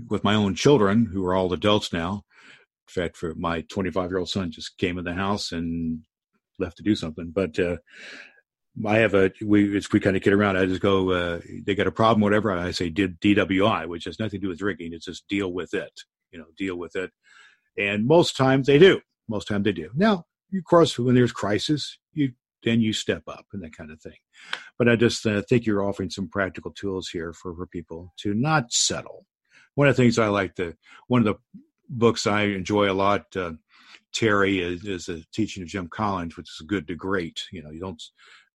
with 0.08 0.22
my 0.22 0.34
own 0.34 0.54
children 0.54 1.06
who 1.12 1.26
are 1.26 1.34
all 1.34 1.52
adults 1.52 1.92
now. 1.92 2.24
Fact, 2.90 3.16
for 3.16 3.34
my 3.34 3.62
25 3.62 4.10
year 4.10 4.18
old 4.18 4.28
son 4.28 4.50
just 4.50 4.78
came 4.78 4.98
in 4.98 5.04
the 5.04 5.14
house 5.14 5.52
and 5.52 6.00
left 6.58 6.76
to 6.76 6.82
do 6.82 6.94
something. 6.94 7.30
But 7.34 7.58
uh, 7.58 7.76
I 8.86 8.98
have 8.98 9.14
a 9.14 9.30
we 9.44 9.80
we 9.92 10.00
kind 10.00 10.16
of 10.16 10.22
kid 10.22 10.32
around. 10.32 10.56
I 10.56 10.66
just 10.66 10.80
go, 10.80 11.10
uh, 11.10 11.40
they 11.66 11.74
got 11.74 11.86
a 11.86 11.92
problem, 11.92 12.20
whatever. 12.20 12.52
I 12.52 12.70
say 12.70 12.88
did 12.88 13.20
DWI, 13.20 13.86
which 13.86 14.04
has 14.04 14.18
nothing 14.18 14.40
to 14.40 14.46
do 14.46 14.48
with 14.48 14.58
drinking. 14.58 14.92
It's 14.92 15.06
just 15.06 15.28
deal 15.28 15.52
with 15.52 15.74
it. 15.74 15.92
You 16.30 16.38
know, 16.38 16.46
deal 16.56 16.76
with 16.76 16.96
it. 16.96 17.10
And 17.76 18.06
most 18.06 18.36
times 18.36 18.66
they 18.66 18.78
do. 18.78 19.00
Most 19.28 19.48
times 19.48 19.64
they 19.64 19.72
do. 19.72 19.90
Now, 19.94 20.24
of 20.54 20.64
course, 20.64 20.98
when 20.98 21.14
there's 21.14 21.32
crisis, 21.32 21.98
you 22.12 22.32
then 22.62 22.80
you 22.80 22.92
step 22.92 23.22
up 23.26 23.46
and 23.52 23.62
that 23.62 23.76
kind 23.76 23.90
of 23.90 24.00
thing. 24.00 24.16
But 24.78 24.88
I 24.88 24.96
just 24.96 25.26
uh, 25.26 25.42
think 25.48 25.66
you're 25.66 25.82
offering 25.82 26.10
some 26.10 26.28
practical 26.28 26.70
tools 26.72 27.08
here 27.08 27.32
for, 27.32 27.54
for 27.54 27.66
people 27.66 28.12
to 28.18 28.34
not 28.34 28.72
settle. 28.72 29.24
One 29.76 29.88
of 29.88 29.96
the 29.96 30.02
things 30.02 30.18
I 30.18 30.28
like 30.28 30.56
to, 30.56 30.74
one 31.08 31.20
of 31.20 31.24
the 31.24 31.60
books 31.90 32.26
I 32.26 32.42
enjoy 32.42 32.90
a 32.90 32.94
lot, 32.94 33.24
uh, 33.36 33.52
Teri, 34.14 34.60
is, 34.60 34.84
is 34.84 35.08
a 35.08 35.22
teaching 35.32 35.62
of 35.62 35.68
Jim 35.68 35.88
Collins, 35.88 36.36
which 36.36 36.48
is 36.48 36.66
good 36.66 36.86
to 36.88 36.94
great. 36.94 37.42
You 37.52 37.62
know, 37.62 37.70
you 37.70 37.80
don't, 37.80 38.02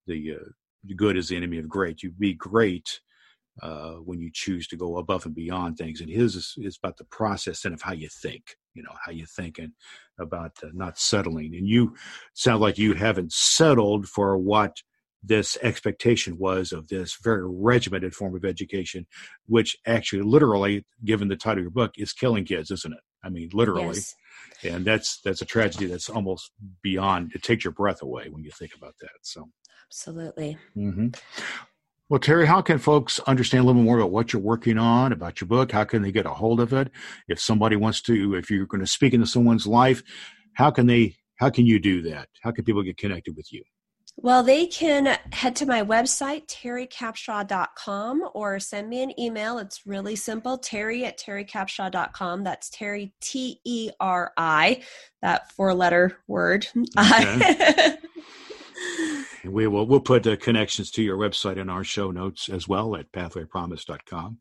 the 0.07 0.35
uh, 0.35 0.49
good 0.95 1.17
is 1.17 1.29
the 1.29 1.37
enemy 1.37 1.59
of 1.59 1.69
great. 1.69 2.03
You 2.03 2.11
be 2.11 2.33
great 2.33 2.99
uh, 3.61 3.93
when 3.93 4.19
you 4.19 4.29
choose 4.33 4.67
to 4.67 4.77
go 4.77 4.97
above 4.97 5.25
and 5.25 5.35
beyond 5.35 5.77
things. 5.77 6.01
And 6.01 6.09
his 6.09 6.35
is, 6.35 6.53
is 6.57 6.77
about 6.81 6.97
the 6.97 7.05
process 7.05 7.65
and 7.65 7.73
of 7.73 7.81
how 7.81 7.93
you 7.93 8.09
think, 8.09 8.55
you 8.73 8.83
know, 8.83 8.93
how 9.05 9.11
you 9.11 9.25
think 9.25 9.59
and 9.59 9.71
about 10.19 10.51
uh, 10.63 10.67
not 10.73 10.97
settling. 10.97 11.55
And 11.55 11.67
you 11.67 11.95
sound 12.33 12.61
like 12.61 12.77
you 12.77 12.93
haven't 12.93 13.31
settled 13.31 14.07
for 14.07 14.37
what 14.37 14.81
this 15.23 15.57
expectation 15.63 16.37
was 16.37 16.71
of 16.71 16.87
this 16.87 17.17
very 17.23 17.47
regimented 17.47 18.13
form 18.13 18.35
of 18.35 18.45
education, 18.45 19.07
which 19.47 19.75
actually, 19.87 20.21
literally, 20.21 20.85
given 21.03 21.29
the 21.29 21.35
title 21.35 21.59
of 21.59 21.63
your 21.63 21.71
book, 21.71 21.93
is 21.97 22.13
killing 22.13 22.45
kids, 22.45 22.69
isn't 22.69 22.93
it? 22.93 22.99
I 23.25 23.29
mean, 23.29 23.49
literally. 23.53 23.95
Yes. 23.95 24.15
And 24.63 24.85
that's 24.85 25.19
that's 25.21 25.41
a 25.41 25.45
tragedy 25.45 25.85
that's 25.87 26.09
almost 26.09 26.51
beyond. 26.81 27.33
It 27.35 27.43
takes 27.43 27.65
your 27.65 27.73
breath 27.73 28.01
away 28.01 28.29
when 28.29 28.43
you 28.43 28.51
think 28.51 28.71
about 28.75 28.95
that. 29.01 29.09
So, 29.21 29.49
absolutely. 29.87 30.57
Mm-hmm. 30.77 31.09
Well, 32.07 32.19
Teri, 32.19 32.45
how 32.45 32.61
can 32.61 32.77
folks 32.77 33.19
understand 33.21 33.63
a 33.63 33.67
little 33.67 33.81
more 33.81 33.97
about 33.97 34.11
what 34.11 34.31
you're 34.31 34.41
working 34.41 34.77
on, 34.77 35.11
about 35.11 35.41
your 35.41 35.47
book? 35.47 35.71
How 35.71 35.83
can 35.83 36.03
they 36.03 36.11
get 36.11 36.27
a 36.27 36.29
hold 36.29 36.59
of 36.59 36.71
it? 36.71 36.91
If 37.27 37.39
somebody 37.39 37.75
wants 37.75 38.01
to, 38.03 38.35
if 38.35 38.51
you're 38.51 38.67
going 38.67 38.81
to 38.81 38.87
speak 38.87 39.15
into 39.15 39.25
someone's 39.25 39.65
life, 39.65 40.03
how 40.53 40.69
can 40.69 40.85
they? 40.85 41.15
How 41.37 41.49
can 41.49 41.65
you 41.65 41.79
do 41.79 42.01
that? 42.03 42.29
How 42.41 42.51
can 42.51 42.63
people 42.63 42.83
get 42.83 42.97
connected 42.97 43.35
with 43.35 43.51
you? 43.51 43.63
Well, 44.17 44.43
they 44.43 44.65
can 44.65 45.17
head 45.33 45.57
to 45.57 45.65
my 45.65 45.83
website, 45.83 46.47
tericapshaw.com, 46.47 48.29
or 48.33 48.59
send 48.59 48.89
me 48.89 49.03
an 49.03 49.19
email. 49.19 49.57
It's 49.57 49.85
really 49.85 50.15
simple, 50.15 50.57
teri 50.57 51.03
at 51.03 51.19
tericapshaw.com. 51.19 52.43
That's 52.43 52.69
Teri, 52.69 53.11
T 53.19 53.59
E 53.65 53.91
R 53.99 54.31
I, 54.37 54.83
that 55.21 55.51
four 55.51 55.73
letter 55.73 56.17
word. 56.27 56.67
Okay. 56.97 57.97
we 59.45 59.67
will 59.67 59.85
we'll 59.85 59.99
put 59.99 60.23
the 60.23 60.37
connections 60.37 60.91
to 60.91 61.03
your 61.03 61.17
website 61.17 61.57
in 61.57 61.69
our 61.69 61.83
show 61.83 62.09
notes 62.09 62.47
as 62.47 62.67
well 62.67 62.95
at 62.95 63.11
pathwaypromise.com. 63.11 64.39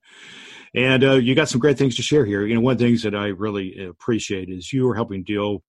And 0.74 1.04
uh, 1.04 1.14
you 1.14 1.34
got 1.34 1.48
some 1.48 1.60
great 1.60 1.78
things 1.78 1.96
to 1.96 2.02
share 2.02 2.24
here. 2.24 2.46
You 2.46 2.54
know, 2.54 2.60
one 2.60 2.72
of 2.72 2.78
the 2.78 2.86
things 2.86 3.02
that 3.02 3.14
I 3.14 3.26
really 3.26 3.84
appreciate 3.84 4.48
is 4.48 4.72
you 4.72 4.88
are 4.88 4.94
helping 4.94 5.24
deal 5.24 5.62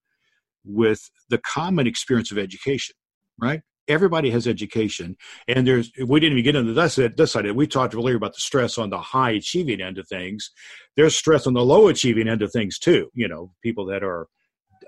with 0.64 1.10
the 1.30 1.40
common 1.40 1.88
experience 1.88 2.32
of 2.32 2.38
education, 2.38 2.96
right? 3.40 3.62
Everybody 3.88 4.30
has 4.30 4.48
education 4.48 5.16
and 5.48 5.68
there's 5.68 5.92
we 6.06 6.20
didn't 6.20 6.38
even 6.38 6.44
get 6.44 6.56
into 6.56 6.74
this 6.74 6.96
this 7.18 7.32
side 7.32 7.50
we 7.52 7.68
talked 7.68 7.96
earlier 7.96 8.16
about 8.16 8.34
the 8.34 8.40
stress 8.40 8.78
on 8.78 8.90
the 8.90 8.98
high 8.98 9.32
achieving 9.32 9.82
end 9.82 9.98
of 9.98 10.08
things. 10.08 10.52
There's 10.96 11.16
stress 11.16 11.46
on 11.48 11.54
the 11.54 11.66
low 11.66 11.88
achieving 11.88 12.28
end 12.28 12.42
of 12.42 12.52
things 12.52 12.80
too 12.80 13.10
you 13.14 13.28
know 13.28 13.52
people 13.62 13.86
that 13.88 14.04
are 14.04 14.28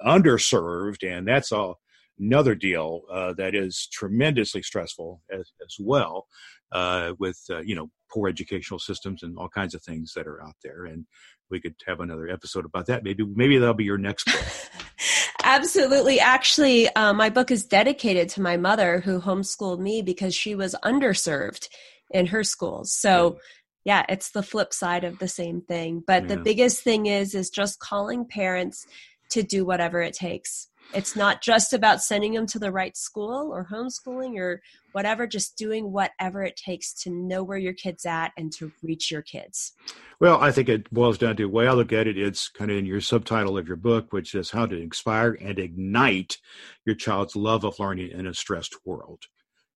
underserved 0.05 1.03
and 1.03 1.27
that's 1.27 1.51
all 1.51 1.79
another 2.19 2.55
deal 2.55 3.01
uh, 3.11 3.33
that 3.33 3.55
is 3.55 3.87
tremendously 3.91 4.61
stressful 4.61 5.21
as, 5.31 5.51
as 5.63 5.75
well 5.79 6.27
uh, 6.71 7.13
with 7.19 7.39
uh, 7.49 7.59
you 7.59 7.75
know 7.75 7.89
poor 8.09 8.29
educational 8.29 8.79
systems 8.79 9.23
and 9.23 9.37
all 9.37 9.49
kinds 9.49 9.75
of 9.75 9.81
things 9.83 10.13
that 10.15 10.27
are 10.27 10.41
out 10.41 10.55
there. 10.63 10.85
And 10.85 11.05
we 11.49 11.59
could 11.59 11.75
have 11.85 11.99
another 11.99 12.29
episode 12.29 12.65
about 12.65 12.85
that. 12.87 13.03
Maybe 13.03 13.25
maybe 13.25 13.57
that'll 13.57 13.73
be 13.73 13.83
your 13.83 13.97
next 13.97 14.29
Absolutely. 15.47 16.19
Actually, 16.19 16.93
uh, 16.93 17.13
my 17.13 17.29
book 17.29 17.51
is 17.51 17.63
dedicated 17.63 18.27
to 18.29 18.41
my 18.41 18.57
mother 18.57 18.99
who 18.99 19.21
homeschooled 19.21 19.79
me 19.79 20.01
because 20.01 20.35
she 20.35 20.55
was 20.55 20.75
underserved 20.83 21.69
in 22.11 22.25
her 22.27 22.43
schools. 22.43 22.91
So, 22.91 23.39
yeah, 23.85 24.05
it's 24.09 24.31
the 24.31 24.43
flip 24.43 24.73
side 24.73 25.05
of 25.05 25.19
the 25.19 25.29
same 25.29 25.61
thing. 25.61 26.03
But 26.05 26.23
yeah. 26.23 26.35
the 26.35 26.41
biggest 26.41 26.83
thing 26.83 27.05
is 27.05 27.33
is 27.33 27.49
just 27.49 27.79
calling 27.79 28.25
parents 28.25 28.85
to 29.29 29.41
do 29.41 29.63
whatever 29.63 30.01
it 30.01 30.13
takes. 30.13 30.67
It's 30.93 31.15
not 31.15 31.41
just 31.41 31.73
about 31.73 32.01
sending 32.01 32.33
them 32.33 32.47
to 32.47 32.59
the 32.59 32.71
right 32.71 32.95
school 32.95 33.51
or 33.51 33.67
homeschooling 33.69 34.37
or 34.37 34.61
whatever, 34.93 35.27
just 35.27 35.57
doing 35.57 35.91
whatever 35.91 36.43
it 36.43 36.55
takes 36.55 36.93
to 37.03 37.09
know 37.09 37.43
where 37.43 37.57
your 37.57 37.73
kid's 37.73 38.05
at 38.05 38.31
and 38.37 38.51
to 38.53 38.71
reach 38.81 39.11
your 39.11 39.21
kids. 39.21 39.73
Well, 40.19 40.41
I 40.41 40.51
think 40.51 40.69
it 40.69 40.89
boils 40.91 41.17
down 41.17 41.35
to 41.35 41.43
the 41.43 41.49
way 41.49 41.67
I 41.67 41.73
look 41.73 41.93
at 41.93 42.07
it, 42.07 42.17
it's 42.17 42.47
kind 42.49 42.71
of 42.71 42.77
in 42.77 42.85
your 42.85 43.01
subtitle 43.01 43.57
of 43.57 43.67
your 43.67 43.77
book, 43.77 44.13
which 44.13 44.33
is 44.33 44.49
how 44.49 44.65
to 44.65 44.81
inspire 44.81 45.33
and 45.33 45.59
ignite 45.59 46.37
your 46.85 46.95
child's 46.95 47.35
love 47.35 47.63
of 47.63 47.79
learning 47.79 48.11
in 48.11 48.25
a 48.25 48.33
stressed 48.33 48.75
world. 48.85 49.23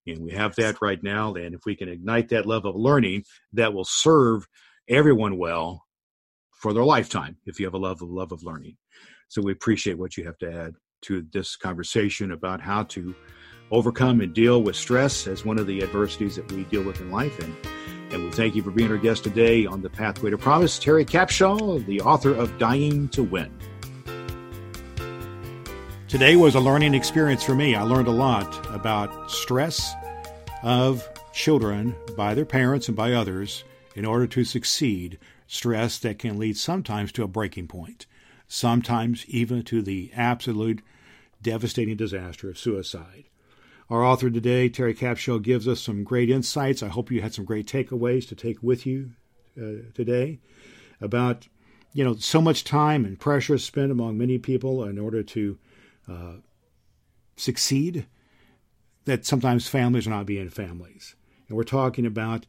And 0.07 0.20
we 0.20 0.32
have 0.32 0.55
that 0.55 0.82
right 0.82 1.01
now. 1.03 1.34
And 1.36 1.53
if 1.53 1.62
we 1.66 1.76
can 1.76 1.89
ignite 1.89 2.30
that 2.30 2.45
love 2.45 2.66
of 2.66 2.76
learning, 2.76 3.26
that 3.53 3.74
will 3.74 3.86
serve 3.86 4.47
everyone 4.89 5.38
well 5.38 5.86
for 6.53 6.74
their 6.74 6.84
lifetime 6.84 7.38
if 7.45 7.59
you 7.59 7.66
have 7.66 7.74
a 7.74 7.80
love 7.80 8.01
of 8.01 8.09
love 8.09 8.32
of 8.32 8.43
learning. 8.43 8.78
So 9.28 9.41
we 9.41 9.51
appreciate 9.51 9.97
what 9.97 10.18
you 10.18 10.26
have 10.26 10.38
to 10.39 10.51
add 10.51 10.74
to 11.01 11.25
this 11.31 11.55
conversation 11.55 12.31
about 12.31 12.61
how 12.61 12.83
to 12.83 13.15
overcome 13.71 14.21
and 14.21 14.33
deal 14.33 14.61
with 14.61 14.75
stress 14.75 15.27
as 15.27 15.45
one 15.45 15.57
of 15.57 15.67
the 15.67 15.81
adversities 15.81 16.35
that 16.35 16.51
we 16.51 16.63
deal 16.65 16.83
with 16.83 16.99
in 16.99 17.11
life. 17.11 17.39
And, 17.39 17.55
and 18.11 18.25
we 18.25 18.31
thank 18.31 18.55
you 18.55 18.61
for 18.61 18.71
being 18.71 18.91
our 18.91 18.97
guest 18.97 19.23
today 19.23 19.65
on 19.65 19.81
the 19.81 19.89
Pathway 19.89 20.29
to 20.29 20.37
Promise, 20.37 20.79
Teri 20.79 21.05
Capshaw, 21.05 21.85
the 21.85 22.01
author 22.01 22.33
of 22.33 22.57
Dying 22.57 23.07
to 23.09 23.23
Win. 23.23 23.51
Today 26.07 26.35
was 26.35 26.55
a 26.55 26.59
learning 26.59 26.93
experience 26.93 27.41
for 27.41 27.55
me. 27.55 27.73
I 27.73 27.83
learned 27.83 28.09
a 28.09 28.11
lot 28.11 28.69
about 28.75 29.31
stress 29.31 29.93
of 30.61 31.07
children 31.31 31.95
by 32.17 32.33
their 32.33 32.45
parents 32.45 32.89
and 32.89 32.97
by 32.97 33.13
others 33.13 33.63
in 33.95 34.03
order 34.03 34.27
to 34.27 34.43
succeed, 34.43 35.17
stress 35.47 35.97
that 35.99 36.19
can 36.19 36.37
lead 36.37 36.57
sometimes 36.57 37.13
to 37.13 37.23
a 37.23 37.27
breaking 37.27 37.67
point 37.67 38.05
sometimes 38.51 39.25
even 39.27 39.63
to 39.63 39.81
the 39.81 40.11
absolute 40.13 40.81
devastating 41.41 41.95
disaster 41.95 42.49
of 42.49 42.57
suicide. 42.57 43.23
Our 43.89 44.03
author 44.03 44.29
today, 44.29 44.69
Teri 44.69 44.93
Capshaw, 44.93 45.41
gives 45.41 45.69
us 45.69 45.79
some 45.79 46.03
great 46.03 46.29
insights. 46.29 46.83
I 46.83 46.89
hope 46.89 47.09
you 47.09 47.21
had 47.21 47.33
some 47.33 47.45
great 47.45 47.65
takeaways 47.65 48.27
to 48.27 48.35
take 48.35 48.61
with 48.61 48.85
you 48.85 49.11
uh, 49.57 49.89
today 49.93 50.39
about, 50.99 51.47
you 51.93 52.03
know, 52.03 52.15
so 52.15 52.41
much 52.41 52.65
time 52.65 53.05
and 53.05 53.17
pressure 53.17 53.57
spent 53.57 53.89
among 53.89 54.17
many 54.17 54.37
people 54.37 54.83
in 54.83 54.99
order 54.99 55.23
to 55.23 55.57
uh, 56.09 56.33
succeed 57.37 58.05
that 59.05 59.25
sometimes 59.25 59.69
families 59.69 60.07
are 60.07 60.11
not 60.11 60.25
being 60.25 60.49
families. 60.49 61.15
And 61.47 61.55
we're 61.55 61.63
talking 61.63 62.05
about 62.05 62.45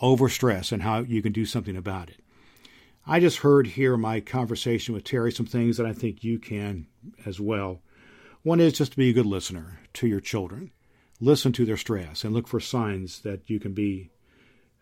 overstress 0.00 0.70
and 0.70 0.82
how 0.82 1.00
you 1.00 1.22
can 1.22 1.32
do 1.32 1.44
something 1.44 1.76
about 1.76 2.08
it. 2.08 2.19
I 3.06 3.18
just 3.18 3.38
heard 3.38 3.66
here 3.66 3.96
my 3.96 4.20
conversation 4.20 4.94
with 4.94 5.04
Teri 5.04 5.34
some 5.34 5.46
things 5.46 5.78
that 5.78 5.86
I 5.86 5.92
think 5.92 6.22
you 6.22 6.38
can 6.38 6.86
as 7.24 7.40
well. 7.40 7.80
One 8.42 8.60
is 8.60 8.74
just 8.74 8.92
to 8.92 8.98
be 8.98 9.10
a 9.10 9.14
good 9.14 9.26
listener 9.26 9.80
to 9.94 10.06
your 10.06 10.20
children. 10.20 10.70
Listen 11.18 11.52
to 11.52 11.64
their 11.64 11.78
stress 11.78 12.24
and 12.24 12.34
look 12.34 12.46
for 12.46 12.60
signs 12.60 13.20
that 13.20 13.48
you 13.48 13.58
can 13.58 13.72
be 13.72 14.10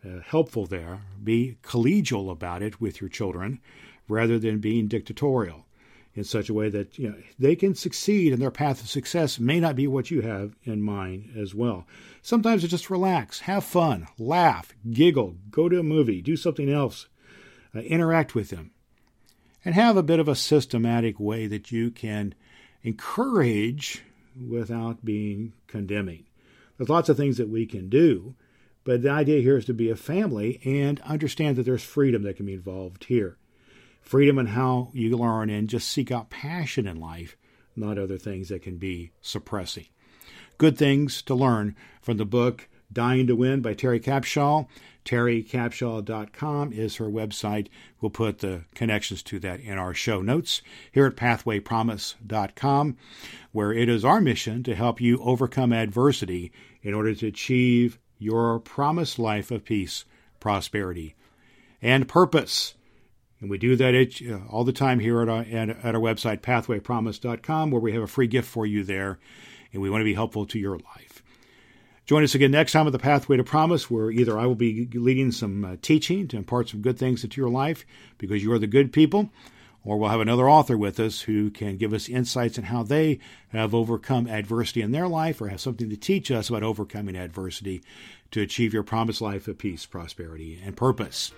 uh, 0.04 0.20
helpful 0.24 0.66
there. 0.66 1.02
Be 1.22 1.58
collegial 1.62 2.30
about 2.30 2.62
it 2.62 2.80
with 2.80 3.00
your 3.00 3.08
children 3.08 3.60
rather 4.08 4.38
than 4.38 4.58
being 4.58 4.88
dictatorial 4.88 5.66
in 6.14 6.24
such 6.24 6.48
a 6.48 6.54
way 6.54 6.68
that 6.70 6.98
you 6.98 7.08
know 7.08 7.16
they 7.38 7.54
can 7.54 7.74
succeed 7.74 8.32
and 8.32 8.42
their 8.42 8.50
path 8.50 8.80
of 8.80 8.88
success 8.88 9.38
may 9.38 9.60
not 9.60 9.76
be 9.76 9.86
what 9.86 10.10
you 10.10 10.22
have 10.22 10.56
in 10.64 10.82
mind 10.82 11.30
as 11.36 11.54
well. 11.54 11.86
Sometimes 12.20 12.64
it's 12.64 12.72
just 12.72 12.90
relax, 12.90 13.40
have 13.40 13.62
fun, 13.62 14.08
laugh, 14.18 14.74
giggle, 14.90 15.36
go 15.50 15.68
to 15.68 15.78
a 15.78 15.84
movie, 15.84 16.20
do 16.20 16.36
something 16.36 16.68
else 16.68 17.06
uh, 17.74 17.80
interact 17.80 18.34
with 18.34 18.50
them, 18.50 18.70
and 19.64 19.74
have 19.74 19.96
a 19.96 20.02
bit 20.02 20.20
of 20.20 20.28
a 20.28 20.34
systematic 20.34 21.18
way 21.18 21.46
that 21.46 21.72
you 21.72 21.90
can 21.90 22.34
encourage 22.82 24.02
without 24.48 25.04
being 25.04 25.52
condemning. 25.66 26.24
There's 26.76 26.88
lots 26.88 27.08
of 27.08 27.16
things 27.16 27.38
that 27.38 27.48
we 27.48 27.66
can 27.66 27.88
do, 27.88 28.34
but 28.84 29.02
the 29.02 29.10
idea 29.10 29.42
here 29.42 29.58
is 29.58 29.64
to 29.66 29.74
be 29.74 29.90
a 29.90 29.96
family 29.96 30.60
and 30.64 31.00
understand 31.00 31.56
that 31.56 31.64
there's 31.64 31.82
freedom 31.82 32.22
that 32.22 32.36
can 32.36 32.46
be 32.46 32.54
involved 32.54 33.04
here. 33.04 33.36
Freedom 34.00 34.38
in 34.38 34.46
how 34.46 34.90
you 34.94 35.16
learn 35.16 35.50
and 35.50 35.68
just 35.68 35.88
seek 35.88 36.10
out 36.10 36.30
passion 36.30 36.86
in 36.86 36.98
life, 36.98 37.36
not 37.76 37.98
other 37.98 38.16
things 38.16 38.48
that 38.48 38.62
can 38.62 38.78
be 38.78 39.10
suppressing. 39.20 39.86
Good 40.56 40.78
things 40.78 41.20
to 41.22 41.34
learn 41.34 41.76
from 42.00 42.16
the 42.16 42.24
book 42.24 42.68
Dying 42.92 43.26
to 43.26 43.36
Win 43.36 43.60
by 43.60 43.74
Teri 43.74 44.02
Capshaw. 44.02 44.66
TeriCapshaw.com 45.04 46.72
is 46.72 46.96
her 46.96 47.06
website. 47.06 47.68
We'll 48.00 48.10
put 48.10 48.40
the 48.40 48.64
connections 48.74 49.22
to 49.24 49.38
that 49.40 49.60
in 49.60 49.78
our 49.78 49.94
show 49.94 50.20
notes 50.20 50.60
here 50.92 51.06
at 51.06 51.16
PathwayPromise.com, 51.16 52.96
where 53.52 53.72
it 53.72 53.88
is 53.88 54.04
our 54.04 54.20
mission 54.20 54.62
to 54.64 54.74
help 54.74 55.00
you 55.00 55.18
overcome 55.20 55.72
adversity 55.72 56.52
in 56.82 56.92
order 56.92 57.14
to 57.14 57.26
achieve 57.26 57.98
your 58.18 58.58
promised 58.58 59.18
life 59.18 59.50
of 59.50 59.64
peace, 59.64 60.04
prosperity, 60.40 61.14
and 61.80 62.08
purpose. 62.08 62.74
And 63.40 63.48
we 63.48 63.56
do 63.56 63.76
that 63.76 63.94
uh, 63.94 64.52
all 64.52 64.64
the 64.64 64.72
time 64.72 64.98
here 64.98 65.22
at 65.22 65.28
our, 65.28 65.42
at 65.42 65.94
our 65.94 66.00
website, 66.00 66.40
pathwaypromise.com, 66.40 67.70
where 67.70 67.80
we 67.80 67.92
have 67.92 68.02
a 68.02 68.08
free 68.08 68.26
gift 68.26 68.48
for 68.48 68.66
you 68.66 68.82
there, 68.82 69.18
and 69.72 69.80
we 69.80 69.88
want 69.88 70.00
to 70.00 70.04
be 70.06 70.14
helpful 70.14 70.44
to 70.46 70.58
your 70.58 70.76
life. 70.78 71.07
Join 72.08 72.24
us 72.24 72.34
again 72.34 72.52
next 72.52 72.72
time 72.72 72.86
on 72.86 72.92
the 72.92 72.98
Pathway 72.98 73.36
to 73.36 73.44
Promise, 73.44 73.90
where 73.90 74.10
either 74.10 74.38
I 74.38 74.46
will 74.46 74.54
be 74.54 74.88
leading 74.94 75.30
some 75.30 75.62
uh, 75.62 75.76
teaching 75.82 76.26
to 76.28 76.38
impart 76.38 76.70
some 76.70 76.80
good 76.80 76.98
things 76.98 77.22
into 77.22 77.38
your 77.38 77.50
life 77.50 77.84
because 78.16 78.42
you 78.42 78.50
are 78.50 78.58
the 78.58 78.66
good 78.66 78.94
people, 78.94 79.28
or 79.84 79.98
we'll 79.98 80.08
have 80.08 80.22
another 80.22 80.48
author 80.48 80.78
with 80.78 80.98
us 80.98 81.20
who 81.20 81.50
can 81.50 81.76
give 81.76 81.92
us 81.92 82.08
insights 82.08 82.56
on 82.56 82.64
how 82.64 82.82
they 82.82 83.18
have 83.50 83.74
overcome 83.74 84.26
adversity 84.26 84.80
in 84.80 84.92
their 84.92 85.06
life 85.06 85.38
or 85.38 85.48
have 85.48 85.60
something 85.60 85.90
to 85.90 85.98
teach 85.98 86.30
us 86.30 86.48
about 86.48 86.62
overcoming 86.62 87.14
adversity 87.14 87.82
to 88.30 88.40
achieve 88.40 88.72
your 88.72 88.82
promised 88.82 89.20
life 89.20 89.46
of 89.46 89.58
peace, 89.58 89.84
prosperity, 89.84 90.58
and 90.64 90.78
purpose. 90.78 91.32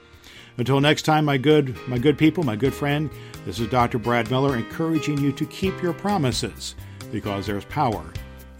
Until 0.56 0.80
next 0.80 1.02
time, 1.02 1.24
my 1.24 1.36
good, 1.36 1.76
my 1.88 1.98
good 1.98 2.16
people, 2.16 2.44
my 2.44 2.54
good 2.54 2.74
friend, 2.74 3.10
this 3.44 3.58
is 3.58 3.66
Dr. 3.66 3.98
Brad 3.98 4.30
Miller 4.30 4.54
encouraging 4.54 5.18
you 5.18 5.32
to 5.32 5.46
keep 5.46 5.82
your 5.82 5.94
promises 5.94 6.76
because 7.10 7.44
there's 7.44 7.64
power 7.64 8.04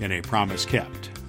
in 0.01 0.11
a 0.11 0.21
promise 0.21 0.65
kept. 0.65 1.20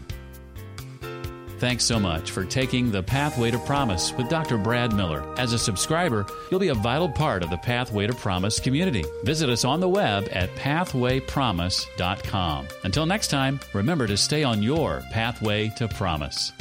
Thanks 1.62 1.86
so 1.86 2.00
much 2.00 2.32
for 2.32 2.44
taking 2.44 2.90
the 2.90 3.04
Pathway 3.04 3.52
to 3.52 3.60
Promise 3.60 4.14
with 4.14 4.30
Dr. 4.30 4.58
Brad 4.58 4.94
Miller. 4.94 5.24
As 5.38 5.54
a 5.54 5.60
subscriber, 5.60 6.26
you'll 6.50 6.60
be 6.60 6.70
a 6.70 6.74
vital 6.74 7.08
part 7.08 7.44
of 7.44 7.52
the 7.52 7.58
Pathway 7.58 8.08
to 8.08 8.16
Promise 8.16 8.60
community. 8.60 9.06
Visit 9.26 9.48
us 9.48 9.64
on 9.64 9.80
the 9.80 9.88
web 9.88 10.28
at 10.32 10.50
pathwaypromise.com. 10.56 12.68
Until 12.84 13.06
next 13.06 13.28
time, 13.28 13.60
remember 13.74 14.08
to 14.08 14.18
stay 14.18 14.44
on 14.44 14.64
your 14.64 15.04
pathway 15.12 15.70
to 15.78 15.88
promise. 15.88 16.52